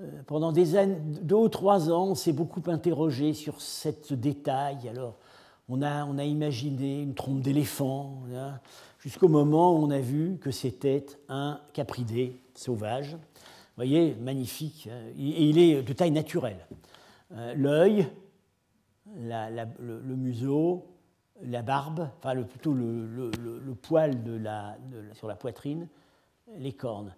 euh, 0.01 0.09
pendant 0.27 0.51
des 0.51 0.75
années, 0.75 0.97
deux 1.21 1.36
ou 1.36 1.49
trois 1.49 1.89
ans, 1.89 2.07
on 2.07 2.15
s'est 2.15 2.33
beaucoup 2.33 2.61
interrogé 2.67 3.33
sur 3.33 3.61
ce 3.61 4.13
détail. 4.13 4.89
Alors, 4.89 5.15
on 5.69 5.81
a, 5.81 6.05
on 6.05 6.17
a 6.17 6.25
imaginé 6.25 7.01
une 7.01 7.15
trompe 7.15 7.39
d'éléphant, 7.39 8.19
hein, 8.33 8.59
jusqu'au 8.99 9.29
moment 9.29 9.73
où 9.73 9.83
on 9.86 9.91
a 9.91 9.99
vu 9.99 10.38
que 10.41 10.51
c'était 10.51 11.05
un 11.29 11.61
capridé 11.73 12.38
sauvage. 12.55 13.13
Vous 13.13 13.77
voyez, 13.77 14.15
magnifique. 14.15 14.89
Hein, 14.91 15.11
et 15.17 15.45
il 15.45 15.57
est 15.59 15.81
de 15.81 15.93
taille 15.93 16.11
naturelle. 16.11 16.67
Euh, 17.33 17.53
l'œil, 17.55 18.07
le, 19.17 20.15
museau, 20.15 20.86
la 21.41 21.61
barbe, 21.61 22.09
enfin 22.17 22.33
le, 22.33 22.45
plutôt 22.45 22.73
le, 22.73 23.31
poil 23.81 24.21
sur 25.13 25.27
la 25.27 25.36
poitrine, 25.36 25.88
les 26.57 26.73
cornes. 26.73 27.13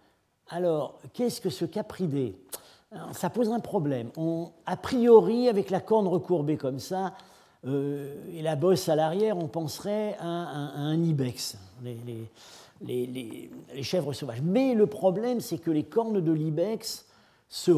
Alors, 0.50 1.00
qu'est-ce 1.14 1.42
que 1.42 1.50
ce 1.50 1.66
capridé 1.66 2.38
ça 3.12 3.30
pose 3.30 3.50
un 3.50 3.60
problème. 3.60 4.12
On, 4.16 4.50
a 4.66 4.78
priori, 4.78 5.50
avec 5.50 5.70
la 5.70 5.82
corne 5.82 6.08
recourbée 6.08 6.58
comme 6.58 6.80
ça, 6.80 7.14
euh, 7.66 8.16
et 8.32 8.42
la 8.42 8.56
bosse 8.56 8.88
à 8.88 8.96
l'arrière, 8.96 9.38
on 9.38 9.48
penserait 9.48 10.16
à, 10.20 10.26
un 10.26 11.02
ibex, 11.04 11.58
les, 11.84 11.98
les, 12.86 13.84
chèvres 13.84 14.14
sauvages. 14.14 14.42
Mais 14.42 14.74
le 14.74 14.88
problème, 14.88 15.42
c'est 15.42 15.58
que 15.58 15.72
les 15.72 15.84
cornes 15.84 16.22
de 16.22 16.32
l'ibex 16.32 17.06
se, 17.50 17.72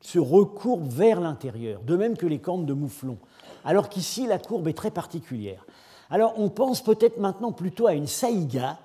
se, 0.00 0.18
recourbent 0.18 0.88
vers 0.88 1.20
l'intérieur, 1.20 1.80
de 1.82 1.96
même 1.96 2.16
que 2.16 2.26
les 2.26 2.38
cornes 2.38 2.66
de 2.66 2.72
mouflon, 2.72 3.18
alors 3.64 3.88
qu'ici, 3.88 4.26
la 4.26 4.38
courbe 4.38 4.68
est 4.68 4.76
très 4.76 4.90
particulière. 4.90 5.64
Alors, 6.10 6.34
on 6.36 6.48
pense 6.48 6.82
peut-être 6.82 7.18
maintenant 7.18 7.52
plutôt 7.52 7.86
à 7.86 7.94
une 7.94 8.06
saïga, 8.06 8.78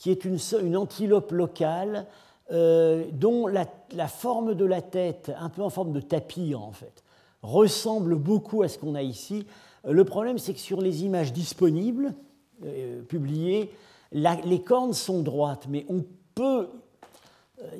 qui 0.00 0.10
est 0.10 0.24
une, 0.24 0.76
antilope 0.76 1.30
locale 1.32 2.06
euh, 2.52 3.04
dont 3.12 3.46
la, 3.46 3.66
forme 4.08 4.54
de 4.54 4.64
la 4.64 4.80
tête, 4.80 5.30
un 5.38 5.50
peu 5.50 5.62
en 5.62 5.68
forme 5.68 5.92
de 5.92 6.00
tapis 6.00 6.54
en 6.54 6.72
fait, 6.72 7.04
ressemble 7.42 8.16
beaucoup 8.16 8.62
à 8.62 8.68
ce 8.68 8.78
qu'on 8.78 8.94
a 8.94 9.02
ici. 9.02 9.46
Euh, 9.84 9.92
le 9.92 10.04
problème, 10.04 10.38
c'est 10.38 10.54
que 10.54 10.58
sur 10.58 10.80
les 10.80 11.04
images 11.04 11.34
disponibles, 11.34 12.14
euh, 12.64 13.02
publiées, 13.02 13.70
les 14.12 14.62
cornes 14.62 14.94
sont 14.94 15.20
droites, 15.20 15.66
mais 15.68 15.84
on 15.88 16.04
peut, 16.34 16.68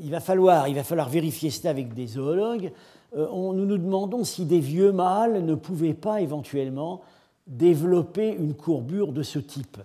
il 0.00 0.10
va 0.10 0.20
falloir, 0.20 0.68
il 0.68 0.74
va 0.74 0.84
falloir 0.84 1.08
vérifier 1.08 1.50
cela 1.50 1.70
avec 1.70 1.94
des 1.94 2.06
zoologues. 2.06 2.70
Nous 3.14 3.66
nous 3.66 3.78
demandons 3.78 4.24
si 4.24 4.44
des 4.44 4.60
vieux 4.60 4.92
mâles 4.92 5.44
ne 5.44 5.54
pouvaient 5.54 5.94
pas 5.94 6.20
éventuellement 6.20 7.02
développer 7.46 8.30
une 8.30 8.54
courbure 8.54 9.12
de 9.12 9.22
ce 9.22 9.38
type. 9.38 9.78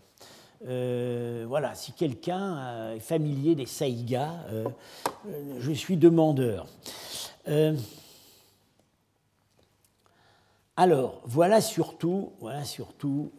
voilà, 0.61 1.73
si 1.76 1.93
quelqu'un 1.93 2.93
est 2.93 2.99
familier 2.99 3.55
des 3.55 3.65
saïgas, 3.65 4.45
je 5.59 5.71
suis 5.71 5.97
demandeur. 5.97 6.67
alors, 10.78 11.21
voilà 11.26 11.61
surtout, 11.61 12.34
voilà 12.39 12.63
surtout 12.63 13.32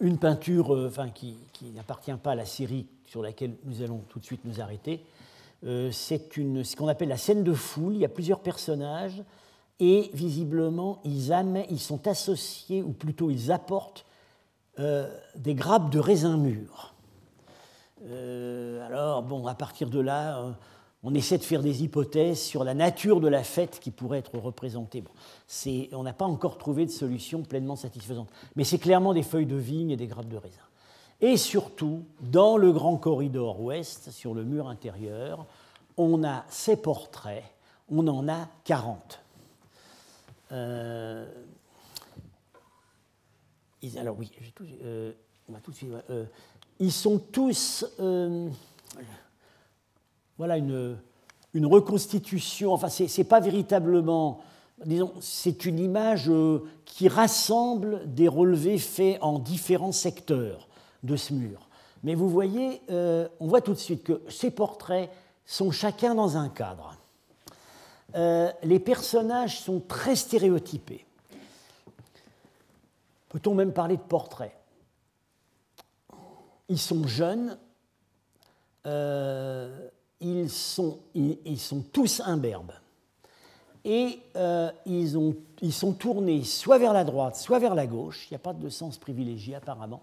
une 0.00 0.18
peinture 0.18 0.90
qui, 1.14 1.36
n'appartient 1.74 2.12
pas 2.22 2.32
à 2.32 2.34
la 2.34 2.46
série 2.46 2.86
sur 3.06 3.22
laquelle 3.22 3.56
nous 3.64 3.82
allons 3.82 4.02
tout 4.08 4.18
de 4.18 4.24
suite 4.24 4.44
nous 4.44 4.60
arrêter, 4.60 5.00
euh, 5.00 5.19
c'est 5.62 6.32
ce 6.32 6.76
qu'on 6.76 6.88
appelle 6.88 7.08
la 7.08 7.16
scène 7.16 7.44
de 7.44 7.52
foule. 7.52 7.94
Il 7.94 8.00
y 8.00 8.04
a 8.04 8.08
plusieurs 8.08 8.40
personnages 8.40 9.22
et 9.80 10.10
visiblement 10.12 11.00
ils, 11.04 11.80
sont 11.80 12.06
associés, 12.06 12.82
ou 12.82 12.92
plutôt 12.92 13.30
ils 13.30 13.50
apportent 13.50 14.04
euh, 14.78 15.08
des 15.36 15.54
grappes 15.54 15.90
de 15.90 15.98
raisin 15.98 16.36
mûr. 16.36 16.94
Euh, 18.04 18.86
alors, 18.86 19.22
bon, 19.22 19.46
à 19.46 19.54
partir 19.54 19.90
de 19.90 20.00
là, 20.00 20.54
on 21.02 21.14
essaie 21.14 21.38
de 21.38 21.42
faire 21.42 21.62
des 21.62 21.82
hypothèses 21.82 22.40
sur 22.40 22.62
la 22.62 22.74
nature 22.74 23.20
de 23.20 23.28
la 23.28 23.42
fête 23.42 23.80
qui 23.80 23.90
pourrait 23.90 24.18
être 24.18 24.38
représentée. 24.38 25.02
On 25.92 26.02
n'a 26.02 26.12
pas 26.12 26.26
encore 26.26 26.58
trouvé 26.58 26.84
de 26.84 26.90
solution 26.90 27.42
pleinement 27.42 27.76
satisfaisante, 27.76 28.28
mais 28.56 28.64
c'est 28.64 28.78
clairement 28.78 29.14
des 29.14 29.22
feuilles 29.22 29.46
de 29.46 29.56
vigne 29.56 29.90
et 29.90 29.96
des 29.96 30.06
grappes 30.06 30.28
de 30.28 30.36
raisin. 30.36 30.60
Et 31.22 31.36
surtout, 31.36 32.04
dans 32.20 32.56
le 32.56 32.72
grand 32.72 32.96
corridor 32.96 33.60
ouest, 33.60 34.10
sur 34.10 34.34
le 34.34 34.42
mur 34.42 34.68
intérieur, 34.68 35.46
on 35.98 36.24
a 36.24 36.44
ces 36.48 36.76
portraits, 36.76 37.44
on 37.90 38.06
en 38.08 38.26
a 38.28 38.48
40. 38.64 39.20
Euh, 40.52 41.26
alors 43.96 44.16
oui, 44.18 44.30
euh, 44.82 45.12
on 45.48 45.52
va 45.52 45.60
tout 45.60 45.70
de 45.70 45.76
suite, 45.76 45.90
euh, 46.08 46.24
ils 46.78 46.92
sont 46.92 47.18
tous, 47.18 47.84
voilà 50.38 50.56
une, 50.56 50.96
une, 51.52 51.66
reconstitution, 51.66 52.72
enfin 52.72 52.88
c'est 52.88 53.24
pas 53.24 53.40
véritablement, 53.40 54.40
disons, 54.86 55.12
c'est 55.20 55.66
une 55.66 55.78
image 55.78 56.30
qui 56.86 57.08
rassemble 57.08 58.02
des 58.12 58.28
relevés 58.28 58.78
faits 58.78 59.18
en 59.20 59.38
différents 59.38 59.92
secteurs 59.92 60.69
de 61.02 61.16
ce 61.16 61.32
mur. 61.32 61.70
Mais 62.02 62.14
vous 62.14 62.28
voyez, 62.28 62.80
euh, 62.90 63.28
on 63.40 63.46
voit 63.46 63.60
tout 63.60 63.74
de 63.74 63.78
suite 63.78 64.04
que 64.04 64.22
ces 64.28 64.50
portraits 64.50 65.10
sont 65.44 65.70
chacun 65.70 66.14
dans 66.14 66.36
un 66.36 66.48
cadre. 66.48 66.96
Euh, 68.14 68.50
les 68.62 68.80
personnages 68.80 69.60
sont 69.60 69.80
très 69.80 70.16
stéréotypés. 70.16 71.04
Peut-on 73.28 73.54
même 73.54 73.72
parler 73.72 73.96
de 73.96 74.02
portraits? 74.02 74.56
Ils 76.68 76.78
sont 76.78 77.06
jeunes, 77.06 77.58
euh, 78.86 79.88
ils, 80.20 80.50
sont, 80.50 81.00
ils, 81.14 81.58
sont, 81.58 81.82
tous 81.82 82.20
imberbes. 82.20 82.72
Et 83.84 84.20
ils, 84.86 85.18
ont, 85.18 85.36
ils 85.62 85.72
sont 85.72 85.92
tournés 85.92 86.44
soit 86.44 86.78
vers 86.78 86.92
la 86.92 87.04
droite, 87.04 87.36
soit 87.36 87.58
vers 87.58 87.74
la 87.74 87.86
gauche. 87.86 88.26
Il 88.30 88.34
n'y 88.34 88.36
a 88.36 88.40
pas 88.40 88.52
de 88.52 88.68
sens 88.68 88.98
privilégié 88.98 89.54
apparemment. 89.54 90.02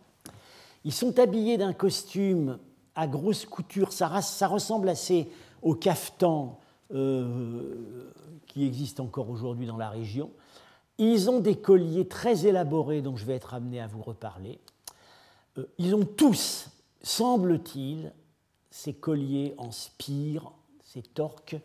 Ils 0.87 0.93
sont 0.93 1.19
habillés 1.19 1.57
d'un 1.57 1.73
costume 1.73 2.59
à 2.95 3.07
grosse 3.07 3.45
couture, 3.45 3.91
ça, 3.91 4.07
ressemble 4.47 4.87
assez 4.87 5.29
au 5.61 5.75
caftan 5.75 6.61
euh, 6.93 8.09
qui 8.45 8.65
existe 8.65 9.01
encore 9.01 9.29
aujourd'hui 9.29 9.65
dans 9.65 9.75
la 9.75 9.89
région. 9.89 10.31
Ils 10.97 11.29
ont 11.29 11.41
des 11.41 11.57
colliers 11.57 12.07
très 12.07 12.45
élaborés 12.45 13.01
dont 13.01 13.17
je 13.17 13.25
vais 13.25 13.35
être 13.35 13.53
amené 13.53 13.81
à 13.81 13.87
vous 13.87 14.01
reparler. 14.01 14.61
Euh, 15.57 15.65
ils 15.77 15.93
ont 15.93 16.05
tous, 16.05 16.69
semble-t-il, 17.03 18.13
ces 18.71 18.93
colliers 18.93 19.55
en 19.57 19.73
spire, 19.73 20.53
ces 20.85 21.01
torques 21.01 21.57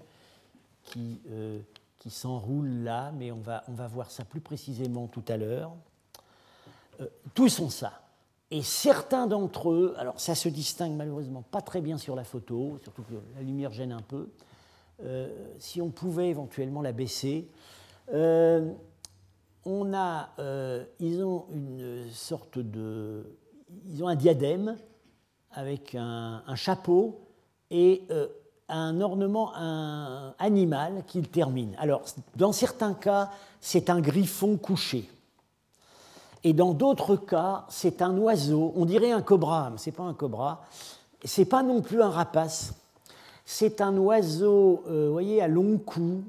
qui, 0.82 1.20
euh, 1.30 1.60
qui 2.00 2.10
s'enroulent 2.10 2.82
là, 2.82 3.12
mais 3.12 3.30
on 3.30 3.40
va, 3.40 3.62
on 3.68 3.72
va 3.74 3.86
voir 3.86 4.10
ça 4.10 4.24
plus 4.24 4.40
précisément 4.40 5.06
tout 5.06 5.24
à 5.28 5.36
l'heure. 5.36 5.70
tous 7.34 7.60
ont 7.60 7.70
ça. 7.70 8.02
Et 8.54 8.60
certains 8.60 9.26
d'entre 9.26 9.70
eux, 9.70 9.94
alors 9.96 10.20
ça 10.20 10.34
se 10.34 10.50
distingue 10.50 10.92
malheureusement 10.92 11.40
pas 11.40 11.62
très 11.62 11.80
bien 11.80 11.96
sur 11.96 12.14
la 12.14 12.22
photo, 12.22 12.78
surtout 12.82 13.00
que 13.02 13.14
la 13.34 13.40
lumière 13.40 13.72
gêne 13.72 13.92
un 13.92 14.02
peu, 14.02 14.28
euh, 15.02 15.34
si 15.58 15.80
on 15.80 15.88
pouvait 15.88 16.28
éventuellement 16.28 16.82
la 16.82 16.92
baisser, 16.92 17.48
euh, 18.12 18.70
on 19.64 19.94
a, 19.94 20.34
euh, 20.38 20.84
ils 21.00 21.24
ont 21.24 21.46
une 21.50 22.10
sorte 22.10 22.58
de, 22.58 23.38
ils 23.86 24.04
ont 24.04 24.08
un 24.08 24.16
diadème 24.16 24.76
avec 25.52 25.94
un, 25.94 26.42
chapeau 26.54 27.22
et 27.70 28.02
un 28.68 29.00
ornement 29.00 29.54
un 29.54 30.34
animal 30.38 31.04
qu'ils 31.06 31.30
termine. 31.30 31.74
Alors, 31.78 32.04
dans 32.36 32.52
certains 32.52 32.92
cas, 32.92 33.30
c'est 33.62 33.88
un 33.88 34.02
griffon 34.02 34.58
couché. 34.58 35.08
Et 36.44 36.52
dans 36.52 36.74
d'autres 36.74 37.16
cas, 37.16 37.64
c'est 37.68 38.02
un 38.02 38.16
oiseau, 38.18 38.72
on 38.76 38.84
dirait 38.84 39.12
un 39.12 39.22
cobra, 39.22 39.70
mais 39.70 39.78
ce 39.78 39.90
n'est 39.90 39.96
pas 39.96 40.02
un 40.02 40.14
cobra, 40.14 40.62
ce 41.24 41.40
n'est 41.40 41.44
pas 41.44 41.62
non 41.62 41.80
plus 41.82 42.02
un 42.02 42.10
rapace, 42.10 42.74
c'est 43.44 43.80
un 43.80 43.96
oiseau, 43.96 44.82
euh, 44.88 45.06
vous 45.06 45.12
voyez, 45.12 45.40
à 45.40 45.48
long 45.48 45.78
cou 45.78 46.24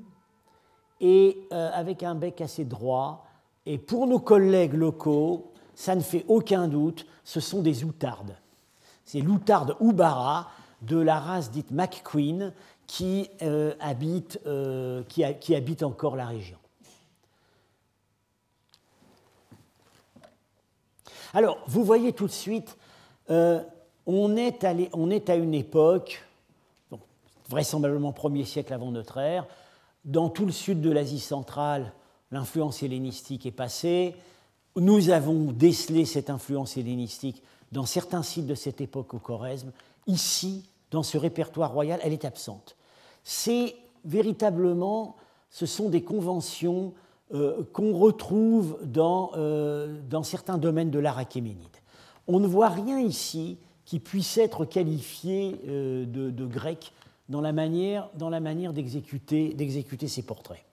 et 1.01 1.47
euh, 1.51 1.71
avec 1.73 2.03
un 2.03 2.15
bec 2.15 2.41
assez 2.41 2.63
droit. 2.63 3.25
Et 3.65 3.77
pour 3.77 4.07
nos 4.07 4.19
collègues 4.19 4.73
locaux, 4.73 5.51
ça 5.73 5.95
ne 5.95 6.01
fait 6.01 6.25
aucun 6.27 6.67
doute, 6.67 7.07
ce 7.23 7.39
sont 7.39 7.61
des 7.61 7.83
outardes. 7.83 8.35
C'est 9.05 9.21
l'outarde 9.21 9.75
Oubara 9.79 10.49
de 10.81 10.97
la 10.97 11.19
race 11.19 11.49
dite 11.49 11.71
McQueen 11.71 12.53
qui, 12.85 13.29
euh, 13.41 13.73
habite, 13.79 14.39
qui 15.09 15.55
habite 15.55 15.81
encore 15.81 16.15
la 16.15 16.25
région. 16.25 16.57
Alors, 21.35 21.57
vous 21.65 21.83
voyez 21.83 22.13
tout 22.13 22.27
de 22.27 22.31
suite, 22.31 22.77
euh, 23.31 23.59
on, 24.05 24.37
est 24.37 24.63
à 24.63 25.35
une 25.35 25.53
époque, 25.55 26.23
vraisemblablement 27.49 28.13
premier 28.13 28.45
siècle 28.45 28.71
avant 28.71 28.91
notre 28.91 29.17
ère, 29.17 29.47
dans 30.05 30.29
tout 30.29 30.45
le 30.45 30.51
sud 30.51 30.79
de 30.79 30.91
l'Asie 30.91 31.19
centrale, 31.19 31.91
l'influence 32.29 32.83
hellénistique 32.83 33.47
est 33.47 33.51
passée. 33.51 34.15
Nous 34.75 35.09
avons 35.09 35.51
décelé 35.51 36.05
cette 36.05 36.29
influence 36.29 36.77
hellénistique 36.77 37.41
dans 37.71 37.87
certains 37.87 38.21
sites 38.21 38.45
de 38.45 38.55
cette 38.55 38.79
époque 38.79 39.15
au 39.15 39.19
Choresme. 39.19 39.71
Ici, 40.05 40.69
dans 40.91 41.03
ce 41.03 41.17
répertoire 41.17 41.71
royal, 41.71 41.99
elle 42.03 42.13
est 42.13 42.25
absente. 42.25 42.75
C'est 43.23 43.75
véritablement, 44.05 45.15
ce 45.49 45.65
sont 45.65 45.89
des 45.89 46.03
conventions 46.03 46.93
euh, 47.33 47.63
qu'on 47.73 47.97
retrouve 47.97 48.77
dans, 48.83 49.31
euh, 49.37 49.99
dans, 50.07 50.21
certains 50.21 50.59
domaines 50.59 50.91
de 50.91 50.99
l'art 50.99 51.17
achéménide. 51.17 51.65
On 52.27 52.39
ne 52.39 52.45
voit 52.45 52.69
rien 52.69 52.99
ici 52.99 53.57
qui 53.85 53.99
puisse 53.99 54.37
être 54.37 54.65
qualifié 54.65 55.59
euh, 55.67 56.05
de, 56.05 56.45
grec 56.45 56.93
dans 57.29 57.41
la 57.41 57.51
manière, 57.51 58.07
dans 58.13 58.29
la 58.29 58.39
manière 58.39 58.71
d'exécuter, 58.71 59.55
d'exécuter 59.55 60.07
ces 60.07 60.21
portraits. 60.21 60.63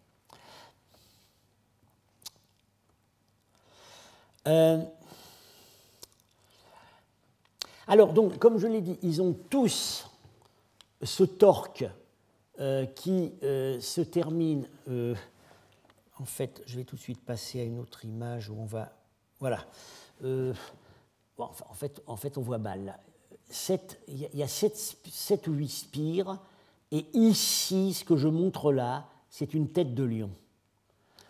alors, 7.87 8.13
donc, 8.13 8.39
comme 8.39 8.59
je 8.59 8.67
l'ai 8.67 8.81
dit, 8.81 8.99
ils 9.03 9.23
ont 9.23 9.37
tous 9.49 10.11
ce 11.03 11.23
torque 11.23 11.87
qui 12.97 13.33
se 13.41 14.01
termine 14.01 14.67
en 16.21 16.27
fait, 16.27 16.63
je 16.67 16.77
vais 16.77 16.85
tout 16.85 16.97
de 16.97 17.01
suite 17.01 17.25
passer 17.25 17.61
à 17.61 17.65
une 17.65 17.79
autre 17.79 18.05
image 18.05 18.51
où 18.51 18.57
on 18.59 18.67
va. 18.67 18.93
Voilà. 19.39 19.65
Euh, 20.23 20.53
en, 21.39 21.75
fait, 21.75 22.03
en 22.07 22.17
fait, 22.17 22.37
on 22.37 22.43
voit 22.43 22.59
mal. 22.59 22.99
Il 24.07 24.29
y 24.35 24.43
a 24.43 24.49
7 24.49 25.47
ou 25.49 25.53
8 25.53 25.69
spires, 25.69 26.39
et 26.93 27.07
ici, 27.15 27.95
ce 27.95 28.05
que 28.05 28.17
je 28.17 28.29
montre 28.29 28.71
là, 28.71 29.09
c'est 29.31 29.55
une 29.55 29.69
tête 29.69 29.95
de 29.95 30.05
lion. 30.05 30.31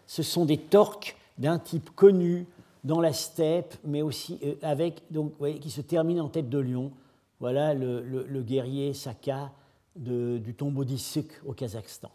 Ce 0.08 0.24
sont 0.24 0.44
des 0.44 0.58
torques 0.58 1.16
d'un 1.38 1.60
type 1.60 1.90
connu 1.94 2.46
dans 2.82 3.00
la 3.00 3.12
steppe, 3.12 3.76
mais 3.84 4.02
aussi 4.02 4.40
euh, 4.42 4.56
avec, 4.62 5.02
donc, 5.12 5.32
voyez, 5.38 5.60
qui 5.60 5.70
se 5.70 5.82
terminent 5.82 6.24
en 6.24 6.28
tête 6.28 6.50
de 6.50 6.58
lion. 6.58 6.90
Voilà 7.38 7.74
le, 7.74 8.42
guerrier 8.42 8.92
Saka 8.92 9.52
du 9.94 10.54
tombeau 10.54 10.84
d'Issuk 10.84 11.40
au 11.46 11.52
Kazakhstan. 11.52 12.10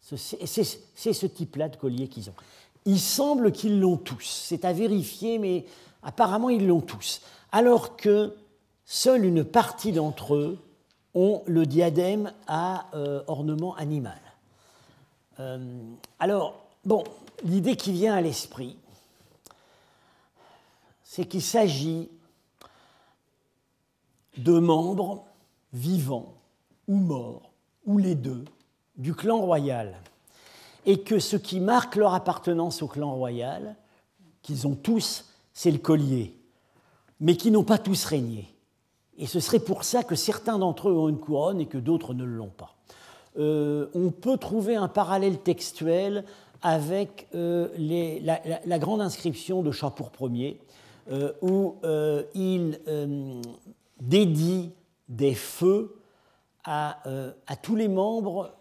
C'est 0.00 1.12
ce 1.12 1.26
type-là 1.26 1.68
de 1.68 1.76
collier 1.76 2.08
qu'ils 2.08 2.30
ont. 2.30 2.34
Il 2.86 2.98
semble 2.98 3.52
qu'ils 3.52 3.80
l'ont 3.80 3.96
tous. 3.96 4.44
C'est 4.46 4.64
à 4.64 4.72
vérifier, 4.72 5.38
mais 5.38 5.66
apparemment 6.02 6.48
ils 6.48 6.66
l'ont 6.66 6.80
tous. 6.80 7.20
Alors 7.52 7.96
que 7.96 8.34
seule 8.84 9.24
une 9.24 9.44
partie 9.44 9.92
d'entre 9.92 10.34
eux 10.34 10.58
ont 11.14 11.42
le 11.46 11.66
diadème 11.66 12.32
à 12.46 12.86
euh, 12.94 13.22
ornement 13.26 13.74
animal. 13.76 14.18
Euh, 15.40 15.58
alors, 16.18 16.60
bon, 16.84 17.04
l'idée 17.44 17.76
qui 17.76 17.92
vient 17.92 18.14
à 18.14 18.20
l'esprit, 18.20 18.76
c'est 21.02 21.24
qu'il 21.24 21.42
s'agit 21.42 22.08
de 24.36 24.58
membres 24.58 25.24
vivants 25.72 26.34
ou 26.86 26.96
morts, 26.96 27.50
ou 27.86 27.98
les 27.98 28.14
deux, 28.14 28.44
du 29.00 29.14
clan 29.14 29.40
royal. 29.40 29.96
Et 30.86 31.00
que 31.00 31.18
ce 31.18 31.36
qui 31.36 31.58
marque 31.58 31.96
leur 31.96 32.14
appartenance 32.14 32.82
au 32.82 32.86
clan 32.86 33.14
royal, 33.14 33.76
qu'ils 34.42 34.66
ont 34.66 34.76
tous, 34.76 35.26
c'est 35.52 35.70
le 35.70 35.78
collier, 35.78 36.34
mais 37.18 37.36
qui 37.36 37.50
n'ont 37.50 37.64
pas 37.64 37.78
tous 37.78 38.04
régné. 38.04 38.48
Et 39.18 39.26
ce 39.26 39.40
serait 39.40 39.60
pour 39.60 39.84
ça 39.84 40.02
que 40.02 40.14
certains 40.14 40.58
d'entre 40.58 40.88
eux 40.88 40.96
ont 40.96 41.08
une 41.08 41.18
couronne 41.18 41.60
et 41.60 41.66
que 41.66 41.76
d'autres 41.76 42.14
ne 42.14 42.24
l'ont 42.24 42.48
pas. 42.48 42.76
Euh, 43.38 43.86
on 43.94 44.10
peut 44.10 44.38
trouver 44.38 44.76
un 44.76 44.88
parallèle 44.88 45.38
textuel 45.38 46.24
avec 46.62 47.28
euh, 47.34 47.68
la, 47.76 48.78
grande 48.78 49.00
inscription 49.00 49.62
de 49.62 49.70
Chapour 49.70 50.10
Ier, 50.20 50.60
euh, 51.10 51.32
où 51.40 51.76
il 52.34 52.80
dédie 54.00 54.70
des 55.08 55.34
feux 55.34 55.96
à, 56.64 56.98
tous 57.62 57.76
les 57.76 57.88
membres, 57.88 58.52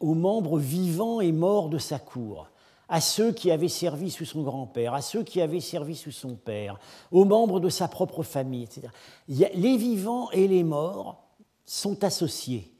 aux 0.00 0.14
membres 0.14 0.58
vivants 0.58 1.20
et 1.20 1.32
morts 1.32 1.68
de 1.68 1.78
sa 1.78 1.98
cour 1.98 2.48
à 2.88 3.00
ceux 3.00 3.32
qui 3.32 3.50
avaient 3.50 3.68
servi 3.68 4.10
sous 4.10 4.24
son 4.24 4.42
grand-père, 4.42 4.94
à 4.94 5.02
ceux 5.02 5.22
qui 5.22 5.42
avaient 5.42 5.60
servi 5.60 5.94
sous 5.94 6.10
son 6.10 6.34
père, 6.36 6.78
aux 7.12 7.26
membres 7.26 7.60
de 7.60 7.68
sa 7.68 7.86
propre 7.86 8.22
famille, 8.22 8.64
etc. 8.64 8.88
Les 9.28 9.76
vivants 9.76 10.30
et 10.30 10.48
les 10.48 10.64
morts 10.64 11.22
sont 11.66 12.02
associés 12.02 12.72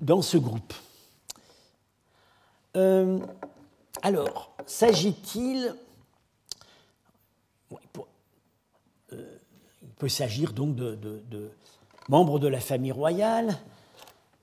dans 0.00 0.22
ce 0.22 0.36
groupe. 0.36 0.74
Euh, 2.76 3.18
alors, 4.02 4.52
s'agit-il... 4.66 5.74
Euh, 9.12 9.38
il 9.82 9.88
peut 9.98 10.08
s'agir 10.08 10.52
donc 10.52 10.76
de, 10.76 11.50
membres 12.08 12.38
de 12.38 12.46
la 12.46 12.60
famille 12.60 12.92
royale, 12.92 13.58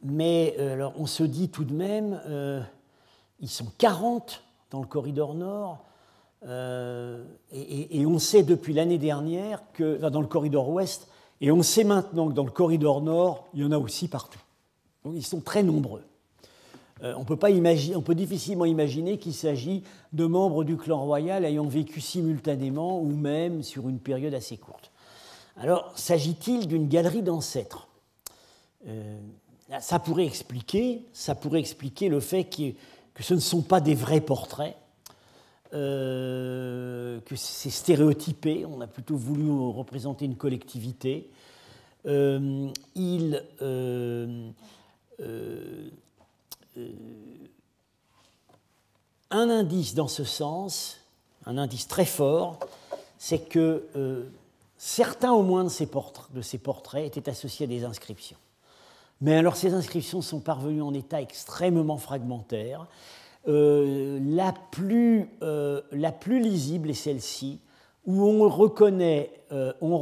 mais 0.06 0.56
euh, 0.60 0.74
alors, 0.74 0.94
on 0.98 1.06
se 1.06 1.24
dit 1.24 1.50
tout 1.50 1.66
de 1.66 1.74
même 1.74 2.22
ils 3.40 3.50
sont 3.50 3.68
40 3.78 4.44
dans 4.72 4.82
le 4.82 4.88
corridor 4.88 5.34
nord. 5.36 5.86
Euh, 6.48 7.24
et, 7.52 8.06
on 8.06 8.20
sait 8.20 8.44
depuis 8.44 8.74
l'année 8.74 8.98
dernière 8.98 9.62
que 9.74 9.98
dans 10.10 10.22
le 10.22 10.28
corridor 10.28 10.70
ouest, 10.70 11.08
et 11.42 11.52
on 11.52 11.64
sait 11.64 11.84
maintenant 11.84 12.28
que 12.28 12.34
dans 12.34 12.46
le 12.46 12.52
corridor 12.52 13.02
nord, 13.02 13.48
il 13.54 13.62
y 13.62 13.64
en 13.64 13.72
a 13.72 13.78
aussi 13.78 14.08
partout. 14.08 14.40
Donc 15.04 15.14
ils 15.16 15.26
sont 15.26 15.42
très 15.42 15.64
nombreux. 15.64 16.04
Euh, 17.04 17.14
on, 17.18 17.26
peut 17.26 17.36
pas 17.36 17.50
imaginer, 17.50 17.96
on 17.96 18.02
peut 18.02 18.16
difficilement 18.16 18.66
imaginer 18.66 19.18
qu'il 19.18 19.34
s'agit 19.34 19.84
de 20.14 20.26
membres 20.26 20.64
du 20.64 20.78
clan 20.78 21.04
royal 21.04 21.44
ayant 21.44 21.66
vécu 21.66 22.00
simultanément 22.00 23.02
ou 23.02 23.08
même 23.08 23.64
sur 23.64 23.90
une 23.90 24.00
période 24.00 24.34
assez 24.34 24.58
courte. 24.58 24.92
Alors, 25.58 25.92
s'agit-il 25.96 26.68
d'une 26.68 26.88
galerie 26.88 27.22
d'ancêtres? 27.22 27.88
Euh, 28.88 29.20
Ça 29.80 30.00
pourrait 30.00 30.26
expliquer, 30.26 31.04
le 32.10 32.20
fait 32.20 32.44
que 33.14 33.24
ce 33.24 33.34
ne 33.34 33.40
sont 33.40 33.62
pas 33.62 33.82
des 33.82 33.96
vrais 33.96 34.22
portraits, 34.22 34.78
euh, 35.74 37.20
que 37.22 37.36
c'est 37.36 37.70
stéréotypé, 37.70 38.66
on 38.66 38.80
a 38.80 38.88
plutôt 38.88 39.18
voulu 39.18 39.50
représenter 39.70 40.26
une 40.26 40.38
collectivité. 40.38 41.30
Euh, 42.06 42.70
euh, 43.62 44.52
un 49.32 49.50
indice 49.50 49.96
dans 49.96 50.08
ce 50.08 50.24
sens, 50.24 51.00
un 51.46 51.58
indice 51.58 51.88
très 51.88 52.06
fort, 52.06 52.60
c'est 53.18 53.50
que 53.50 54.30
certains 54.78 55.34
au 55.34 55.42
moins 55.42 55.64
de 55.64 55.70
ces 55.70 55.88
portraits 55.88 57.06
étaient 57.06 57.30
associés 57.30 57.66
à 57.66 57.68
des 57.68 57.84
inscriptions. 57.84 58.38
Mais 59.22 59.36
alors 59.36 59.56
ces 59.56 59.74
inscriptions 59.74 60.22
sont 60.22 60.40
parvenues 60.40 60.82
en 60.82 60.94
état 60.94 61.22
extrêmement 61.22 61.98
fragmentaire. 61.98 62.88
Euh, 63.48 64.20
la, 64.24 64.54
plus, 64.72 65.30
euh, 65.44 65.82
la, 65.92 66.12
plus, 66.12 66.40
lisible 66.40 66.90
est 66.90 66.96
celle-ci, 66.96 67.60
où 68.06 68.24
on 68.24 68.50
reconnaît, 68.50 69.32
euh, 69.52 69.72
on 69.82 69.98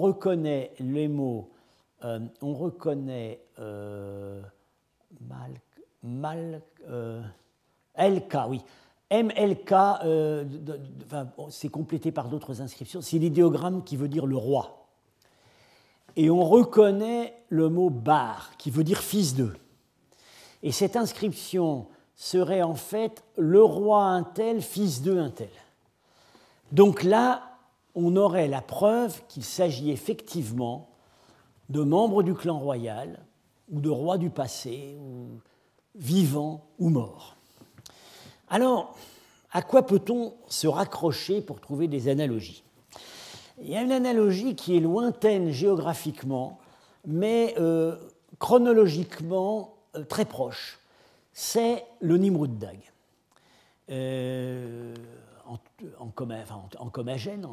les 0.79 1.07
mots, 1.07 1.49
on 2.41 2.53
reconnaît 2.53 3.39
mal, 5.21 5.51
mal 6.03 6.61
LK, 7.97 8.37
oui. 8.49 8.61
MLK, 9.11 9.73
c'est 11.49 11.69
complété 11.69 12.11
par 12.11 12.29
d'autres 12.29 12.61
inscriptions, 12.61 13.01
c'est 13.01 13.19
l'idéogramme 13.19 13.83
qui 13.83 13.95
veut 13.95 14.07
dire 14.07 14.25
le 14.25 14.37
roi 14.37 14.82
et 16.15 16.29
on 16.29 16.43
reconnaît 16.43 17.33
le 17.49 17.69
mot 17.69 17.89
bar, 17.89 18.51
qui 18.57 18.71
veut 18.71 18.83
dire 18.83 18.99
fils 18.99 19.35
d'eux. 19.35 19.55
Et 20.61 20.71
cette 20.71 20.95
inscription 20.95 21.87
serait 22.15 22.61
en 22.61 22.75
fait 22.75 23.23
le 23.37 23.63
roi 23.63 24.03
un 24.03 24.23
tel, 24.23 24.61
fils 24.61 25.01
d'eux 25.01 25.19
un 25.19 25.29
tel. 25.29 25.49
Donc 26.71 27.03
là, 27.03 27.57
on 27.95 28.15
aurait 28.15 28.47
la 28.47 28.61
preuve 28.61 29.21
qu'il 29.27 29.43
s'agit 29.43 29.91
effectivement 29.91 30.89
de 31.69 31.81
membres 31.81 32.23
du 32.23 32.33
clan 32.33 32.59
royal, 32.59 33.19
ou 33.71 33.81
de 33.81 33.89
rois 33.89 34.17
du 34.17 34.29
passé, 34.29 34.97
ou 34.99 35.39
vivants 35.95 36.65
ou 36.79 36.89
morts. 36.89 37.35
Alors, 38.49 38.95
à 39.51 39.61
quoi 39.61 39.85
peut-on 39.85 40.33
se 40.47 40.67
raccrocher 40.67 41.41
pour 41.41 41.59
trouver 41.59 41.87
des 41.87 42.07
analogies? 42.07 42.63
Il 43.59 43.69
y 43.69 43.75
a 43.75 43.81
une 43.81 43.91
analogie 43.91 44.55
qui 44.55 44.75
est 44.75 44.79
lointaine 44.79 45.51
géographiquement, 45.51 46.59
mais 47.05 47.53
euh, 47.59 47.95
chronologiquement 48.39 49.75
euh, 49.95 50.03
très 50.03 50.25
proche. 50.25 50.79
C'est 51.33 51.85
le 51.99 52.17
Nimrud 52.17 52.57
Dag. 52.57 52.79
Euh, 53.89 54.93
en, 55.45 55.59
en, 55.99 56.89
Comagène, 56.89 57.47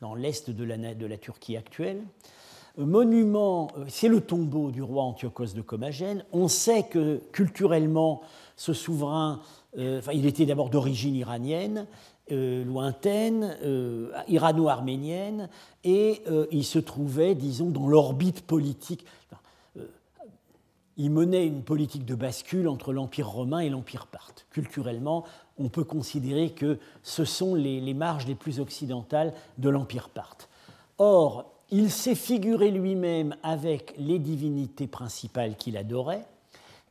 dans 0.00 0.14
l'est 0.14 0.50
de 0.50 0.64
la, 0.64 0.94
de 0.94 1.06
la, 1.06 1.16
Turquie 1.16 1.56
actuelle. 1.56 2.02
Monument, 2.76 3.68
c'est 3.88 4.08
le 4.08 4.20
tombeau 4.20 4.70
du 4.70 4.82
roi 4.82 5.04
Antiochos 5.04 5.52
de 5.54 5.60
Comagène. 5.60 6.24
On 6.32 6.48
sait 6.48 6.84
que 6.84 7.20
culturellement, 7.32 8.22
ce 8.56 8.72
souverain, 8.72 9.40
il 9.76 10.26
était 10.26 10.46
d'abord 10.46 10.70
d'origine 10.70 11.14
iranienne, 11.14 11.86
euh, 12.32 12.64
lointaine, 12.64 13.56
euh, 13.62 14.12
irano-arménienne, 14.28 15.48
et 15.84 16.22
euh, 16.28 16.46
il 16.50 16.64
se 16.64 16.78
trouvait, 16.78 17.34
disons, 17.34 17.70
dans 17.70 17.88
l'orbite 17.88 18.42
politique. 18.42 19.04
il 20.96 21.10
menait 21.10 21.46
une 21.46 21.62
politique 21.62 22.04
de 22.04 22.14
bascule 22.14 22.68
entre 22.68 22.92
l'Empire 22.92 23.28
romain 23.28 23.60
et 23.60 23.70
l'Empire 23.70 24.06
parthe. 24.06 24.46
Culturellement, 24.50 25.24
on 25.58 25.68
peut 25.68 25.84
considérer 25.84 26.50
que 26.50 26.78
ce 27.02 27.24
sont 27.24 27.54
les, 27.54 27.80
les 27.80 27.94
marges 27.94 28.26
les 28.26 28.34
plus 28.34 28.60
occidentales 28.60 29.32
de 29.58 29.70
l'Empire 29.70 30.10
parthe. 30.10 30.48
Or, 30.98 31.52
il 31.70 31.90
s'est 31.90 32.14
figuré 32.14 32.70
lui-même 32.70 33.36
avec 33.42 33.94
les 33.96 34.18
divinités 34.18 34.86
principales 34.86 35.56
qu'il 35.56 35.76
adorait, 35.76 36.26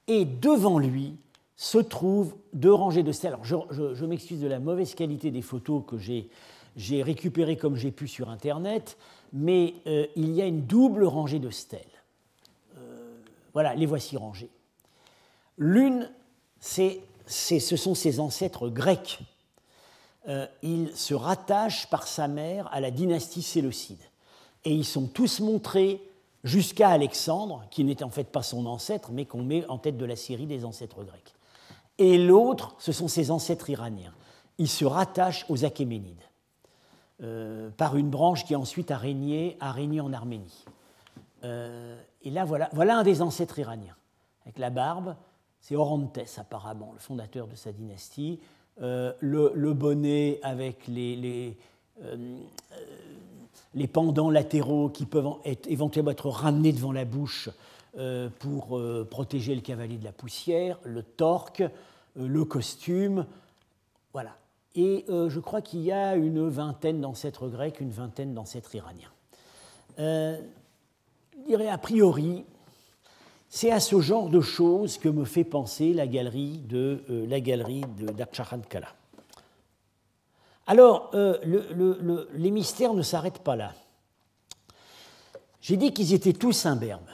et 0.07 0.25
devant 0.25 0.79
lui, 0.79 1.15
se 1.59 1.77
trouvent 1.77 2.35
deux 2.53 2.73
rangées 2.73 3.03
de 3.03 3.11
stèles. 3.11 3.33
Alors, 3.33 3.43
je, 3.73 4.05
m'excuse 4.05 4.39
de 4.39 4.47
la 4.47 4.59
mauvaise 4.59 4.95
qualité 4.95 5.29
des 5.29 5.41
photos 5.41 5.83
que 5.85 5.97
j'ai 5.97 7.03
récupérées 7.03 7.57
comme 7.57 7.75
j'ai 7.75 7.91
pu 7.91 8.07
sur 8.07 8.29
Internet, 8.29 8.97
mais 9.33 9.73
euh, 9.85 10.07
il 10.15 10.31
y 10.31 10.41
a 10.41 10.45
une 10.45 10.61
double 10.61 11.03
rangée 11.03 11.39
de 11.39 11.49
stèles. 11.49 11.81
Euh, 12.77 13.11
voilà, 13.51 13.75
les 13.75 13.85
voici 13.85 14.15
rangées. 14.15 14.49
L'une, 15.57 16.09
ce 16.61 17.75
sont 17.75 17.93
ses 17.93 18.21
ancêtres 18.21 18.69
grecs. 18.69 19.19
Euh, 20.29 20.47
ils 20.63 20.95
se 20.95 21.13
rattachent 21.13 21.89
par 21.89 22.07
sa 22.07 22.29
mère 22.29 22.69
à 22.71 22.79
la 22.79 22.89
dynastie 22.89 23.43
séleucide. 23.43 23.99
Et 24.63 24.71
ils 24.71 24.85
sont 24.85 25.07
tous 25.07 25.41
montrés 25.41 26.01
jusqu'à 26.45 26.87
Alexandre, 26.87 27.65
qui 27.69 27.83
n'est 27.83 28.01
en 28.01 28.09
fait 28.09 28.31
pas 28.31 28.43
son 28.43 28.65
ancêtre, 28.65 29.11
mais 29.11 29.25
qu'on 29.25 29.43
met 29.43 29.65
en 29.65 29.77
tête 29.77 29.97
de 29.97 30.05
la 30.05 30.15
série 30.15 30.45
des 30.45 30.63
ancêtres 30.63 31.03
grecs 31.03 31.33
et 31.99 32.17
l'autre, 32.17 32.75
ce 32.79 32.91
sont 32.91 33.07
ses 33.07 33.29
ancêtres 33.29 33.69
iraniens. 33.69 34.13
Ils 34.57 34.69
se 34.69 34.85
rattachent 34.85 35.45
aux 35.49 35.65
Achéménides, 35.65 36.23
euh, 37.21 37.69
par 37.71 37.97
une 37.97 38.09
branche 38.09 38.45
qui 38.45 38.55
ensuite 38.55 38.89
a 38.89 38.97
régné, 38.97 39.57
a 39.59 39.73
régné 39.73 39.99
en 39.99 40.13
Arménie. 40.13 40.65
Euh, 41.43 42.01
et 42.23 42.31
là, 42.31 42.45
voilà, 42.45 42.97
un 42.97 43.03
des 43.03 43.21
ancêtres 43.21 43.59
iraniens, 43.59 43.95
avec 44.45 44.57
la 44.57 44.69
barbe, 44.69 45.15
c'est 45.59 45.75
Orontes 45.75 46.17
apparemment, 46.37 46.91
le 46.93 46.99
fondateur 46.99 47.47
de 47.47 47.55
sa 47.55 47.73
dynastie, 47.73 48.39
euh, 48.81 49.11
le, 49.19 49.73
bonnet 49.73 50.39
avec 50.41 50.87
les, 50.87 51.17
les, 51.17 51.57
les, 53.73 53.87
pendants 53.87 54.29
latéraux 54.29 54.87
qui 54.87 55.05
peuvent 55.05 55.33
être, 55.43 55.69
éventuellement 55.69 56.11
être 56.11 56.29
ramenés 56.29 56.71
devant 56.71 56.93
la 56.93 57.03
bouche 57.03 57.49
pour 58.39 58.81
protéger 59.09 59.55
le 59.55 59.61
cavalier 59.61 59.97
de 59.97 60.03
la 60.03 60.11
poussière, 60.11 60.79
le 60.83 61.03
torque, 61.03 61.61
euh, 61.61 61.69
le 62.15 62.45
costume. 62.45 63.25
Voilà. 64.13 64.35
et 64.75 65.05
je 65.07 65.39
crois 65.39 65.61
qu'il 65.61 65.81
y 65.81 65.91
a 65.91 66.15
une 66.15 66.47
vingtaine 66.49 67.01
d'ancêtres 67.01 67.47
grecs, 67.47 67.79
une 67.79 67.91
vingtaine 67.91 68.33
d'ancêtres 68.33 68.73
iraniens. 68.73 69.11
je 69.97 70.37
dirais 71.47 71.67
a 71.67 71.77
priori, 71.77 72.45
c'est 73.49 73.71
à 73.71 73.79
ce 73.79 73.99
genre 73.99 74.29
de 74.29 74.41
choses 74.41 74.97
que 74.97 75.09
me 75.09 75.25
fait 75.25 75.43
penser 75.43 75.93
la 75.93 76.07
galerie 76.07 76.57
de 76.69 77.03
Kala. 78.69 78.87
Alors, 80.67 81.11
les 81.13 82.51
mystères 82.51 82.93
ne 82.93 83.01
s'arrêtent 83.01 83.43
pas 83.43 83.55
là. 83.55 83.73
J'ai 85.61 85.77
dit 85.77 85.93
qu'ils 85.93 86.13
étaient 86.13 86.33
tous 86.33 86.67
imberbes. 86.67 87.09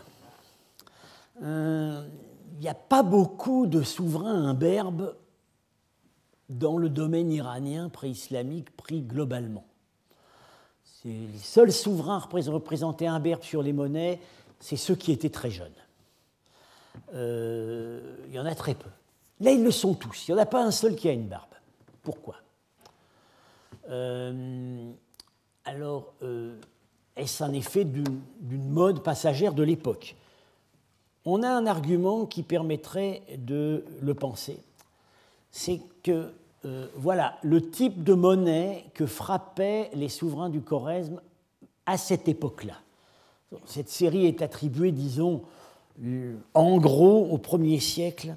Euh, 1.44 2.08
il 2.54 2.60
n'y 2.60 2.70
a 2.70 2.74
pas 2.74 3.04
beaucoup 3.04 3.68
de 3.68 3.82
souverains 3.82 4.50
imberbes 4.50 5.16
dans 6.50 6.78
le 6.78 6.90
domaine 6.90 7.32
iranien 7.32 7.90
pré-islamique 7.90 8.76
pris 8.76 9.02
globalement. 9.02 9.66
Les 11.04 11.28
seuls 11.38 11.72
souverains 11.72 12.20
représentés 12.20 13.06
imberbes 13.06 13.44
sur 13.44 13.62
les 13.62 13.74
monnaies, 13.74 14.20
c'est 14.60 14.78
ceux 14.78 14.96
qui 14.96 15.12
étaient 15.12 15.30
très 15.30 15.52
jeunes. 15.52 15.70
Euh, 17.14 18.16
il 18.28 18.34
y 18.34 18.40
en 18.40 18.46
a 18.46 18.56
très 18.56 18.74
peu. 18.74 18.90
Là, 19.40 19.52
ils 19.52 19.64
le 19.64 19.72
sont 19.72 19.94
tous. 19.94 20.28
Il 20.28 20.34
n'y 20.34 20.40
en 20.40 20.42
a 20.42 20.48
pas 20.48 20.64
un 20.64 20.72
seul 20.72 20.96
qui 20.96 21.10
a 21.10 21.12
une 21.12 21.28
barbe. 21.28 21.54
Pourquoi? 22.02 22.38
Euh, 23.90 24.92
Alors, 25.66 26.14
est-ce 27.16 27.44
un 27.44 27.54
effet 27.54 27.86
d'une 27.86 28.70
mode 28.70 29.04
passagère 29.04 29.54
de 29.54 29.64
l'époque? 29.64 30.16
On 31.26 31.44
a 31.44 31.50
un 31.50 31.66
argument 31.66 32.26
qui 32.26 32.44
permettrait 32.44 33.24
de 33.38 33.84
le 34.02 34.14
penser. 34.14 34.60
C'est 35.52 35.82
que, 36.04 36.32
euh, 36.66 36.88
voilà, 36.96 37.38
le 37.42 37.70
type 37.70 38.04
de 38.04 38.14
monnaie 38.14 38.86
que 38.94 39.06
frappaient 39.06 39.90
les 39.94 40.10
souverains 40.10 40.50
du 40.50 40.62
Choresme 40.62 41.22
à 41.86 41.98
cette 41.98 42.28
époque-là. 42.28 42.76
Cette 43.66 43.90
série 43.90 44.26
est 44.26 44.42
attribuée, 44.42 44.92
disons, 44.92 45.44
en 46.54 46.78
gros 46.78 47.28
au 47.32 47.38
premier 47.38 47.80
siècle 47.80 48.36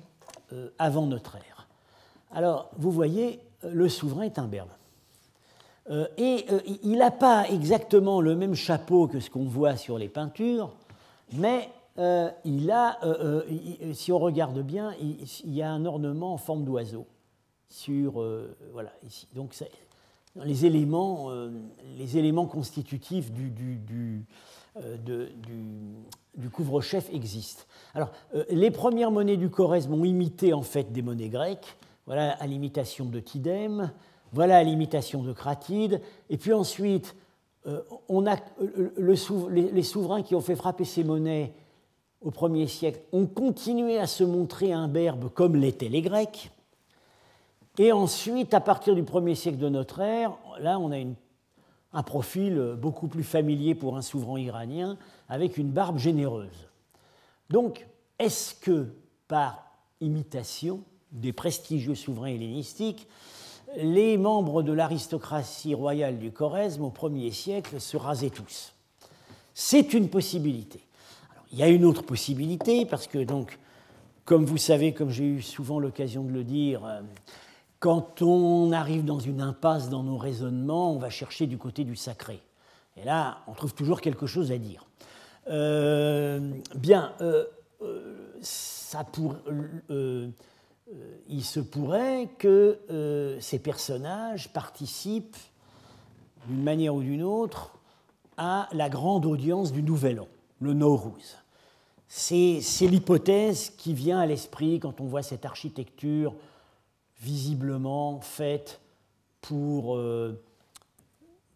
euh, 0.53 0.69
avant 0.79 1.07
notre 1.07 1.37
ère. 1.37 1.69
Alors, 2.31 2.71
vous 2.77 2.93
voyez, 2.93 3.41
le 3.63 3.89
souverain 3.89 4.23
est 4.23 4.39
un 4.39 4.47
berbe. 4.47 4.69
Euh, 5.91 6.07
et 6.19 6.45
euh, 6.51 6.61
il 6.83 6.99
n'a 6.99 7.11
pas 7.11 7.49
exactement 7.49 8.21
le 8.21 8.37
même 8.37 8.55
chapeau 8.55 9.07
que 9.07 9.21
ce 9.21 9.31
qu'on 9.31 9.45
voit 9.45 9.77
sur 9.77 9.99
les 9.99 10.09
peintures, 10.09 10.71
mais 11.33 11.71
euh, 11.99 12.31
il 12.45 12.71
a, 12.71 12.99
si 13.93 14.13
on 14.13 14.19
regarde 14.19 14.61
bien, 14.61 14.95
il, 15.01 15.55
y 15.55 15.63
a 15.63 15.71
un 15.71 15.85
ornement 15.85 16.35
en 16.35 16.39
forme 16.39 16.65
d'oiseau 16.65 17.07
sur, 17.69 18.25
voilà, 18.73 18.93
ici. 19.07 19.27
Donc 19.35 19.55
les 20.37 20.65
éléments, 20.65 21.31
les 21.99 22.17
éléments 22.17 22.47
constitutifs 22.47 23.33
du, 23.33 24.25
couvre-chef 26.53 27.13
existent. 27.13 27.65
Alors, 27.95 28.13
les 28.51 28.71
premières 28.71 29.11
monnaies 29.11 29.37
du 29.37 29.51
Corrèze 29.51 29.89
ont 29.89 30.05
imité 30.05 30.53
en 30.53 30.63
fait 30.63 30.93
des 30.93 31.03
monnaies 31.03 31.29
grecques, 31.29 31.77
voilà 32.07 32.31
à 32.41 32.47
l'imitation 32.47 33.05
de 33.05 33.21
Tidème, 33.21 33.93
voilà 34.33 34.63
l'imitation 34.63 35.23
de 35.23 35.33
Cratide. 35.33 36.01
Et 36.31 36.37
puis 36.37 36.53
ensuite, 36.53 37.15
euh, 37.67 37.83
on 38.09 38.27
a, 38.27 38.37
euh, 38.61 38.91
les, 38.99 39.83
souverains 39.83 40.23
qui 40.23 40.35
ont 40.35 40.41
fait 40.41 40.57
frapper 40.57 40.85
ces 40.85 41.05
monnaies 41.05 41.53
au 42.21 42.31
1er 42.31 42.67
siècle 42.67 43.01
ont 43.13 43.27
continué 43.27 43.99
à 43.99 44.07
se 44.07 44.25
montrer 44.25 44.73
imberbes 44.73 45.31
comme 45.33 45.57
l'étaient 45.57 45.89
les 45.89 46.03
Grecs. 46.03 46.51
Et 47.79 47.93
ensuite, 47.93 48.55
à 48.55 48.61
partir 48.61 48.95
du 48.95 49.05
1er 49.05 49.35
siècle 49.37 49.59
de 49.59 49.69
notre 49.69 50.01
ère, 50.01 50.37
là, 50.59 50.79
on 50.81 50.93
a 50.93 50.99
un 51.93 52.03
profil 52.03 52.75
beaucoup 52.77 53.07
plus 53.07 53.23
familier 53.23 53.75
pour 53.75 53.97
un 53.97 54.03
souverain 54.03 54.41
iranien, 54.41 54.99
avec 55.29 55.59
une 55.59 55.71
barbe 55.71 55.99
généreuse. 55.99 56.69
Donc, 57.51 57.87
est-ce 58.19 58.55
que, 58.55 58.89
par 59.29 59.65
imitation 60.01 60.81
des 61.13 61.33
prestigieux 61.33 61.95
souverains 61.95 62.29
hellénistiques, 62.29 63.07
les 63.77 64.19
membres 64.19 64.63
de 64.63 64.73
l'aristocratie 64.73 65.75
royale 65.75 66.19
du 66.19 66.33
Choresme 66.33 66.85
au 66.85 67.09
Ier 67.11 67.31
siècle 67.31 67.81
se 67.81 67.97
rasaient 67.97 68.31
tous? 68.31 68.75
C'est 69.55 69.95
une 69.95 70.09
possibilité. 70.09 70.81
Il 71.53 71.59
y 71.59 71.63
a 71.63 71.69
une 71.69 71.85
autre 71.85 72.03
possibilité, 72.03 72.85
parce 72.87 73.07
que, 73.07 73.19
donc, 73.25 73.59
comme 74.25 74.45
vous 74.45 74.59
savez, 74.59 74.93
comme 74.93 75.11
j'ai 75.11 75.25
eu 75.25 75.41
souvent 75.41 75.79
l'occasion 75.79 76.23
de 76.23 76.31
le 76.31 76.45
dire, 76.45 76.85
euh, 76.85 77.01
quand 77.79 78.21
on 78.21 78.73
arrive 78.73 79.05
dans 79.05 79.19
une 79.19 79.41
impasse 79.41 79.89
dans 79.89 80.03
nos 80.03 80.19
raisonnements, 80.19 80.93
on 80.93 80.99
va 80.99 81.09
chercher 81.09 81.47
du 81.47 81.57
côté 81.57 81.85
du 81.85 81.97
sacré. 81.97 82.43
Et 82.99 83.05
là, 83.05 83.39
on 83.47 83.53
trouve 83.53 83.73
toujours 83.73 84.03
quelque 84.03 84.27
chose 84.27 84.53
à 84.53 84.59
dire. 84.59 84.85
Euh, 85.49 86.51
bien, 86.75 87.15
euh, 87.23 87.45
ça 88.43 89.05
pour, 89.05 89.37
il 91.29 91.45
se 91.45 91.61
pourrait 91.61 92.29
que 92.39 93.37
ces 93.41 93.59
personnages 93.59 94.53
participent 94.53 95.37
d'une 96.49 96.63
manière 96.63 96.95
ou 96.95 97.01
d'une 97.01 97.23
autre 97.23 97.71
à 98.37 98.69
la 98.73 98.89
grande 98.89 99.25
audience 99.27 99.73
du 99.73 99.83
Nouvel 99.83 100.21
An, 100.21 100.29
le 100.61 100.75
Nowruz. 100.75 101.37
C'est 102.09 102.61
l'hypothèse 102.83 103.71
qui 103.77 103.93
vient 103.93 104.19
à 104.19 104.27
l'esprit 104.27 104.81
quand 104.81 105.01
on 105.01 105.05
voit 105.05 105.23
cette 105.23 105.45
architecture 105.45 106.35
visiblement 107.21 108.21
faite 108.21 108.81
pour, 109.41 109.97
euh, 109.97 110.41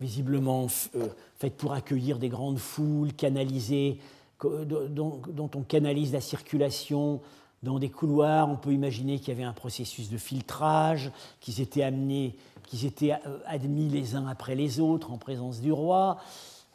visiblement, 0.01 0.67
faite 0.69 1.57
pour 1.57 1.73
accueillir 1.73 2.19
des 2.19 2.29
grandes 2.29 2.59
foules, 2.59 3.13
canalisées, 3.15 3.99
dont, 4.43 5.21
dont 5.29 5.51
on 5.55 5.63
canalise 5.63 6.13
la 6.13 6.21
circulation, 6.21 7.21
dans 7.63 7.79
des 7.79 7.91
couloirs, 7.91 8.49
on 8.49 8.57
peut 8.57 8.73
imaginer 8.73 9.19
qu'il 9.19 9.29
y 9.29 9.33
avait 9.33 9.45
un 9.45 9.53
processus 9.53 10.11
de 10.11 10.19
filtrage, 10.19 11.13
qu'ils 11.41 11.61
étaient 11.61 11.85
amenés, 11.85 12.35
qu'ils 12.67 12.87
étaient 12.87 13.13
euh, 13.13 13.39
admis 13.47 13.89
les 13.89 14.17
uns 14.17 14.27
après 14.27 14.55
les 14.55 14.81
autres 14.81 15.13
en 15.13 15.19
présence 15.19 15.61
du 15.61 15.73
roi. 15.73 16.19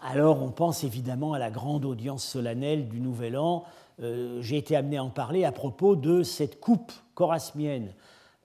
Alors 0.02 0.42
on 0.42 0.52
pense 0.52 0.84
évidemment 0.84 1.34
à 1.34 1.40
la 1.40 1.50
grande 1.50 1.86
audience 1.86 2.24
solennelle 2.24 2.88
du 2.88 3.00
Nouvel 3.00 3.38
An. 3.38 3.64
Euh, 4.02 4.42
j'ai 4.42 4.58
été 4.58 4.76
amené 4.76 4.98
à 4.98 5.04
en 5.04 5.10
parler 5.10 5.44
à 5.44 5.52
propos 5.52 5.96
de 5.96 6.24
cette 6.24 6.60
coupe 6.60 6.92
corasmienne 7.16 7.94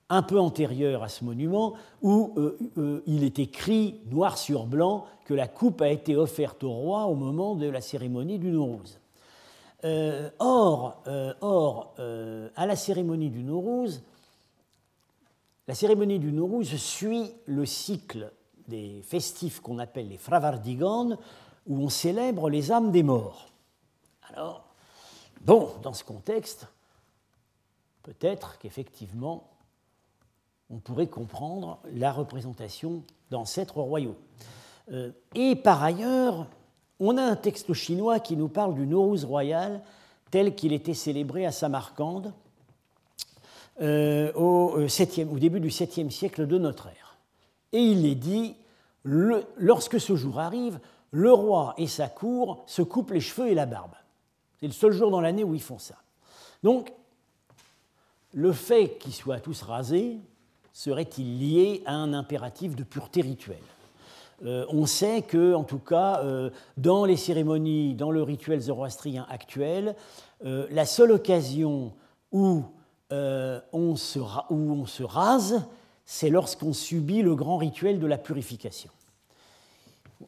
un 0.09 0.23
peu 0.23 0.39
antérieure 0.39 1.03
à 1.03 1.09
ce 1.09 1.25
monument, 1.25 1.75
où 2.03 2.35
euh, 2.37 3.03
il 3.07 3.25
est 3.25 3.39
écrit 3.39 4.01
noir 4.11 4.37
sur 4.37 4.67
blanc 4.67 5.07
que 5.25 5.33
la 5.33 5.49
coupe 5.49 5.81
a 5.81 5.89
été 5.89 6.17
offerte 6.17 6.65
au 6.65 6.73
roi 6.73 7.07
au 7.07 7.15
moment 7.15 7.55
de 7.55 7.67
la 7.67 7.81
cérémonie 7.81 8.39
du 8.39 8.51
Nowruz. 8.51 8.99
Euh, 9.85 10.31
or, 10.39 11.03
euh, 11.09 11.35
or 11.41 11.95
euh, 11.99 12.49
à 12.55 12.67
la 12.67 12.77
cérémonie 12.77 13.31
du 13.31 13.43
Nowruz, 13.43 14.03
la 15.67 15.75
cérémonie 15.75 16.21
du 16.21 16.31
Nowruz 16.31 16.77
suit 16.77 17.33
le 17.47 17.67
cycle 17.67 18.31
des 18.69 19.03
festifs 19.03 19.61
qu'on 19.61 19.81
appelle 19.81 20.09
les 20.09 20.19
Fravardigan, 20.19 21.19
où 21.67 21.79
on 21.79 21.89
célèbre 21.89 22.51
les 22.51 22.73
âmes 22.73 22.91
des 22.91 23.03
morts. 23.03 23.49
Alors, 24.33 24.65
bon, 25.43 25.71
dans 25.83 25.93
ce 25.93 26.05
contexte, 26.05 26.67
peut-être 28.03 28.59
qu'effectivement, 28.59 29.49
on 30.71 30.79
pourrait 30.79 31.09
comprendre 31.09 31.79
la 31.93 32.13
représentation 32.13 33.03
d'ancêtres 33.31 33.81
royaux. 33.81 34.17
et 35.35 35.57
par 35.57 35.83
ailleurs, 35.83 36.47
on 36.99 37.17
a 37.19 37.23
un 37.23 37.37
texte 37.37 37.73
chinois 37.73 38.21
qui 38.21 38.37
nous 38.37 38.49
parle 38.49 38.75
du 38.75 38.87
Nowruz 38.87 39.25
royal 39.25 39.83
tel 40.31 40.55
qu'il 40.55 40.73
était 40.73 40.95
célébré 40.95 41.45
à 41.45 41.53
Samarcande 41.53 42.33
euh, 43.81 44.33
euh, 44.37 45.25
au, 45.31 45.39
début 45.39 45.61
du 45.61 45.69
7e 45.69 46.11
siècle 46.11 46.47
de 46.47 46.59
notre 46.59 46.89
ère. 46.89 47.17
Et 47.73 47.81
il 47.81 48.07
est 48.07 48.15
dit, 48.15 48.55
lorsque 49.05 49.99
ce 49.99 50.15
jour 50.15 50.39
arrive, 50.39 50.79
le 51.13 51.33
roi 51.33 51.75
et 51.77 51.87
sa 51.87 52.09
cour 52.09 52.65
se 52.67 52.83
coupent 52.83 53.13
les 53.13 53.21
cheveux 53.21 53.49
et 53.49 53.55
la 53.55 53.67
barbe. 53.67 53.95
C'est 54.59 54.67
le 54.67 54.73
seul 54.73 54.93
jour 54.93 55.11
dans 55.11 55.21
l'année 55.21 55.45
où 55.45 55.55
ils 55.55 55.63
font 55.63 55.79
ça. 55.79 55.97
Donc, 56.63 56.93
le 58.33 58.53
fait 58.53 58.97
qu'ils 58.99 59.13
soient 59.13 59.41
tous 59.41 59.63
rasés 59.63 60.19
serait-il 60.73 61.39
lié 61.39 61.83
à 61.85 61.95
un 61.95 62.15
impératif 62.15 62.75
de 62.75 62.83
pureté 62.83 63.21
rituelle? 63.21 63.59
Euh, 64.45 64.65
on 64.71 64.87
sait 64.87 65.23
que, 65.23 65.55
en 65.55 65.65
tout 65.65 65.79
cas, 65.79 66.21
euh, 66.25 66.51
dans 66.77 67.05
les 67.05 67.17
cérémonies, 67.17 67.95
dans 67.95 68.11
le 68.11 68.23
rituel 68.23 68.61
zoroastrien 68.61 69.27
actuel, 69.29 69.95
euh, 70.45 70.67
la 70.71 70.87
seule 70.87 71.13
occasion 71.13 71.93
où 72.33 72.65
on, 73.11 73.95
se, 73.97 74.19
où, 74.19 74.73
on 74.73 74.87
se, 74.87 75.03
rase, 75.03 75.63
c'est 76.07 76.31
lorsqu'on 76.31 76.73
subit 76.73 77.21
le 77.21 77.35
grand 77.35 77.59
rituel 77.59 78.01
de 78.01 78.07
la 78.07 78.17
purification. 78.17 78.91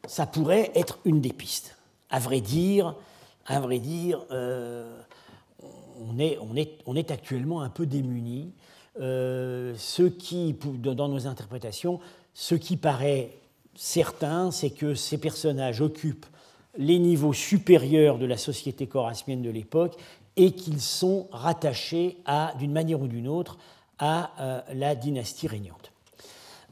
Ça 0.07 0.25
pourrait 0.25 0.71
être 0.75 0.99
une 1.05 1.21
des 1.21 1.33
pistes. 1.33 1.77
À 2.09 2.19
vrai 2.19 2.41
dire, 2.41 2.95
dire 3.81 4.25
on, 5.99 6.17
est, 6.95 7.11
actuellement 7.11 7.61
un 7.61 7.69
peu 7.69 7.85
démuni 7.85 8.51
ce 8.97 10.03
qui, 10.03 10.55
dans 10.79 11.09
nos 11.09 11.27
interprétations, 11.27 11.99
ce 12.33 12.55
qui 12.55 12.77
paraît 12.77 13.31
certain, 13.75 14.51
c'est 14.51 14.69
que 14.69 14.95
ces 14.95 15.17
personnages 15.17 15.81
occupent 15.81 16.25
les 16.77 16.99
niveaux 16.99 17.33
supérieurs 17.33 18.17
de 18.17 18.25
la 18.25 18.37
société 18.37 18.87
corasmienne 18.87 19.41
de 19.41 19.49
l'époque 19.49 19.97
et 20.35 20.51
qu'ils 20.51 20.81
sont 20.81 21.27
rattachés, 21.31 22.17
d'une 22.59 22.71
manière 22.71 23.01
ou 23.01 23.07
d'une 23.07 23.27
autre, 23.27 23.57
à 23.99 24.31
euh, 24.39 24.61
la 24.73 24.95
dynastie 24.95 25.47
régnante. 25.47 25.91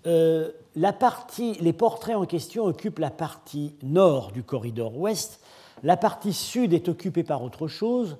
Euh, 0.05 0.51
la 0.75 0.91
partie, 0.91 1.53
les 1.55 1.73
portraits 1.73 2.15
en 2.15 2.25
question 2.25 2.65
occupent 2.65 2.99
la 2.99 3.11
partie 3.11 3.75
nord 3.83 4.31
du 4.31 4.43
corridor 4.43 4.97
ouest, 4.97 5.39
la 5.83 5.97
partie 5.97 6.33
sud 6.33 6.73
est 6.73 6.89
occupée 6.89 7.23
par 7.23 7.43
autre 7.43 7.67
chose. 7.67 8.17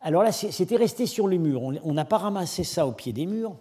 Alors 0.00 0.22
là, 0.22 0.32
c'était 0.32 0.76
resté 0.76 1.06
sur 1.06 1.28
les 1.28 1.38
murs, 1.38 1.62
on 1.62 1.92
n'a 1.94 2.04
pas 2.04 2.18
ramassé 2.18 2.62
ça 2.62 2.86
au 2.86 2.92
pied 2.92 3.12
des 3.12 3.26
murs, 3.26 3.56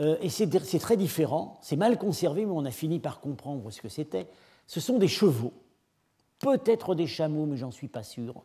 euh, 0.00 0.16
et 0.20 0.28
c'est 0.28 0.78
très 0.78 0.96
différent, 0.96 1.58
c'est 1.62 1.76
mal 1.76 1.98
conservé, 1.98 2.46
mais 2.46 2.52
on 2.52 2.64
a 2.64 2.70
fini 2.70 3.00
par 3.00 3.20
comprendre 3.20 3.70
ce 3.70 3.80
que 3.80 3.88
c'était. 3.88 4.28
Ce 4.66 4.80
sont 4.80 4.98
des 4.98 5.08
chevaux, 5.08 5.52
peut-être 6.38 6.94
des 6.94 7.06
chameaux, 7.06 7.46
mais 7.46 7.56
j'en 7.56 7.72
suis 7.72 7.88
pas 7.88 8.04
sûr. 8.04 8.42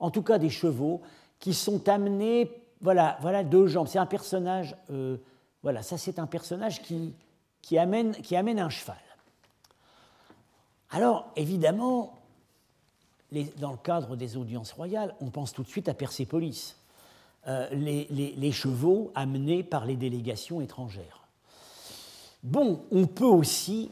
En 0.00 0.10
tout 0.10 0.22
cas, 0.22 0.38
des 0.38 0.50
chevaux 0.50 1.02
qui 1.38 1.54
sont 1.54 1.88
amenés 1.88 2.50
voilà, 2.80 3.16
voilà 3.20 3.44
deux 3.44 3.66
jambes. 3.66 3.86
C'est 3.88 3.98
un 3.98 4.06
personnage, 4.06 4.76
euh, 4.90 5.16
voilà, 5.62 5.82
ça 5.82 5.98
c'est 5.98 6.18
un 6.18 6.26
personnage 6.26 6.82
qui, 6.82 7.14
qui, 7.66 7.78
amène, 7.78 8.12
qui 8.12 8.36
amène 8.36 8.60
un 8.60 8.70
cheval. 8.70 8.96
Alors, 10.90 11.32
évidemment, 11.34 12.14
dans 13.58 13.72
le 13.72 13.76
cadre 13.76 14.14
des 14.14 14.36
audiences 14.36 14.70
royales, 14.70 15.16
on 15.20 15.30
pense 15.30 15.52
tout 15.52 15.64
de 15.64 15.68
suite 15.68 15.88
à 15.88 15.94
Persépolis, 15.94 16.76
euh, 17.48 17.68
les, 17.70 18.52
chevaux 18.52 19.10
amenés 19.16 19.64
par 19.64 19.84
les 19.84 19.96
délégations 19.96 20.60
étrangères. 20.60 21.26
Bon, 22.44 22.84
on 22.92 23.08
peut 23.08 23.24
aussi, 23.24 23.90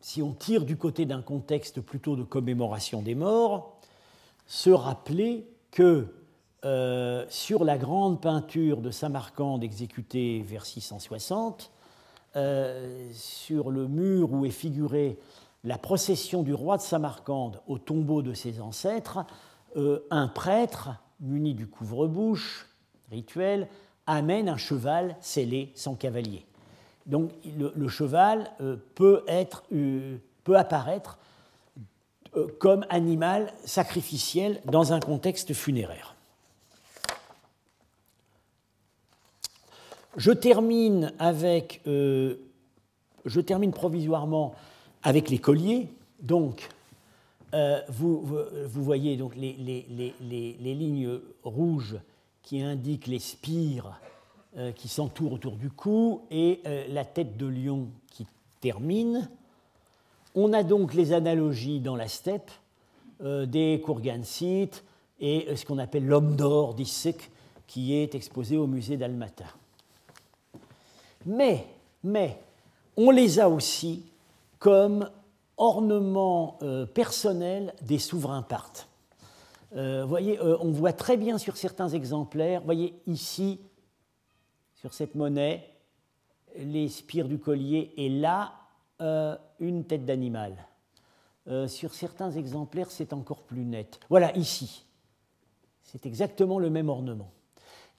si 0.00 0.22
on 0.22 0.32
tire 0.32 0.64
du 0.64 0.78
côté 0.78 1.04
d'un 1.04 1.20
contexte 1.20 1.82
plutôt 1.82 2.16
de 2.16 2.22
commémoration 2.22 3.02
des 3.02 3.14
morts, 3.14 3.78
se 4.46 4.70
rappeler 4.70 5.46
que 5.70 6.06
euh, 6.64 7.26
sur 7.28 7.62
la 7.62 7.76
grande 7.76 8.22
peinture 8.22 8.80
de 8.80 8.90
Samarcande 8.90 9.62
exécutée 9.62 10.40
vers 10.40 10.64
660, 10.64 11.70
euh, 11.70 11.79
sur 13.12 13.70
le 13.70 13.88
mur 13.88 14.32
où 14.32 14.44
est 14.46 14.50
figurée 14.50 15.18
la 15.64 15.78
procession 15.78 16.42
du 16.42 16.54
roi 16.54 16.76
de 16.76 16.82
Samarcande 16.82 17.60
au 17.66 17.78
tombeau 17.78 18.22
de 18.22 18.32
ses 18.32 18.60
ancêtres, 18.60 19.24
euh, 19.76 20.00
un 20.10 20.28
prêtre, 20.28 20.90
muni 21.20 21.54
du 21.54 21.66
couvre-bouche 21.66 22.66
rituel, 23.10 23.68
amène 24.06 24.48
un 24.48 24.56
cheval 24.56 25.16
scellé 25.20 25.72
sans 25.74 25.94
cavalier. 25.94 26.46
Donc 27.06 27.30
le, 27.56 27.88
cheval 27.88 28.50
peut, 28.94 29.24
être, 29.26 29.64
peut 30.44 30.56
apparaître 30.56 31.18
comme 32.58 32.86
animal 32.88 33.52
sacrificiel 33.64 34.60
dans 34.64 34.92
un 34.92 35.00
contexte 35.00 35.52
funéraire. 35.52 36.09
Je 40.20 40.32
termine 40.32 41.14
avec, 41.18 41.80
euh, 41.86 42.34
je 43.24 43.40
termine 43.40 43.72
provisoirement 43.72 44.54
avec 45.02 45.30
les 45.30 45.38
colliers. 45.38 45.88
Donc, 46.20 46.68
euh, 47.54 47.80
vous, 47.88 48.20
voyez 48.74 49.16
donc 49.16 49.34
les, 49.34 49.54
lignes 50.62 51.18
rouges 51.42 51.96
qui 52.42 52.60
indiquent 52.60 53.06
les 53.06 53.18
spires 53.18 53.98
euh, 54.58 54.72
qui 54.72 54.88
s'entourent 54.88 55.32
autour 55.32 55.56
du 55.56 55.70
cou 55.70 56.20
et 56.30 56.60
la 56.90 57.06
tête 57.06 57.38
de 57.38 57.46
lion 57.46 57.88
qui 58.10 58.26
termine. 58.60 59.26
On 60.34 60.52
a 60.52 60.62
donc 60.62 60.92
les 60.92 61.14
analogies 61.14 61.80
dans 61.80 61.96
la 61.96 62.08
steppe 62.08 62.50
des 63.22 63.80
Kurgansites 63.82 64.84
et 65.18 65.56
ce 65.56 65.64
qu'on 65.64 65.78
appelle 65.78 66.04
l'homme 66.04 66.36
d'or 66.36 66.74
d'Issek 66.74 67.30
qui 67.66 67.94
est 67.94 68.14
exposé 68.14 68.58
au 68.58 68.66
musée 68.66 68.98
d'Almata. 68.98 69.46
Mais, 71.26 71.66
on 72.96 73.10
les 73.10 73.40
a 73.40 73.48
aussi 73.48 74.04
comme 74.58 75.08
ornements 75.56 76.58
euh, 76.62 76.86
personnels 76.86 77.74
des 77.82 77.98
souverains 77.98 78.42
partes. 78.42 78.88
Euh, 79.76 80.04
voyez, 80.04 80.38
euh, 80.40 80.56
on 80.60 80.70
voit 80.70 80.92
très 80.92 81.16
bien 81.16 81.38
sur 81.38 81.56
certains 81.56 81.88
exemplaires, 81.88 82.62
voyez 82.62 82.94
ici, 83.06 83.60
sur 84.74 84.94
cette 84.94 85.14
monnaie, 85.14 85.68
les 86.56 86.88
spires 86.88 87.28
du 87.28 87.38
collier, 87.38 87.92
et 87.96 88.08
là, 88.08 88.54
une 89.60 89.84
tête 89.84 90.04
d'animal. 90.04 90.54
sur 91.68 91.94
certains 91.94 92.30
exemplaires, 92.32 92.90
c'est 92.90 93.14
encore 93.14 93.44
plus 93.44 93.64
net. 93.64 93.98
Voilà, 94.10 94.36
ici. 94.36 94.84
C'est 95.84 96.04
exactement 96.04 96.58
le 96.58 96.68
même 96.68 96.90
ornement. 96.90 97.30